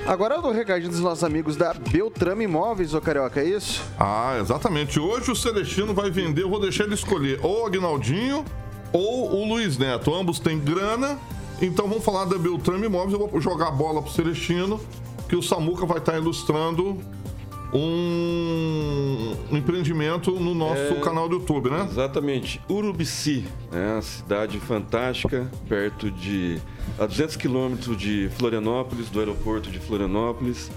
Agora 0.07 0.35
é 0.35 0.39
o 0.39 0.51
recadinho 0.51 0.89
dos 0.89 1.01
nossos 1.01 1.23
amigos 1.23 1.55
da 1.55 1.71
Beltrame 1.73 2.45
Imóveis, 2.45 2.95
ô 2.95 3.01
Carioca, 3.01 3.41
é 3.41 3.45
isso? 3.45 3.83
Ah, 3.99 4.39
exatamente. 4.41 4.99
Hoje 4.99 5.29
o 5.29 5.35
Celestino 5.35 5.93
vai 5.93 6.09
vender, 6.09 6.41
eu 6.41 6.49
vou 6.49 6.59
deixar 6.59 6.85
ele 6.85 6.95
escolher 6.95 7.39
ou 7.43 7.63
o 7.63 7.65
Agnaldinho 7.67 8.43
ou 8.91 9.33
o 9.33 9.47
Luiz 9.47 9.77
Neto. 9.77 10.13
Ambos 10.13 10.39
têm 10.39 10.59
grana, 10.59 11.19
então 11.61 11.87
vamos 11.87 12.03
falar 12.03 12.25
da 12.25 12.37
Beltrame 12.37 12.85
Imóveis. 12.85 13.13
Eu 13.13 13.27
vou 13.27 13.41
jogar 13.41 13.67
a 13.67 13.71
bola 13.71 14.01
pro 14.01 14.11
Celestino, 14.11 14.79
que 15.27 15.35
o 15.35 15.41
Samuca 15.43 15.85
vai 15.85 15.99
estar 15.99 16.17
ilustrando 16.17 16.97
um 17.73 19.35
empreendimento 19.51 20.31
no 20.31 20.53
nosso 20.55 20.81
É, 20.81 20.99
canal 21.01 21.29
do 21.29 21.35
YouTube, 21.35 21.69
né? 21.69 21.87
Exatamente. 21.89 22.59
Urubici, 22.69 23.45
é 23.71 23.93
uma 23.93 24.01
cidade 24.01 24.59
fantástica, 24.59 25.49
perto 25.67 26.09
de. 26.09 26.59
a 26.97 27.05
200 27.05 27.35
quilômetros 27.35 27.95
de 27.97 28.29
Florianópolis, 28.37 29.09
do 29.09 29.19
aeroporto 29.19 29.69
de 29.69 29.79
Florianópolis. 29.79 30.71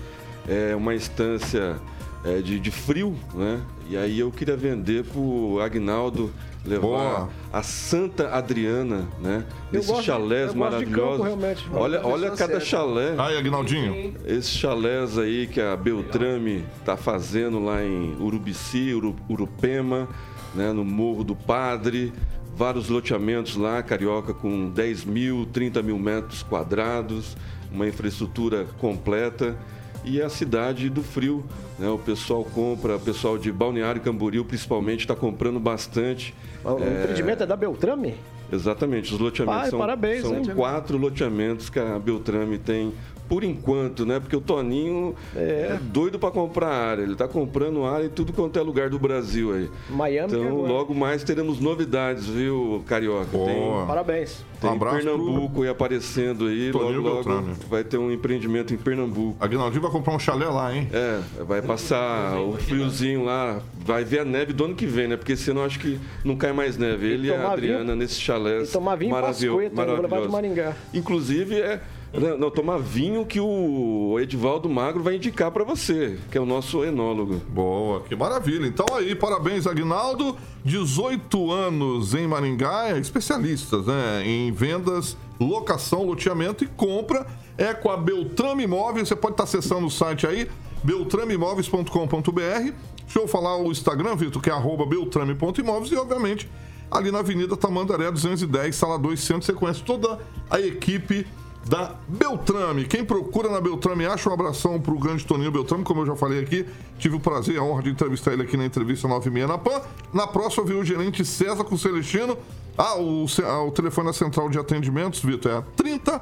É 0.46 0.74
uma 0.74 0.94
estância 0.94 1.80
é, 2.24 2.40
de, 2.40 2.58
de 2.58 2.70
frio, 2.70 3.16
né? 3.34 3.62
E 3.88 3.96
aí 3.96 4.18
eu 4.18 4.30
queria 4.30 4.56
vender 4.56 5.04
pro 5.04 5.60
Agnaldo 5.60 6.32
levar 6.64 6.80
Boa. 6.80 7.28
a 7.52 7.62
Santa 7.62 8.28
Adriana, 8.28 9.08
né? 9.20 9.44
Eu 9.72 9.82
gosto- 9.84 10.02
chalés 10.04 10.54
campo, 10.94 11.22
realmente. 11.24 11.66
olha, 11.72 12.06
olha 12.06 12.30
cada 12.30 12.60
chalé. 12.60 13.14
Aí, 13.18 13.36
Agnaldinho. 13.36 14.14
Esses 14.24 14.50
chalés 14.50 15.18
aí 15.18 15.46
que 15.46 15.60
a 15.60 15.76
Beltrame 15.76 16.64
tá 16.84 16.96
fazendo 16.96 17.58
lá 17.64 17.84
em 17.84 18.16
Urubici, 18.20 18.94
Uru- 18.94 19.16
Urupema, 19.28 20.08
né, 20.54 20.72
no 20.72 20.84
Morro 20.84 21.24
do 21.24 21.34
Padre. 21.34 22.12
Vários 22.54 22.88
loteamentos 22.88 23.56
lá, 23.56 23.82
Carioca, 23.82 24.34
com 24.34 24.68
10 24.68 25.04
mil, 25.04 25.46
30 25.52 25.82
mil 25.82 25.98
metros 25.98 26.42
quadrados, 26.42 27.34
uma 27.72 27.88
infraestrutura 27.88 28.66
completa. 28.78 29.56
E 30.04 30.20
a 30.20 30.28
cidade 30.28 30.88
do 30.90 31.02
frio, 31.02 31.44
né? 31.78 31.88
O 31.88 31.98
pessoal 31.98 32.44
compra, 32.44 32.96
o 32.96 33.00
pessoal 33.00 33.38
de 33.38 33.52
Balneário 33.52 34.00
Camboriú 34.00 34.44
principalmente 34.44 35.00
está 35.00 35.14
comprando 35.14 35.60
bastante. 35.60 36.34
O 36.64 36.78
É, 36.82 37.00
empreendimento 37.02 37.42
é 37.44 37.46
da 37.46 37.56
Beltrame? 37.56 38.14
Exatamente, 38.52 39.14
os 39.14 39.18
loteamentos 39.20 39.60
Pai, 39.62 39.70
são, 39.70 39.78
parabéns, 39.78 40.22
são 40.22 40.36
hein? 40.36 40.42
quatro 40.54 40.98
loteamentos 40.98 41.70
que 41.70 41.78
a 41.78 41.98
Beltrame 41.98 42.58
tem 42.58 42.92
por 43.28 43.44
enquanto, 43.44 44.04
né? 44.04 44.20
Porque 44.20 44.36
o 44.36 44.40
Toninho 44.40 45.14
é, 45.34 45.78
doido 45.80 46.18
para 46.18 46.30
comprar 46.30 46.68
área, 46.68 47.02
ele 47.02 47.14
tá 47.14 47.26
comprando 47.26 47.84
área 47.84 48.06
em 48.06 48.10
tudo 48.10 48.32
quanto 48.32 48.58
é 48.58 48.62
lugar 48.62 48.90
do 48.90 48.98
Brasil 48.98 49.54
aí. 49.54 49.70
Miami 49.88 50.28
que 50.30 50.36
Então, 50.36 50.56
logo 50.62 50.94
mais 50.94 51.24
teremos 51.24 51.58
novidades, 51.60 52.26
viu, 52.26 52.82
Carioca? 52.86 53.26
Tem, 53.30 53.86
Parabéns. 53.86 54.44
tem 54.60 54.70
Um 54.70 54.72
abraço 54.74 54.96
Pernambuco 54.96 55.62
aí 55.62 55.68
aparecendo 55.70 56.46
aí, 56.46 56.70
Toninho 56.72 57.00
logo, 57.00 57.08
logo 57.16 57.30
Beltrame. 57.30 57.56
vai 57.70 57.82
ter 57.84 57.96
um 57.98 58.10
empreendimento 58.12 58.74
em 58.74 58.76
Pernambuco. 58.76 59.36
Agnaldinho 59.40 59.80
vai 59.82 59.90
comprar 59.90 60.14
um 60.14 60.18
chalé 60.18 60.46
lá, 60.46 60.74
hein? 60.74 60.88
É, 60.92 61.20
vai 61.44 61.62
passar 61.62 62.38
o 62.38 62.52
friozinho 62.58 63.24
lá, 63.24 63.60
vai 63.84 64.04
ver 64.04 64.20
a 64.20 64.24
neve 64.24 64.52
do 64.52 64.64
ano 64.64 64.74
que 64.74 64.84
vem, 64.86 65.08
né? 65.08 65.16
Porque 65.16 65.36
senão 65.36 65.64
acho 65.64 65.78
que 65.78 65.98
não 66.24 66.36
cai 66.36 66.52
mais 66.52 66.76
neve. 66.76 67.06
Ele 67.06 67.28
e, 67.28 67.34
a 67.34 67.50
Adriana 67.50 67.84
vinho- 67.84 67.96
nesses 67.96 68.20
chalés 68.20 68.68
e 68.68 68.72
tomar 68.72 68.96
vinho 68.96 69.10
maravil- 69.10 69.54
Pasqueta, 69.56 69.80
eu 69.80 69.86
vou 69.86 69.96
levar 70.02 70.02
de 70.20 70.28
maravilhosos. 70.28 70.32
Maringá. 70.32 70.76
Inclusive, 70.92 71.60
é. 71.60 71.80
Não, 72.12 72.36
não, 72.36 72.50
tomar 72.50 72.78
vinho 72.78 73.24
que 73.24 73.40
o 73.40 74.18
Edivaldo 74.20 74.68
Magro 74.68 75.02
vai 75.02 75.16
indicar 75.16 75.50
para 75.50 75.64
você, 75.64 76.18
que 76.30 76.36
é 76.36 76.40
o 76.40 76.44
nosso 76.44 76.84
enólogo. 76.84 77.40
Boa, 77.48 78.02
que 78.02 78.14
maravilha. 78.14 78.66
Então 78.66 78.84
aí, 78.94 79.14
parabéns, 79.14 79.66
Agnaldo. 79.66 80.36
18 80.64 81.50
anos 81.50 82.14
em 82.14 82.26
Maringá, 82.26 82.90
é 82.90 82.98
especialistas 82.98 83.86
né, 83.86 84.22
em 84.24 84.52
vendas, 84.52 85.16
locação, 85.40 86.04
loteamento 86.04 86.62
e 86.62 86.66
compra. 86.66 87.26
É 87.56 87.72
com 87.72 87.90
a 87.90 87.96
Beltrame 87.96 88.64
Imóveis. 88.64 89.08
Você 89.08 89.16
pode 89.16 89.34
estar 89.34 89.44
acessando 89.44 89.86
o 89.86 89.90
site 89.90 90.26
aí, 90.26 90.48
beltrameimóveis.com.br. 90.84 92.72
Deixa 93.02 93.18
eu 93.18 93.26
falar 93.26 93.56
o 93.56 93.70
Instagram, 93.70 94.16
Vitor, 94.16 94.40
que 94.40 94.50
é 94.50 94.52
arroba 94.52 94.84
beltrame.imóveis 94.86 95.92
e, 95.92 95.96
obviamente, 95.96 96.48
ali 96.90 97.10
na 97.10 97.20
Avenida 97.20 97.56
Tamandaré 97.56 98.10
210, 98.10 98.76
sala 98.76 98.98
2 98.98 99.18
Centro. 99.18 99.42
Você 99.42 99.52
conhece 99.52 99.82
toda 99.82 100.18
a 100.50 100.60
equipe 100.60 101.26
da 101.68 101.94
Beltrame. 102.08 102.84
Quem 102.84 103.04
procura 103.04 103.48
na 103.48 103.60
Beltrame, 103.60 104.06
acha 104.06 104.28
um 104.28 104.32
abração 104.32 104.80
pro 104.80 104.98
grande 104.98 105.24
Toninho 105.24 105.50
Beltrame, 105.50 105.84
como 105.84 106.02
eu 106.02 106.06
já 106.06 106.16
falei 106.16 106.40
aqui. 106.40 106.66
Tive 106.98 107.16
o 107.16 107.20
prazer 107.20 107.54
e 107.54 107.58
a 107.58 107.62
honra 107.62 107.82
de 107.82 107.90
entrevistar 107.90 108.32
ele 108.32 108.42
aqui 108.42 108.56
na 108.56 108.64
entrevista 108.64 109.06
96 109.08 109.48
na 109.48 109.58
PAN. 109.58 109.80
Na 110.12 110.26
próxima, 110.26 110.64
viu 110.64 110.80
o 110.80 110.84
gerente 110.84 111.24
César 111.24 111.64
com 111.64 111.74
o 111.74 111.78
Celestino. 111.78 112.36
Ah, 112.76 112.98
o, 112.98 113.26
ah, 113.44 113.62
o 113.64 113.70
telefone 113.70 114.08
da 114.08 114.12
central 114.12 114.48
de 114.48 114.58
atendimentos, 114.58 115.20
Vitor, 115.20 115.52
é 115.52 115.64
30 115.76 116.20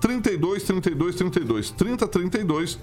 32 0.00 0.62
32 0.62 1.14
32. 1.14 1.70
30 1.70 2.08
32 2.08 2.78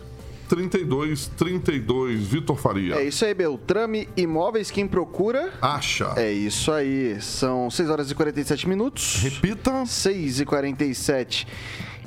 32 0.47 1.27
32. 1.35 2.21
Vitor 2.21 2.55
Faria. 2.55 2.95
É 2.95 3.03
isso 3.03 3.25
aí, 3.25 3.33
Beltrame 3.33 4.07
Imóveis, 4.15 4.71
quem 4.71 4.87
procura... 4.87 5.51
Acha. 5.61 6.13
É 6.15 6.31
isso 6.31 6.71
aí, 6.71 7.21
são 7.21 7.69
6 7.69 7.89
horas 7.89 8.11
e 8.11 8.15
47 8.15 8.69
minutos. 8.69 9.19
Repita. 9.21 9.85
6 9.85 10.39
e 10.41 10.45
47. 10.45 11.47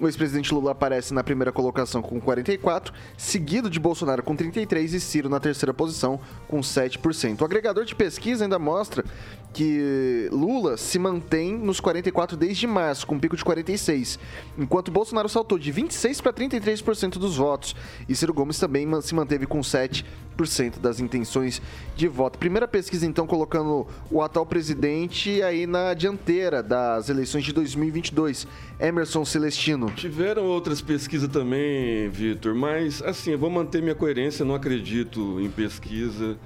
O 0.00 0.06
ex-presidente 0.08 0.52
Lula 0.52 0.72
aparece 0.72 1.14
na 1.14 1.22
primeira 1.22 1.52
colocação 1.52 2.02
com 2.02 2.20
44, 2.20 2.92
seguido 3.16 3.70
de 3.70 3.78
Bolsonaro 3.78 4.24
com 4.24 4.34
33 4.34 4.92
e 4.92 5.00
Ciro 5.00 5.28
na 5.28 5.38
terceira 5.38 5.72
posição 5.72 6.18
com 6.48 6.60
7%. 6.60 7.40
O 7.40 7.44
agregador 7.44 7.84
de 7.84 7.94
pesquisa 7.94 8.44
ainda 8.44 8.58
mostra 8.58 9.04
que 9.52 10.28
Lula 10.32 10.76
se 10.76 10.98
mantém 10.98 11.56
nos 11.56 11.78
44 11.78 12.36
desde 12.36 12.66
março, 12.66 13.06
com 13.06 13.14
um 13.14 13.20
pico 13.20 13.36
de 13.36 13.44
46, 13.44 14.18
enquanto 14.58 14.90
Bolsonaro 14.90 15.28
saltou 15.28 15.56
de 15.56 15.70
26 15.70 16.20
para 16.20 16.32
33% 16.32 17.12
dos 17.12 17.36
votos 17.36 17.76
e 18.08 18.16
Ciro 18.16 18.34
Gomes 18.34 18.58
também 18.58 18.84
se 19.00 19.14
manteve 19.14 19.46
com 19.46 19.60
7% 19.60 20.80
das 20.80 20.98
intenções 20.98 21.62
de 21.94 22.08
voto. 22.08 22.36
Primeira 22.36 22.66
pesquisa, 22.66 23.06
então, 23.06 23.28
colocando 23.28 23.86
o 24.10 24.20
atual 24.20 24.44
presidente 24.44 25.40
aí 25.40 25.68
na 25.68 25.94
dianteira 25.94 26.60
das 26.60 27.08
eleições 27.08 27.44
de 27.44 27.52
2022, 27.52 28.48
Emerson 28.80 29.24
Celestino. 29.24 29.83
Tiveram 29.90 30.44
outras 30.44 30.80
pesquisas 30.80 31.28
também, 31.28 32.08
Vitor, 32.08 32.54
mas 32.54 33.02
assim, 33.02 33.32
eu 33.32 33.38
vou 33.38 33.50
manter 33.50 33.82
minha 33.82 33.94
coerência, 33.94 34.44
não 34.44 34.54
acredito 34.54 35.40
em 35.40 35.50
pesquisa, 35.50 36.36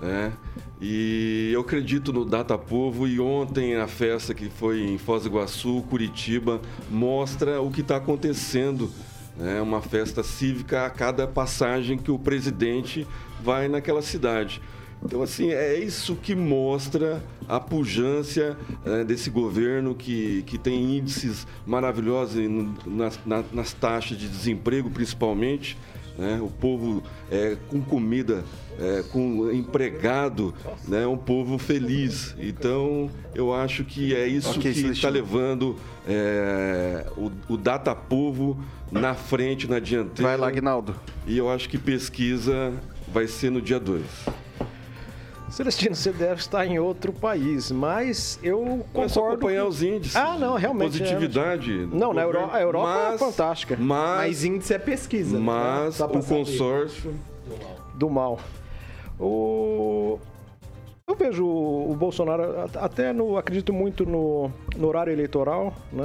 né? 0.00 0.32
E 0.80 1.50
eu 1.52 1.60
acredito 1.60 2.12
no 2.12 2.24
Data 2.24 2.58
Povo 2.58 3.06
e 3.06 3.20
ontem 3.20 3.76
a 3.76 3.86
festa 3.86 4.34
que 4.34 4.50
foi 4.50 4.80
em 4.82 4.98
Foz 4.98 5.22
do 5.22 5.28
Iguaçu, 5.28 5.82
Curitiba, 5.88 6.60
mostra 6.90 7.60
o 7.60 7.70
que 7.70 7.82
está 7.82 7.96
acontecendo. 7.96 8.90
É 9.38 9.62
uma 9.62 9.80
festa 9.80 10.22
cívica 10.22 10.84
a 10.84 10.90
cada 10.90 11.26
passagem 11.26 11.96
que 11.96 12.10
o 12.10 12.18
presidente 12.18 13.06
vai 13.42 13.68
naquela 13.68 14.02
cidade. 14.02 14.60
Então, 15.04 15.22
assim, 15.22 15.50
é 15.50 15.76
isso 15.78 16.14
que 16.16 16.34
mostra 16.34 17.22
a 17.48 17.58
pujança 17.58 18.56
eh, 18.84 19.04
desse 19.04 19.30
governo 19.30 19.94
que, 19.94 20.42
que 20.46 20.56
tem 20.56 20.96
índices 20.98 21.46
maravilhosos 21.66 22.40
nas, 22.86 23.18
na- 23.26 23.44
nas 23.52 23.72
taxas 23.72 24.16
de 24.16 24.28
desemprego, 24.28 24.90
principalmente. 24.90 25.76
né? 26.16 26.38
o 26.42 26.48
povo 26.48 27.02
é, 27.30 27.56
com 27.68 27.80
comida, 27.80 28.44
é, 28.78 29.02
com 29.10 29.50
empregado, 29.50 30.54
né? 30.86 31.06
um 31.06 31.16
povo 31.16 31.58
feliz. 31.58 32.34
Então, 32.38 33.10
eu 33.34 33.52
acho 33.52 33.82
que 33.84 34.14
é 34.14 34.26
isso 34.28 34.50
Ok, 34.50 34.72
que 34.72 34.80
está 34.88 35.08
levando 35.08 35.74
é, 36.06 37.06
o, 37.16 37.30
o 37.54 37.56
Data 37.56 37.94
Povo 37.94 38.56
na 38.90 39.14
frente, 39.14 39.66
na 39.68 39.78
dianteira. 39.78 40.28
Vai 40.30 40.36
lá, 40.36 40.48
Aguinaldo. 40.48 40.94
E 41.26 41.36
eu 41.36 41.50
acho 41.50 41.68
que 41.68 41.78
pesquisa 41.78 42.72
vai 43.12 43.26
ser 43.26 43.50
no 43.50 43.60
dia 43.60 43.80
2. 43.80 44.02
Celestino, 45.52 45.94
você 45.94 46.10
deve 46.12 46.40
estar 46.40 46.66
em 46.66 46.78
outro 46.78 47.12
país, 47.12 47.70
mas 47.70 48.38
eu 48.42 48.58
concordo. 48.92 49.00
É 49.04 49.08
só 49.08 49.28
acompanhar 49.28 49.62
que- 49.62 49.68
os 49.68 49.82
índices. 49.82 50.16
Ah, 50.16 50.36
não, 50.38 50.54
realmente. 50.56 50.98
Positividade. 50.98 51.82
é- 51.82 51.86
Não, 51.96 52.14
na 52.14 52.22
Euro- 52.22 52.48
a 52.50 52.60
Europa 52.60 52.88
é 52.90 53.10
Mas- 53.10 53.20
fantástica. 53.20 53.76
Mas, 53.78 54.16
Mas 54.16 54.44
índice 54.44 54.72
é 54.72 54.78
pesquisa. 54.78 55.36
né? 55.38 55.44
mas 55.44 55.96
pra 55.98 56.06
o 56.06 56.24
consórcio. 56.24 57.14
do 57.94 58.08
mal. 58.08 58.38
O... 59.20 60.18
Eu 61.06 61.14
vejo 61.16 61.44
o 61.46 61.94
Bolsonaro, 61.98 62.42
até 62.76 63.12
no, 63.12 63.36
acredito 63.36 63.72
muito 63.72 64.06
no, 64.06 64.50
no 64.76 64.88
horário 64.88 65.12
eleitoral, 65.12 65.74
né, 65.92 66.04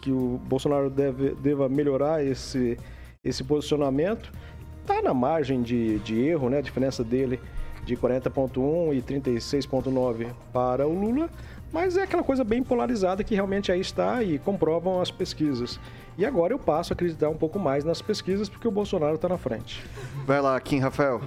que 0.00 0.10
o 0.10 0.40
Bolsonaro 0.46 0.88
deve, 0.88 1.34
deva 1.34 1.68
melhorar 1.68 2.24
esse, 2.24 2.78
esse 3.22 3.44
posicionamento. 3.44 4.32
Está 4.80 5.02
na 5.02 5.14
margem 5.14 5.62
de, 5.62 5.98
de 6.00 6.20
erro, 6.20 6.48
né, 6.48 6.58
a 6.58 6.62
diferença 6.62 7.04
dele 7.04 7.40
de 7.84 7.96
40,1 7.96 8.94
e 8.94 9.02
36,9 9.02 10.28
para 10.52 10.86
o 10.86 10.92
Lula, 10.92 11.30
mas 11.72 11.96
é 11.96 12.02
aquela 12.02 12.22
coisa 12.22 12.44
bem 12.44 12.62
polarizada 12.62 13.22
que 13.22 13.34
realmente 13.34 13.70
aí 13.70 13.80
está 13.80 14.22
e 14.22 14.38
comprovam 14.38 15.00
as 15.00 15.10
pesquisas. 15.10 15.78
E 16.18 16.24
agora 16.26 16.52
eu 16.52 16.58
passo 16.58 16.92
a 16.92 16.94
acreditar 16.94 17.28
um 17.28 17.36
pouco 17.36 17.58
mais 17.58 17.84
nas 17.84 18.02
pesquisas 18.02 18.48
porque 18.48 18.68
o 18.68 18.70
Bolsonaro 18.70 19.14
está 19.14 19.28
na 19.28 19.38
frente. 19.38 19.82
Vai 20.26 20.40
lá, 20.40 20.60
Kim 20.60 20.78
Rafael. 20.78 21.20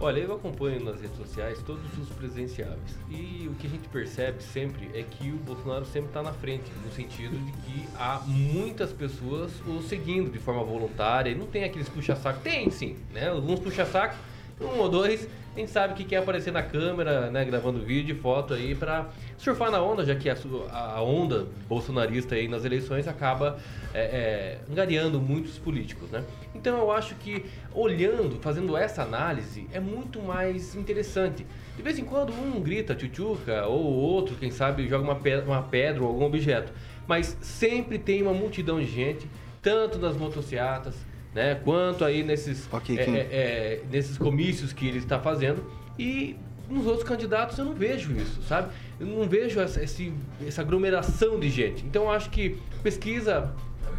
Olha, 0.00 0.20
eu 0.20 0.32
acompanho 0.32 0.84
nas 0.84 1.00
redes 1.00 1.16
sociais 1.16 1.60
todos 1.66 1.82
os 1.98 2.08
presidenciáveis. 2.10 2.96
E 3.10 3.48
o 3.48 3.54
que 3.54 3.66
a 3.66 3.70
gente 3.70 3.88
percebe 3.88 4.40
sempre 4.42 4.88
é 4.94 5.02
que 5.02 5.32
o 5.32 5.36
Bolsonaro 5.38 5.84
sempre 5.86 6.10
está 6.10 6.22
na 6.22 6.32
frente, 6.32 6.70
no 6.84 6.92
sentido 6.92 7.36
de 7.36 7.52
que 7.62 7.88
há 7.96 8.22
muitas 8.24 8.92
pessoas 8.92 9.50
o 9.66 9.82
seguindo 9.82 10.30
de 10.30 10.38
forma 10.38 10.62
voluntária. 10.62 11.30
E 11.30 11.34
não 11.34 11.46
tem 11.46 11.64
aqueles 11.64 11.88
puxa-saco. 11.88 12.40
Tem 12.40 12.70
sim, 12.70 12.96
né? 13.12 13.28
Alguns 13.28 13.58
puxa-saco, 13.58 14.14
um 14.60 14.78
ou 14.78 14.88
dois, 14.88 15.28
gente 15.58 15.70
sabe 15.70 15.94
que 15.94 16.04
quer 16.04 16.18
aparecer 16.18 16.52
na 16.52 16.62
câmera, 16.62 17.30
né? 17.30 17.44
Gravando 17.44 17.80
vídeo 17.80 18.16
foto 18.16 18.54
aí 18.54 18.74
para 18.74 19.08
surfar 19.38 19.70
na 19.70 19.80
onda, 19.80 20.04
já 20.04 20.14
que 20.14 20.28
a, 20.28 20.36
a 20.70 21.02
onda 21.02 21.46
bolsonarista 21.68 22.34
aí 22.34 22.48
nas 22.48 22.64
eleições 22.64 23.06
acaba 23.06 23.58
é, 23.94 24.00
é, 24.00 24.58
angariando 24.70 25.20
muitos 25.20 25.58
políticos, 25.58 26.10
né? 26.10 26.24
Então 26.54 26.78
eu 26.78 26.90
acho 26.90 27.14
que 27.14 27.44
olhando, 27.72 28.38
fazendo 28.40 28.76
essa 28.76 29.02
análise, 29.02 29.66
é 29.72 29.80
muito 29.80 30.20
mais 30.20 30.74
interessante. 30.74 31.46
De 31.76 31.82
vez 31.82 31.98
em 31.98 32.04
quando 32.04 32.32
um 32.32 32.60
grita 32.60 32.94
tchutchuca, 32.94 33.66
ou 33.66 33.84
outro, 33.84 34.34
quem 34.36 34.50
sabe, 34.50 34.88
joga 34.88 35.04
uma 35.04 35.16
pedra, 35.16 35.46
uma 35.46 35.62
pedra 35.62 36.02
ou 36.02 36.08
algum 36.08 36.24
objeto. 36.24 36.72
Mas 37.06 37.36
sempre 37.40 37.98
tem 37.98 38.20
uma 38.20 38.34
multidão 38.34 38.80
de 38.80 38.86
gente, 38.86 39.28
tanto 39.62 39.98
nas 39.98 40.16
motocicletas, 40.16 40.94
né, 41.34 41.54
quanto 41.54 42.04
aí 42.04 42.22
nesses, 42.22 42.68
Ok, 42.72 42.98
é, 42.98 43.02
é, 43.02 43.06
é, 43.06 43.82
nesses 43.90 44.18
comícios 44.18 44.72
que 44.72 44.88
ele 44.88 44.98
está 44.98 45.20
fazendo. 45.20 45.64
E 45.98 46.36
nos 46.68 46.86
outros 46.86 47.04
candidatos 47.04 47.56
eu 47.58 47.64
não 47.64 47.74
vejo 47.74 48.12
isso, 48.12 48.42
sabe? 48.42 48.72
Eu 49.00 49.06
não 49.06 49.28
vejo 49.28 49.60
essa, 49.60 49.82
esse- 49.82 50.12
essa 50.46 50.60
aglomeração 50.62 51.38
de 51.38 51.48
gente. 51.48 51.84
Então 51.84 52.04
eu 52.04 52.10
acho 52.10 52.30
que 52.30 52.56
pesquisa, 52.82 53.52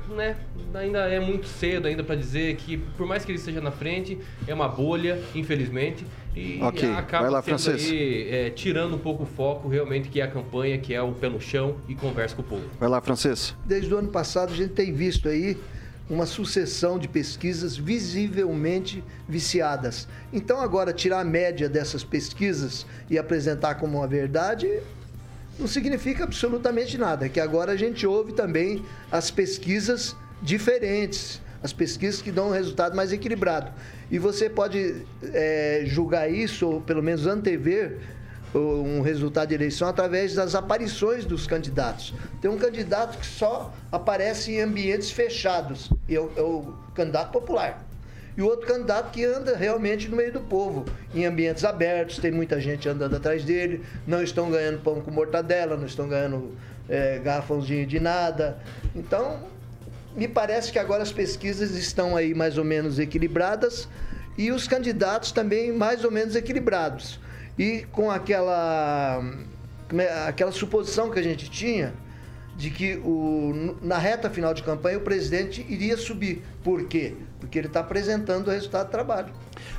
né, 0.10 0.36
ainda 0.74 1.00
é 1.08 1.20
muito 1.20 1.48
cedo 1.48 1.88
ainda 1.88 2.04
para 2.04 2.16
dizer 2.16 2.56
que 2.58 2.78
por 2.78 3.06
mais 3.08 3.24
que 3.24 3.32
ele 3.32 3.38
esteja 3.40 3.62
na 3.62 3.72
frente, 3.72 4.18
é 4.48 4.54
uma 4.54 4.68
bolha, 4.68 5.22
infelizmente, 5.36 6.06
e 6.36 6.60
Ok, 6.62 6.88
acaba 6.92 7.24
vai 7.24 7.32
lá, 7.32 7.42
sendo 7.42 7.76
aí, 7.76 8.30
é, 8.30 8.50
tirando 8.52 8.96
um 8.96 9.00
pouco 9.00 9.24
o 9.24 9.26
foco 9.26 9.68
realmente 9.68 10.10
que 10.10 10.22
é 10.22 10.24
a 10.24 10.28
campanha, 10.28 10.78
que 10.78 10.94
é 10.94 11.02
o 11.02 11.12
pé 11.12 11.28
no 11.30 11.40
chão 11.42 11.76
e 11.88 11.96
conversa 11.96 12.36
com 12.36 12.42
o 12.42 12.46
povo. 12.46 12.64
Vai 12.80 12.88
lá, 12.90 13.02
Francês. 13.02 13.56
Desde 13.66 13.94
o 13.94 13.98
ano 13.98 14.10
passado 14.10 14.52
a 14.54 14.56
gente 14.56 14.74
tem 14.74 14.94
visto 14.94 15.28
aí 15.28 15.58
uma 16.10 16.26
sucessão 16.26 16.98
de 16.98 17.08
pesquisas 17.08 17.78
visivelmente 17.78 19.04
viciadas. 19.28 20.08
Então 20.34 20.60
agora 20.60 20.92
tirar 20.92 21.20
a 21.20 21.24
média 21.24 21.70
dessas 21.70 22.04
pesquisas 22.04 22.86
e 23.10 23.18
apresentar 23.18 23.76
como 23.76 24.00
uma 24.00 24.08
verdade 24.08 24.82
não 25.60 25.68
significa 25.68 26.24
absolutamente 26.24 26.98
nada, 26.98 27.28
que 27.28 27.40
agora 27.40 27.74
a 27.74 27.76
gente 27.76 28.08
ouve 28.08 28.32
também 28.32 28.84
as 29.12 29.30
pesquisas 29.30 30.16
diferentes, 30.42 31.42
as 31.62 31.74
pesquisas 31.74 32.22
que 32.22 32.32
dão 32.32 32.48
um 32.48 32.52
resultado 32.52 32.96
mais 32.96 33.12
equilibrado. 33.12 33.72
E 34.10 34.18
você 34.18 34.50
pode 34.50 35.06
eh, 35.22 35.84
julgar 35.86 36.32
isso, 36.32 36.66
ou 36.66 36.82
pelo 36.82 37.04
menos 37.04 37.28
antever, 37.28 38.00
um 38.58 39.02
resultado 39.02 39.50
de 39.50 39.56
eleição 39.56 39.88
através 39.88 40.34
das 40.34 40.56
aparições 40.56 41.26
dos 41.26 41.46
candidatos. 41.46 42.14
Tem 42.42 42.50
um 42.50 42.58
candidato 42.58 43.18
que 43.18 43.26
só 43.26 43.74
aparece 43.92 44.54
em 44.54 44.62
ambientes 44.62 45.12
fechados, 45.12 45.90
e 46.08 46.16
é 46.16 46.20
o, 46.20 46.32
é 46.36 46.42
o 46.42 46.74
candidato 46.96 47.32
popular. 47.32 47.86
E 48.36 48.42
o 48.42 48.46
outro 48.46 48.68
candidato 48.68 49.12
que 49.12 49.26
anda 49.26 49.56
realmente 49.56 50.08
no 50.08 50.16
meio 50.16 50.32
do 50.32 50.40
povo, 50.40 50.86
em 51.14 51.26
ambientes 51.26 51.66
abertos, 51.66 52.20
tem 52.20 52.32
muita 52.32 52.60
gente 52.60 52.88
andando 52.88 53.16
atrás 53.16 53.44
dele, 53.44 53.84
não 54.08 54.24
estão 54.24 54.50
ganhando 54.50 54.82
pão 54.82 55.02
com 55.02 55.12
mortadela, 55.12 55.76
não 55.76 55.86
estão 55.86 56.08
ganhando 56.08 56.56
é, 56.88 57.20
garrafãozinho 57.20 57.86
de 57.86 58.00
nada. 58.00 58.58
Então, 58.96 59.44
me 60.16 60.28
parece 60.28 60.72
que 60.72 60.80
agora 60.80 61.04
as 61.04 61.12
pesquisas 61.12 61.72
estão 61.72 62.16
aí 62.16 62.34
mais 62.34 62.58
ou 62.58 62.64
menos 62.64 62.98
equilibradas 62.98 63.88
e 64.38 64.52
os 64.52 64.68
candidatos 64.68 65.32
também 65.32 65.72
mais 65.74 66.04
ou 66.04 66.12
menos 66.12 66.36
equilibrados. 66.36 67.20
E 67.60 67.86
com 67.92 68.10
aquela, 68.10 69.22
como 69.90 70.02
é, 70.02 70.28
aquela 70.30 70.52
suposição 70.52 71.12
que 71.12 71.20
a 71.20 71.22
gente 71.22 71.52
tinha 71.52 71.94
de 72.56 72.70
que 72.70 72.96
o, 73.04 73.76
na 73.82 73.98
reta 73.98 74.30
final 74.30 74.54
de 74.54 74.64
campanha 74.64 74.98
o 74.98 75.02
presidente 75.02 75.66
iria 75.68 75.98
subir. 75.98 76.42
Por 76.64 76.88
quê? 76.88 77.16
Porque 77.38 77.58
ele 77.58 77.68
está 77.68 77.82
apresentando 77.82 78.48
o 78.48 78.52
resultado 78.52 78.88
do 78.88 78.92
trabalho. 78.92 79.34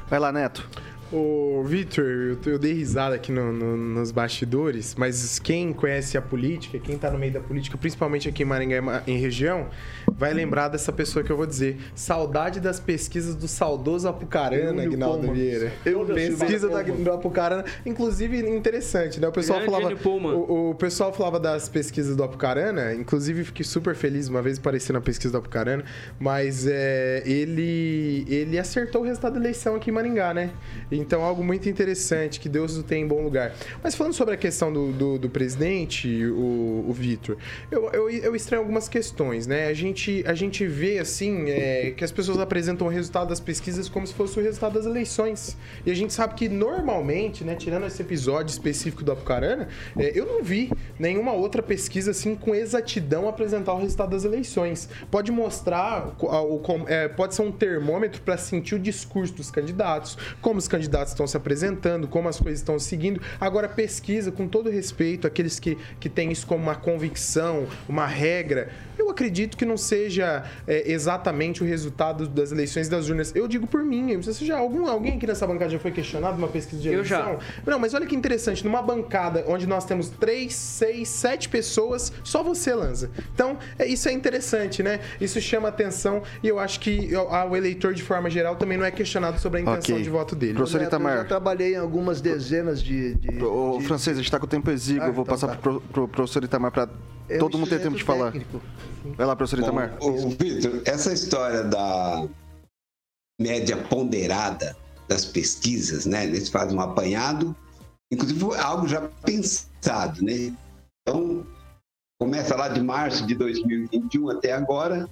Vai 0.09 0.18
lá, 0.18 0.31
Neto. 0.31 0.68
Ô, 1.13 1.65
Vitor, 1.65 2.05
eu, 2.05 2.39
eu 2.53 2.59
dei 2.59 2.73
risada 2.73 3.17
aqui 3.17 3.33
no- 3.33 3.53
no- 3.53 3.77
nos 3.77 4.13
bastidores, 4.13 4.95
mas 4.97 5.41
quem 5.41 5.73
conhece 5.73 6.17
a 6.17 6.23
política, 6.23 6.79
quem 6.79 6.97
tá 6.97 7.11
no 7.11 7.19
meio 7.19 7.33
da 7.33 7.41
política, 7.41 7.77
principalmente 7.77 8.29
aqui 8.29 8.45
em 8.45 8.47
Maringá 8.47 8.77
e 8.77 8.81
Ma- 8.81 9.03
em 9.09 9.19
região, 9.19 9.67
vai 10.09 10.33
lembrar 10.33 10.69
dessa 10.69 10.93
pessoa 10.93 11.25
que 11.25 11.33
eu 11.33 11.37
vou 11.37 11.47
dizer. 11.47 11.79
Saudade 11.97 12.61
das 12.61 12.79
pesquisas 12.79 13.35
do 13.35 13.49
saudoso 13.49 14.07
Apucarana, 14.07 14.83
Aguinaldo. 14.85 15.33
Vieira. 15.33 15.73
Eu 15.85 16.05
Pesquisa 16.07 16.69
da, 16.69 16.83
do 16.83 17.11
Apucarana, 17.13 17.65
inclusive 17.85 18.39
interessante, 18.49 19.19
né? 19.19 19.27
O 19.27 19.33
pessoal 19.33 19.59
Grande 19.59 19.73
falava. 19.73 19.95
O, 20.37 20.71
o 20.71 20.75
pessoal 20.77 21.13
falava 21.13 21.41
das 21.41 21.69
pesquisas 21.69 22.15
do 22.15 22.23
Apucarana, 22.23 22.95
inclusive 22.95 23.43
fiquei 23.45 23.65
super 23.65 23.97
feliz 23.97 24.29
uma 24.29 24.43
vez 24.43 24.59
apareci 24.59 24.93
na 24.93 25.01
pesquisa 25.01 25.33
do 25.33 25.39
Apucarana, 25.39 25.85
mas 26.21 26.69
é, 26.69 27.23
ele, 27.27 28.25
ele 28.29 28.59
acertou 28.61 29.03
o 29.03 29.05
resultado 29.05 29.33
da 29.35 29.41
eleição 29.41 29.75
aqui 29.75 29.91
em 29.91 29.93
Maringá, 29.93 30.33
né? 30.33 30.51
Então 31.01 31.23
algo 31.23 31.43
muito 31.43 31.69
interessante, 31.69 32.39
que 32.41 32.49
Deus 32.49 32.77
o 32.77 32.83
tem 32.83 33.03
em 33.03 33.07
bom 33.07 33.23
lugar. 33.23 33.55
Mas 33.83 33.95
falando 33.95 34.13
sobre 34.13 34.35
a 34.35 34.37
questão 34.37 34.73
do, 34.73 34.93
do, 34.93 35.19
do 35.19 35.29
presidente, 35.31 36.27
o, 36.27 36.87
o 36.89 36.93
Vitor, 36.93 37.37
eu, 37.71 37.91
eu, 37.93 38.11
eu 38.11 38.37
estranho 38.37 38.63
algumas 38.63 38.89
questões, 38.89 39.47
né? 39.47 39.67
A 39.67 39.75
gente, 39.75 40.23
a 40.27 40.35
gente 40.35 40.67
vê, 40.67 40.99
assim, 40.99 41.49
é, 41.51 41.93
que 41.97 42.05
as 42.05 42.13
pessoas 42.13 42.39
apresentam 42.39 42.87
o 42.87 42.91
resultado 42.91 43.29
das 43.29 43.41
pesquisas 43.41 43.89
como 43.89 44.07
se 44.07 44.15
fosse 44.15 44.39
o 44.39 44.43
resultado 44.43 44.75
das 44.75 44.87
eleições. 44.87 45.57
E 45.85 45.91
a 45.91 45.95
gente 45.95 46.13
sabe 46.13 46.35
que 46.35 46.49
normalmente, 46.49 47.45
né, 47.45 47.55
tirando 47.55 47.87
esse 47.87 48.01
episódio 48.03 48.53
específico 48.53 49.03
do 49.05 49.13
Apucarana, 49.13 49.69
é, 49.99 50.13
eu 50.19 50.27
não 50.27 50.43
vi 50.43 50.71
nenhuma 50.99 51.33
outra 51.33 51.63
pesquisa 51.63 52.11
assim 52.11 52.35
com 52.35 52.55
exatidão 52.55 53.29
apresentar 53.29 53.75
o 53.75 53.79
resultado 53.79 54.11
das 54.11 54.25
eleições. 54.25 54.89
Pode 55.11 55.31
mostrar, 55.33 56.15
o- 56.19 56.27
o- 56.57 56.89
é, 56.89 57.09
pode 57.09 57.35
ser 57.35 57.43
um 57.43 57.53
termômetro 57.53 58.21
para 58.23 58.37
sentir 58.37 58.75
o 58.75 58.79
discurso 58.79 59.35
dos 59.35 59.51
candidatos, 59.51 60.17
como 60.41 60.59
os 60.59 60.69
candidatos 60.69 60.89
estão 61.11 61.26
se 61.26 61.36
apresentando, 61.36 62.09
como 62.09 62.28
as 62.28 62.38
coisas 62.38 62.61
estão 62.61 62.78
seguindo. 62.78 63.20
Agora, 63.41 63.68
pesquisa, 63.68 64.30
com 64.30 64.47
todo 64.47 64.70
respeito, 64.70 65.26
aqueles 65.26 65.59
que, 65.59 65.78
que 65.99 66.09
têm 66.09 66.30
isso 66.30 66.47
como 66.47 66.62
uma 66.62 66.74
convicção, 66.74 67.66
uma 67.88 68.07
regra, 68.07 68.70
eu 68.99 69.09
acredito 69.09 69.57
que 69.57 69.64
não 69.64 69.76
seja 69.76 70.45
é, 70.66 70.91
exatamente 70.93 71.62
o 71.62 71.66
resultado 71.66 72.28
das 72.28 72.53
eleições 72.53 72.88
das 72.88 73.09
urnas. 73.09 73.34
Eu 73.34 73.49
digo 73.49 73.66
por 73.66 73.82
mim, 73.82 74.16
você 74.20 74.45
já 74.45 74.59
algum, 74.59 74.86
alguém 74.86 75.16
aqui 75.16 75.26
nessa 75.26 75.47
bancada 75.47 75.70
já 75.70 75.78
foi 75.78 75.91
questionado 75.91 76.36
numa 76.36 76.49
pesquisa 76.49 76.82
de 76.82 76.88
Eu 76.88 76.95
eleição? 76.95 77.38
já. 77.64 77.70
Não, 77.70 77.78
mas 77.78 77.95
olha 77.95 78.07
que 78.07 78.14
interessante, 78.14 78.64
numa 78.64 78.82
bancada 78.82 79.45
onde 79.49 79.66
nós 79.66 79.84
temos 79.84 80.09
três, 80.11 80.55
seis, 80.55 81.09
sete 81.09 81.49
pessoas, 81.49 82.12
só 82.22 82.43
você 82.43 82.74
lança. 82.74 83.11
Então, 83.34 83.59
é, 83.78 83.86
isso 83.86 84.09
é 84.09 84.12
interessante, 84.12 84.82
né? 84.82 85.01
Isso 85.20 85.41
chama 85.41 85.68
atenção 85.68 86.22
e 86.43 86.49
eu 86.49 86.59
acho 86.59 86.80
que 86.80 87.11
o, 87.16 87.57
eleitor, 87.57 87.95
de 87.95 88.03
forma 88.03 88.28
geral, 88.28 88.57
também 88.57 88.76
não 88.76 88.84
é 88.84 88.91
questionado 88.91 89.38
sobre 89.41 89.61
a 89.61 89.62
intenção 89.62 89.95
Ok. 89.95 90.05
de 90.05 90.11
voto 90.11 90.36
dele. 90.36 90.55
Professor 90.55 90.80
Eu 90.85 90.89
Itamar. 90.89 91.16
já 91.18 91.24
trabalhei 91.24 91.74
em 91.74 91.78
algumas 91.78 92.20
dezenas 92.20 92.83
de. 92.83 93.14
de, 93.14 93.43
Ô, 93.45 93.78
de- 93.78 93.87
Francês, 93.87 94.16
a 94.18 94.22
gente 94.22 94.31
tá 94.31 94.39
com 94.39 94.47
o 94.47 94.49
tempo 94.49 94.70
exíguo. 94.70 95.05
Ah, 95.05 95.09
eu 95.09 95.12
vou 95.12 95.22
então 95.22 95.35
passar 95.35 95.49
tá. 95.49 95.57
pro, 95.57 95.81
pro 95.81 96.09
professor 96.09 96.45
Itamar 96.45 96.72
é 97.28 97.37
um 97.37 97.39
todo 97.39 97.59
mundo 97.59 97.68
ter 97.68 97.81
tempo 97.81 97.97
de 97.97 98.05
falar. 98.05 98.33
técnico. 98.33 98.61
Vai 99.16 99.26
lá, 99.26 99.37
professor 99.37 99.61
Bom, 99.61 99.66
Itamar. 99.66 99.99
Vitor, 100.39 100.83
essa 100.85 101.12
história 101.12 101.62
da, 101.64 102.26
média 103.41 103.74
ponderada 103.76 104.76
das 105.09 105.24
pesquisas, 105.24 106.05
né? 106.05 106.24
Eles 106.26 106.51
fazem 106.51 106.76
um 106.76 106.81
apanhado, 106.81 107.57
inclusive 108.12 108.45
algo 108.57 108.87
já 108.87 109.09
pensado, 109.24 110.22
né? 110.22 110.55
Então, 111.03 111.47
começa 112.20 112.55
lá 112.55 112.68
de 112.68 112.83
março 112.83 113.26
de 113.26 113.35
2021 113.35 114.28
até 114.28 114.53
agora, 114.53 115.09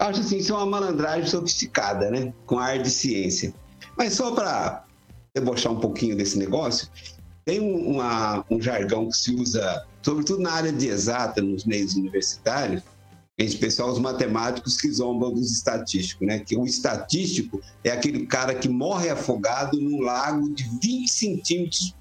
acho 0.00 0.20
assim, 0.20 0.38
isso 0.38 0.52
é 0.52 0.56
uma 0.56 0.66
malandragem 0.66 1.26
sofisticada, 1.26 2.10
né? 2.10 2.32
Com 2.46 2.58
ar 2.58 2.78
de 2.78 2.90
ciência. 2.90 3.52
Mas 3.96 4.14
só 4.14 4.34
para 4.34 4.85
debochar 5.36 5.72
um 5.72 5.80
pouquinho 5.80 6.16
desse 6.16 6.38
negócio, 6.38 6.88
tem 7.44 7.60
uma, 7.60 8.44
um 8.50 8.60
jargão 8.60 9.08
que 9.08 9.16
se 9.16 9.34
usa, 9.34 9.84
sobretudo 10.02 10.42
na 10.42 10.52
área 10.52 10.72
de 10.72 10.88
exata, 10.88 11.40
nos 11.40 11.64
meios 11.64 11.94
universitários, 11.94 12.82
em 13.38 13.44
especial 13.44 13.90
os 13.90 13.98
matemáticos 13.98 14.80
que 14.80 14.90
zombam 14.90 15.32
dos 15.32 15.52
estatísticos, 15.52 16.26
né? 16.26 16.38
Que 16.38 16.56
o 16.56 16.64
estatístico 16.64 17.60
é 17.84 17.90
aquele 17.90 18.26
cara 18.26 18.54
que 18.54 18.68
morre 18.68 19.10
afogado 19.10 19.78
num 19.78 20.00
lago 20.00 20.52
de 20.54 20.64
20 20.82 21.08
centímetros 21.08 21.94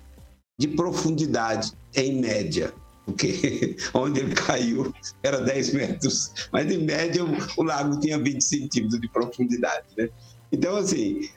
de 0.58 0.70
profundidade, 0.70 1.74
em 1.94 2.22
média. 2.22 2.74
Porque 3.06 3.76
onde 3.94 4.22
ele 4.22 4.34
caiu 4.34 4.94
era 5.22 5.42
10 5.42 5.74
metros, 5.74 6.32
mas 6.52 6.72
em 6.72 6.78
média 6.78 7.24
o, 7.24 7.30
o 7.58 7.64
lago 7.64 8.00
tinha 8.00 8.18
20 8.18 8.42
centímetros 8.42 9.00
de 9.00 9.10
profundidade, 9.10 9.86
né? 9.98 10.10
Então, 10.52 10.78
assim, 10.78 11.30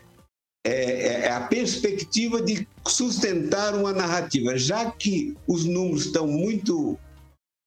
é, 0.69 0.83
é, 0.83 1.21
é, 1.27 1.33
a 1.33 1.41
perspectiva 1.41 2.43
de 2.43 2.69
sustentar 2.87 3.75
uma 3.75 3.93
narrativa, 3.93 4.57
já 4.57 4.91
que 4.91 5.37
os 5.47 5.65
números 5.65 6.07
estão 6.07 6.27
muito, 6.27 6.99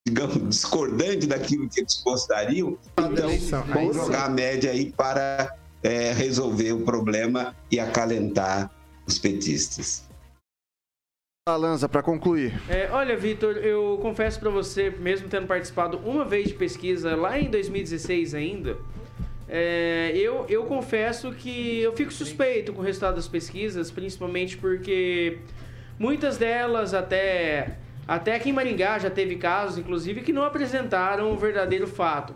digamos, 0.07 0.37
discordantes 0.49 1.27
daquilo 1.27 1.67
que 1.67 1.79
eles 1.79 2.01
gostariam, 2.03 2.77
então 2.97 3.63
vamos 3.67 3.95
jogar 3.95 4.25
a 4.25 4.29
média 4.29 4.71
aí 4.71 4.91
para 4.91 5.55
é, 5.81 6.13
resolver 6.13 6.73
o 6.73 6.81
problema 6.81 7.55
e 7.71 7.79
acalentar 7.79 8.71
os 9.07 9.17
petistas. 9.17 10.03
Lanza, 11.49 11.89
para 11.89 12.03
concluir. 12.03 12.53
É, 12.69 12.89
olha, 12.91 13.17
Vitor, 13.17 13.57
eu 13.57 13.99
confesso 14.01 14.39
para 14.39 14.49
você, 14.49 14.91
mesmo 14.91 15.27
tendo 15.27 15.47
participado 15.47 15.97
uma 15.97 16.23
vez 16.23 16.49
de 16.49 16.53
pesquisa 16.53 17.15
lá 17.15 17.37
em 17.37 17.49
2016 17.49 18.35
ainda, 18.35 18.77
é, 19.53 20.13
eu, 20.15 20.45
eu 20.47 20.63
confesso 20.63 21.33
que 21.33 21.81
eu 21.81 21.91
fico 21.91 22.13
suspeito 22.13 22.71
com 22.71 22.79
o 22.79 22.85
resultado 22.85 23.15
das 23.15 23.27
pesquisas, 23.27 23.91
principalmente 23.91 24.55
porque 24.55 25.39
muitas 25.99 26.37
delas, 26.37 26.93
até, 26.93 27.77
até 28.07 28.33
aqui 28.33 28.49
em 28.49 28.53
Maringá, 28.53 28.97
já 28.97 29.09
teve 29.09 29.35
casos, 29.35 29.77
inclusive, 29.77 30.21
que 30.21 30.31
não 30.31 30.43
apresentaram 30.43 31.33
o 31.33 31.37
verdadeiro 31.37 31.85
fato. 31.85 32.33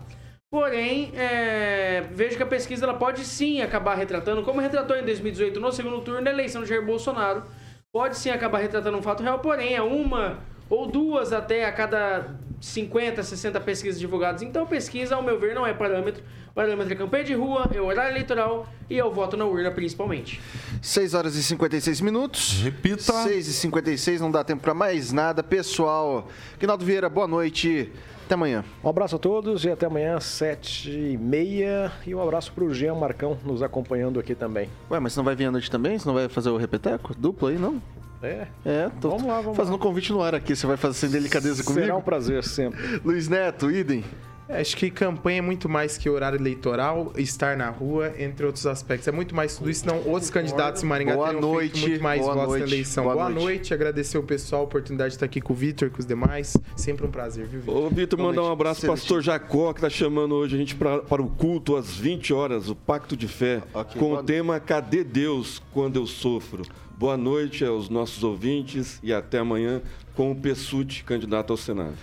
Porém, 0.50 1.10
é, 1.16 2.02
vejo 2.12 2.36
que 2.36 2.42
a 2.42 2.46
pesquisa 2.46 2.84
ela 2.84 2.94
pode 2.94 3.24
sim 3.24 3.62
acabar 3.62 3.94
retratando, 3.94 4.42
como 4.42 4.60
retratou 4.60 4.94
em 4.94 5.02
2018 5.02 5.58
no 5.58 5.72
segundo 5.72 6.02
turno 6.02 6.22
da 6.22 6.30
eleição 6.30 6.62
de 6.64 6.68
Jair 6.68 6.84
Bolsonaro, 6.84 7.44
pode 7.90 8.18
sim 8.18 8.28
acabar 8.28 8.58
retratando 8.58 8.98
um 8.98 9.02
fato 9.02 9.22
real, 9.22 9.38
porém, 9.38 9.74
é 9.74 9.80
uma 9.80 10.38
ou 10.68 10.86
duas 10.86 11.32
até 11.32 11.64
a 11.64 11.72
cada 11.72 12.36
50, 12.60 13.22
60 13.22 13.60
pesquisas 13.60 14.00
divulgadas. 14.00 14.42
Então, 14.42 14.66
pesquisa, 14.66 15.14
ao 15.14 15.22
meu 15.22 15.38
ver, 15.38 15.54
não 15.54 15.66
é 15.66 15.72
parâmetro. 15.72 16.22
Parâmetro 16.54 16.94
é 16.94 16.96
campanha 16.96 17.24
de 17.24 17.34
rua, 17.34 17.68
é 17.74 17.80
horário 17.80 18.12
eleitoral 18.12 18.66
e 18.88 18.98
é 18.98 19.04
o 19.04 19.12
voto 19.12 19.36
na 19.36 19.44
urna, 19.44 19.70
principalmente. 19.70 20.40
6 20.80 21.14
horas 21.14 21.36
e 21.36 21.42
56 21.42 22.00
minutos. 22.00 22.62
Repita. 22.62 23.12
6 23.12 23.48
e 23.48 23.52
56, 23.52 24.20
não 24.20 24.30
dá 24.30 24.42
tempo 24.42 24.62
para 24.62 24.72
mais 24.72 25.12
nada. 25.12 25.42
Pessoal, 25.42 26.28
Rinaldo 26.58 26.84
Vieira, 26.84 27.08
boa 27.08 27.28
noite. 27.28 27.92
Até 28.24 28.34
amanhã. 28.34 28.64
Um 28.82 28.88
abraço 28.88 29.14
a 29.14 29.18
todos 29.20 29.64
e 29.64 29.70
até 29.70 29.86
amanhã, 29.86 30.18
7 30.18 30.90
e 30.90 31.16
meia. 31.16 31.92
E 32.04 32.12
um 32.12 32.20
abraço 32.20 32.50
pro 32.52 32.74
Jean 32.74 32.94
Marcão 32.94 33.38
nos 33.44 33.62
acompanhando 33.62 34.18
aqui 34.18 34.34
também. 34.34 34.68
Ué, 34.90 34.98
mas 34.98 35.12
você 35.12 35.20
não 35.20 35.24
vai 35.24 35.36
vir 35.36 35.44
à 35.44 35.50
noite 35.52 35.70
também? 35.70 35.96
Você 35.96 36.08
não 36.08 36.14
vai 36.14 36.28
fazer 36.28 36.50
o 36.50 36.56
repeteco? 36.56 37.14
Duplo 37.14 37.48
aí, 37.48 37.56
não? 37.56 37.80
É. 38.22 38.46
É, 38.64 38.90
tô 39.00 39.10
Vamos 39.10 39.26
lá, 39.26 39.40
vamos 39.40 39.56
fazendo 39.56 39.72
lá. 39.74 39.76
um 39.78 39.80
convite 39.80 40.12
no 40.12 40.22
ar 40.22 40.34
aqui. 40.34 40.54
Você 40.56 40.66
vai 40.66 40.76
fazer 40.76 40.94
sem 40.94 41.10
delicadeza 41.10 41.62
comigo? 41.62 41.82
Será 41.84 41.96
um 41.96 42.02
prazer 42.02 42.42
sempre. 42.44 42.80
Luiz 43.04 43.28
Neto, 43.28 43.70
idem. 43.70 44.02
É, 44.48 44.60
Acho 44.60 44.76
que 44.76 44.90
campanha 44.92 45.38
é 45.38 45.40
muito 45.40 45.68
mais 45.68 45.98
que 45.98 46.08
horário 46.08 46.38
eleitoral, 46.38 47.12
estar 47.16 47.56
na 47.56 47.68
rua, 47.68 48.12
entre 48.16 48.46
outros 48.46 48.64
aspectos. 48.64 49.08
É 49.08 49.10
muito 49.10 49.34
mais 49.34 49.56
tudo 49.56 49.68
isso, 49.68 49.84
não 49.84 49.98
outros 50.06 50.30
candidatos 50.30 50.84
em 50.84 50.86
Maringá 50.86 51.14
Boa 51.16 51.26
teriam 51.26 51.40
noite, 51.40 51.72
feito 51.72 51.88
muito 51.88 52.02
mais 52.02 52.20
boa 52.20 52.34
votos 52.34 52.52
na 52.52 52.58
noite, 52.58 52.72
eleição. 52.72 53.04
boa 53.04 53.14
Boa, 53.16 53.28
noite. 53.28 53.44
noite. 53.44 53.74
agradecer 53.74 54.18
o 54.18 54.22
pessoal, 54.22 54.62
a 54.62 54.64
oportunidade 54.64 55.10
de 55.10 55.16
estar 55.16 55.26
aqui 55.26 55.40
com 55.40 55.52
o 55.52 55.56
Vitor, 55.56 55.90
com 55.90 55.98
os 55.98 56.06
demais. 56.06 56.56
Sempre 56.76 57.04
um 57.04 57.10
prazer, 57.10 57.44
viu, 57.46 57.60
Vitor? 57.60 57.76
Ô, 57.76 57.88
Vitor, 57.90 58.18
mandar 58.20 58.44
um 58.44 58.52
abraço 58.52 58.82
pro 58.82 58.90
pastor 58.90 59.20
Jacó, 59.20 59.72
que 59.72 59.80
tá 59.80 59.90
chamando 59.90 60.36
hoje 60.36 60.54
a 60.54 60.58
gente 60.58 60.76
pra, 60.76 61.00
para 61.00 61.20
o 61.20 61.28
culto 61.28 61.74
às 61.74 61.96
20 61.96 62.32
horas, 62.32 62.68
o 62.70 62.76
Pacto 62.76 63.16
de 63.16 63.26
Fé, 63.26 63.62
Ok, 63.74 64.00
com 64.00 64.12
o 64.12 64.22
tema 64.22 64.60
Cadê 64.60 65.02
Deus 65.02 65.60
quando 65.72 65.96
eu 65.96 66.06
sofro? 66.06 66.62
Boa 66.96 67.16
noite 67.16 67.64
aos 67.64 67.88
nossos 67.90 68.24
ouvintes 68.24 68.98
e 69.02 69.12
até 69.12 69.38
amanhã 69.38 69.82
com 70.14 70.32
o 70.32 70.34
Pessuti, 70.36 71.04
candidato 71.04 71.52
ao 71.52 71.56
Senado. 71.56 71.94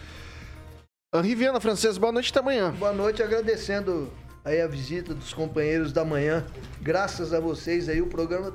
Henri 1.15 1.33
Viana, 1.35 1.59
francês, 1.59 1.97
boa 1.97 2.11
noite 2.11 2.29
até 2.29 2.39
amanhã. 2.39 2.71
Boa 2.71 2.93
noite, 2.93 3.21
agradecendo 3.23 4.09
aí 4.45 4.61
a 4.61 4.67
visita 4.67 5.13
dos 5.13 5.33
companheiros 5.33 5.91
da 5.91 6.05
manhã. 6.05 6.45
Graças 6.81 7.33
a 7.33 7.39
vocês 7.39 7.89
aí 7.89 8.01
o 8.01 8.07
programa 8.07 8.53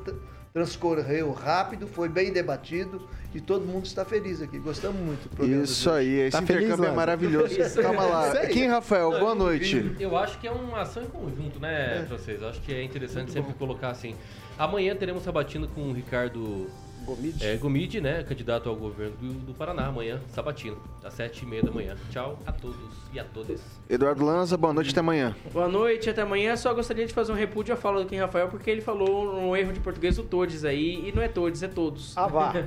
transcorreu 0.52 1.32
rápido, 1.32 1.88
foi 1.88 2.08
bem 2.08 2.32
debatido 2.32 3.08
e 3.34 3.40
todo 3.40 3.66
mundo 3.66 3.86
está 3.86 4.04
feliz 4.04 4.40
aqui. 4.40 4.58
Gostamos 4.60 5.00
muito 5.00 5.28
do 5.28 5.36
programa. 5.36 5.64
Isso 5.64 5.90
aí, 5.90 6.20
esse 6.20 6.32
Tá 6.38 6.42
feliz, 6.42 6.62
intercâmbio 6.64 6.84
é 6.84 6.88
Lázaro? 6.88 6.96
maravilhoso. 6.96 7.82
Calma 7.82 8.04
lá. 8.04 8.44
Isso. 8.44 8.52
Kim 8.52 8.66
Rafael, 8.66 9.10
boa 9.18 9.34
noite. 9.34 9.96
Eu 9.98 10.16
acho 10.16 10.38
que 10.38 10.46
é 10.46 10.52
uma 10.52 10.82
ação 10.82 11.02
em 11.02 11.08
conjunto, 11.08 11.58
né, 11.58 12.06
vocês? 12.08 12.40
Acho 12.44 12.60
que 12.62 12.72
é 12.72 12.82
interessante 12.82 13.32
sempre 13.32 13.54
colocar 13.54 13.90
assim. 13.90 14.14
Amanhã 14.58 14.94
teremos 14.96 15.22
sabatina 15.22 15.66
com 15.72 15.82
o 15.82 15.92
Ricardo 15.92 16.66
Gomide. 17.04 17.46
é, 17.46 17.56
Gomide, 17.56 18.00
né? 18.00 18.24
Candidato 18.24 18.68
ao 18.68 18.74
governo 18.76 19.14
do, 19.20 19.32
do 19.46 19.54
Paraná. 19.54 19.86
Amanhã, 19.86 20.20
sabatina, 20.34 20.76
às 21.04 21.14
sete 21.14 21.44
e 21.44 21.46
meia 21.46 21.62
da 21.62 21.70
manhã. 21.70 21.96
Tchau 22.10 22.38
a 22.46 22.52
todos 22.52 22.76
e 23.12 23.20
a 23.20 23.24
todas. 23.24 23.60
Eduardo 23.88 24.24
Lanza, 24.24 24.56
boa 24.56 24.72
noite 24.72 24.90
até 24.90 25.00
amanhã. 25.00 25.34
Boa 25.52 25.68
noite, 25.68 26.10
até 26.10 26.22
amanhã. 26.22 26.56
Só 26.56 26.74
gostaria 26.74 27.06
de 27.06 27.14
fazer 27.14 27.30
um 27.32 27.36
repúdio 27.36 27.72
à 27.72 27.76
fala 27.76 28.02
do 28.02 28.06
Kim 28.08 28.16
Rafael, 28.16 28.48
porque 28.48 28.68
ele 28.70 28.80
falou 28.80 29.32
um 29.32 29.56
erro 29.56 29.72
de 29.72 29.80
português 29.80 30.18
o 30.18 30.22
todes 30.24 30.64
aí, 30.64 31.08
e 31.08 31.12
não 31.14 31.22
é 31.22 31.28
todes, 31.28 31.62
é 31.62 31.68
todos. 31.68 32.16
Ah, 32.16 32.26
vá. 32.26 32.52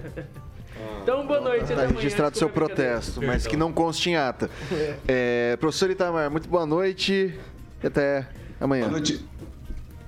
Então, 1.03 1.27
boa 1.27 1.39
noite, 1.39 1.65
até 1.65 1.75
Tá 1.75 1.81
amanhã. 1.83 1.95
registrado 1.95 2.35
seu 2.37 2.49
protesto, 2.49 3.21
mas 3.21 3.45
que 3.45 3.55
não 3.55 3.71
conste 3.71 4.09
em 4.09 4.15
ata. 4.15 4.49
É, 5.07 5.55
professor 5.57 5.91
Itamar, 5.91 6.31
muito 6.31 6.49
boa 6.49 6.65
noite 6.65 7.37
e 7.83 7.85
até 7.85 8.27
amanhã. 8.59 8.83
Boa 8.83 8.93
noite. 8.93 9.23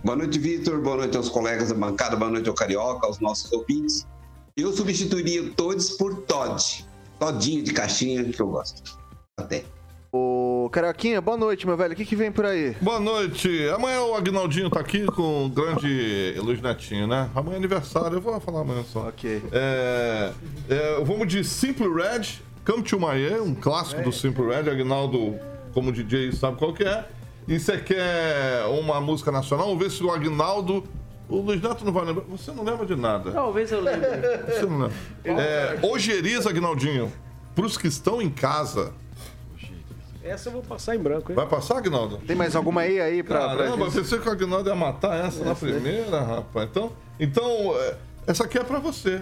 Boa 0.03 0.17
noite, 0.17 0.37
Vitor. 0.37 0.81
Boa 0.81 0.97
noite 0.97 1.15
aos 1.15 1.29
colegas 1.29 1.69
da 1.69 1.75
bancada. 1.75 2.17
Boa 2.17 2.29
noite 2.29 2.49
ao 2.49 2.53
Carioca, 2.53 3.07
aos 3.07 3.21
nossos 3.21 3.49
ouvintes. 3.53 4.05
Eu 4.57 4.73
substituiria 4.73 5.51
todos 5.55 5.91
por 5.91 6.23
Todd. 6.23 6.85
Todinho 7.17 7.63
de 7.63 7.71
caixinha, 7.71 8.21
que 8.25 8.41
eu 8.41 8.47
gosto. 8.47 8.99
Até. 9.37 9.63
Ô, 10.11 10.69
Carioquinha, 10.73 11.21
boa 11.21 11.37
noite, 11.37 11.65
meu 11.65 11.77
velho. 11.77 11.93
O 11.93 11.95
que, 11.95 12.03
que 12.03 12.17
vem 12.17 12.33
por 12.33 12.45
aí? 12.45 12.75
Boa 12.81 12.99
noite. 12.99 13.49
Amanhã 13.69 14.01
o 14.01 14.13
Agnaldinho 14.13 14.69
tá 14.69 14.81
aqui 14.81 15.05
com 15.05 15.45
o 15.45 15.49
grande 15.49 16.35
Luiz 16.37 16.61
Netinho, 16.61 17.07
né? 17.07 17.29
Amanhã 17.33 17.55
é 17.55 17.57
aniversário, 17.59 18.17
eu 18.17 18.21
vou 18.21 18.37
falar 18.41 18.59
amanhã 18.59 18.83
só. 18.83 19.07
Ok. 19.07 19.41
É, 19.53 20.33
é, 20.67 21.03
vamos 21.05 21.29
de 21.29 21.45
Simple 21.45 21.87
Red, 21.87 22.41
Come 22.65 22.83
to 22.83 22.99
My 22.99 23.17
Ear, 23.17 23.41
um 23.41 23.55
clássico 23.55 24.01
do 24.01 24.11
Simple 24.11 24.47
Red. 24.47 24.69
Agnaldo, 24.69 25.39
como 25.73 25.93
DJ, 25.93 26.33
sabe 26.33 26.57
qual 26.57 26.73
que 26.73 26.83
é. 26.83 27.07
E 27.47 27.59
você 27.59 27.77
quer 27.77 28.65
uma 28.67 29.01
música 29.01 29.31
nacional? 29.31 29.67
Vamos 29.67 29.83
ver 29.83 29.91
se 29.91 30.03
o 30.03 30.11
Agnaldo. 30.11 30.83
O 31.29 31.37
Luiz 31.37 31.61
Neto 31.61 31.83
não 31.85 31.91
vai 31.91 32.05
lembrar. 32.05 32.23
Você 32.29 32.51
não 32.51 32.63
lembra 32.63 32.85
de 32.85 32.95
nada. 32.95 33.31
Talvez 33.31 33.71
eu 33.71 33.81
lembre. 33.81 34.09
Você 34.47 34.65
não 34.65 34.77
lembra. 34.79 35.41
É, 35.41 35.79
Ojeriza, 35.81 36.49
Agnaldinho. 36.49 37.11
Pros 37.55 37.77
que 37.77 37.87
estão 37.87 38.21
em 38.21 38.29
casa. 38.29 38.93
Essa 40.23 40.47
eu 40.47 40.53
vou 40.53 40.61
passar 40.61 40.95
em 40.95 40.99
branco, 40.99 41.31
hein? 41.31 41.35
Vai 41.35 41.45
passar, 41.45 41.77
Agnaldo? 41.79 42.17
Tem 42.25 42.35
mais 42.35 42.55
alguma 42.55 42.81
aí 42.81 42.99
aí 42.99 43.21
pra. 43.21 43.39
pra 43.39 43.57
Caramba, 43.57 43.85
gente? 43.85 43.95
pensei 43.95 44.19
que 44.19 44.29
o 44.29 44.31
Agnaldo 44.31 44.69
ia 44.69 44.75
matar 44.75 45.25
essa 45.25 45.43
na 45.43 45.53
primeira, 45.53 46.21
rapaz. 46.21 46.69
Então, 46.69 46.91
então 47.19 47.75
é, 47.77 47.95
essa 48.25 48.45
aqui 48.45 48.57
é 48.57 48.63
pra 48.63 48.79
você. 48.79 49.21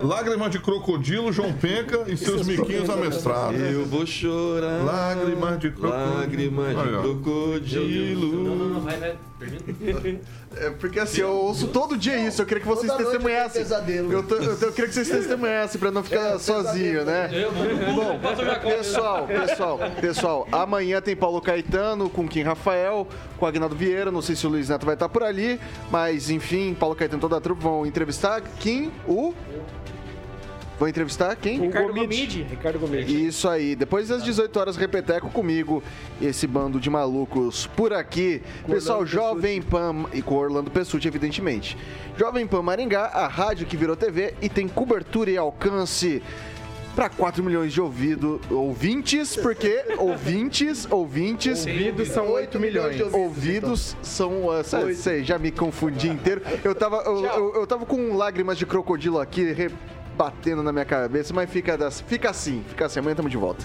Lágrimas 0.00 0.50
de 0.50 0.58
crocodilo, 0.58 1.32
João 1.32 1.52
Penca 1.52 2.04
e 2.06 2.16
seus 2.16 2.46
miquinhos 2.46 2.88
amestrados. 2.90 3.60
Eu 3.60 3.84
vou 3.86 4.04
chorar. 4.06 4.82
Lágrimas 4.84 5.58
de 5.60 5.70
crocodilo. 5.70 6.14
Lágrimas 6.18 6.68
de 6.70 6.76
ó. 6.76 6.82
Não, 6.82 6.92
não, 6.92 7.02
crocodilo. 7.22 8.68
não, 8.74 8.80
vai, 8.80 8.96
vai. 8.98 9.16
É 10.56 10.70
porque 10.70 11.00
assim, 11.00 11.20
eu 11.22 11.30
ouço 11.30 11.66
todo 11.68 11.96
dia 11.96 12.16
isso. 12.18 12.42
Eu 12.42 12.46
queria 12.46 12.60
que 12.62 12.68
vocês 12.68 12.86
Toda 12.90 13.02
noite 13.02 13.12
testemunhassem. 13.16 13.62
eu 13.62 13.82
tenho. 13.84 14.12
Eu, 14.12 14.22
tô- 14.22 14.36
eu 14.36 14.72
queria 14.72 14.88
que 14.88 14.94
vocês 14.94 15.08
testemunhassem 15.10 15.80
pra 15.80 15.90
não 15.90 16.02
ficar 16.04 16.34
É, 16.34 16.38
sozinho, 16.38 17.04
né? 17.04 17.28
Já 17.32 17.48
conta. 18.60 18.76
Pessoal, 18.76 19.26
pessoal, 19.26 19.78
pessoal, 20.00 20.48
amanhã 20.52 21.00
tem 21.00 21.16
Paulo 21.16 21.40
Caetano 21.40 22.08
com 22.10 22.28
Kim 22.28 22.42
Rafael, 22.42 23.06
com 23.38 23.46
Agnaldo 23.46 23.74
Vieira, 23.74 24.10
não 24.10 24.22
sei 24.22 24.36
se 24.36 24.46
o 24.46 24.50
Luiz 24.50 24.68
Neto 24.68 24.84
vai 24.86 24.94
estar 24.94 25.08
por 25.08 25.22
ali, 25.22 25.58
mas 25.90 26.30
enfim, 26.30 26.74
Paulo 26.78 26.94
Caetano 26.94 27.18
e 27.18 27.22
toda 27.22 27.36
a 27.38 27.40
trupe 27.40 27.62
vão 27.62 27.84
entrevistar 27.86 28.40
Kim, 28.60 28.92
o 29.08 29.34
Vou 30.82 30.88
entrevistar 30.88 31.36
quem? 31.36 31.60
Ricardo 31.60 31.94
Gomide. 31.94 32.42
Ricardo 32.42 32.76
Gomide. 32.80 33.24
Isso 33.24 33.48
aí. 33.48 33.76
Depois 33.76 34.08
das 34.08 34.24
18 34.24 34.58
horas, 34.58 34.76
Repeteco 34.76 35.30
comigo. 35.30 35.80
Esse 36.20 36.44
bando 36.44 36.80
de 36.80 36.90
malucos 36.90 37.68
por 37.68 37.92
aqui. 37.92 38.42
Com 38.64 38.72
Pessoal, 38.72 38.98
Orlando 38.98 39.12
Jovem 39.12 39.62
Pan 39.62 40.06
e 40.12 40.20
com 40.20 40.34
Orlando 40.34 40.72
Pessuti, 40.72 41.06
evidentemente. 41.06 41.78
Jovem 42.18 42.48
Pan 42.48 42.62
Maringá, 42.62 43.04
a 43.04 43.28
rádio 43.28 43.64
que 43.64 43.76
virou 43.76 43.94
TV 43.94 44.34
e 44.42 44.48
tem 44.48 44.66
cobertura 44.66 45.30
e 45.30 45.36
alcance 45.36 46.20
para 46.96 47.08
4 47.08 47.44
milhões 47.44 47.72
de 47.72 47.80
ouvido, 47.80 48.40
ouvintes, 48.50 49.36
porque 49.36 49.84
ouvintes, 49.98 50.86
ouvintes. 50.90 51.64
Ouvidos 51.64 52.08
são 52.08 52.28
8 52.28 52.58
milhões. 52.58 53.00
Ouvidos 53.12 53.96
são. 54.02 54.48
Uh, 54.48 54.64
sei, 54.64 54.82
Oito. 54.82 54.98
sei, 54.98 55.22
já 55.22 55.38
me 55.38 55.52
confundi 55.52 56.08
inteiro. 56.08 56.42
Eu 56.64 56.74
tava, 56.74 56.96
eu, 57.06 57.24
eu, 57.24 57.54
eu 57.54 57.66
tava 57.68 57.86
com 57.86 58.16
lágrimas 58.16 58.58
de 58.58 58.66
crocodilo 58.66 59.20
aqui 59.20 59.52
re- 59.52 59.70
batendo 60.16 60.62
na 60.62 60.72
minha 60.72 60.84
cabeça, 60.84 61.32
mas 61.32 61.50
fica, 61.50 61.76
fica 62.06 62.30
assim, 62.30 62.64
fica 62.68 62.86
assim. 62.86 63.00
Amanhã 63.00 63.14
tamo 63.14 63.28
de 63.28 63.36
volta. 63.36 63.64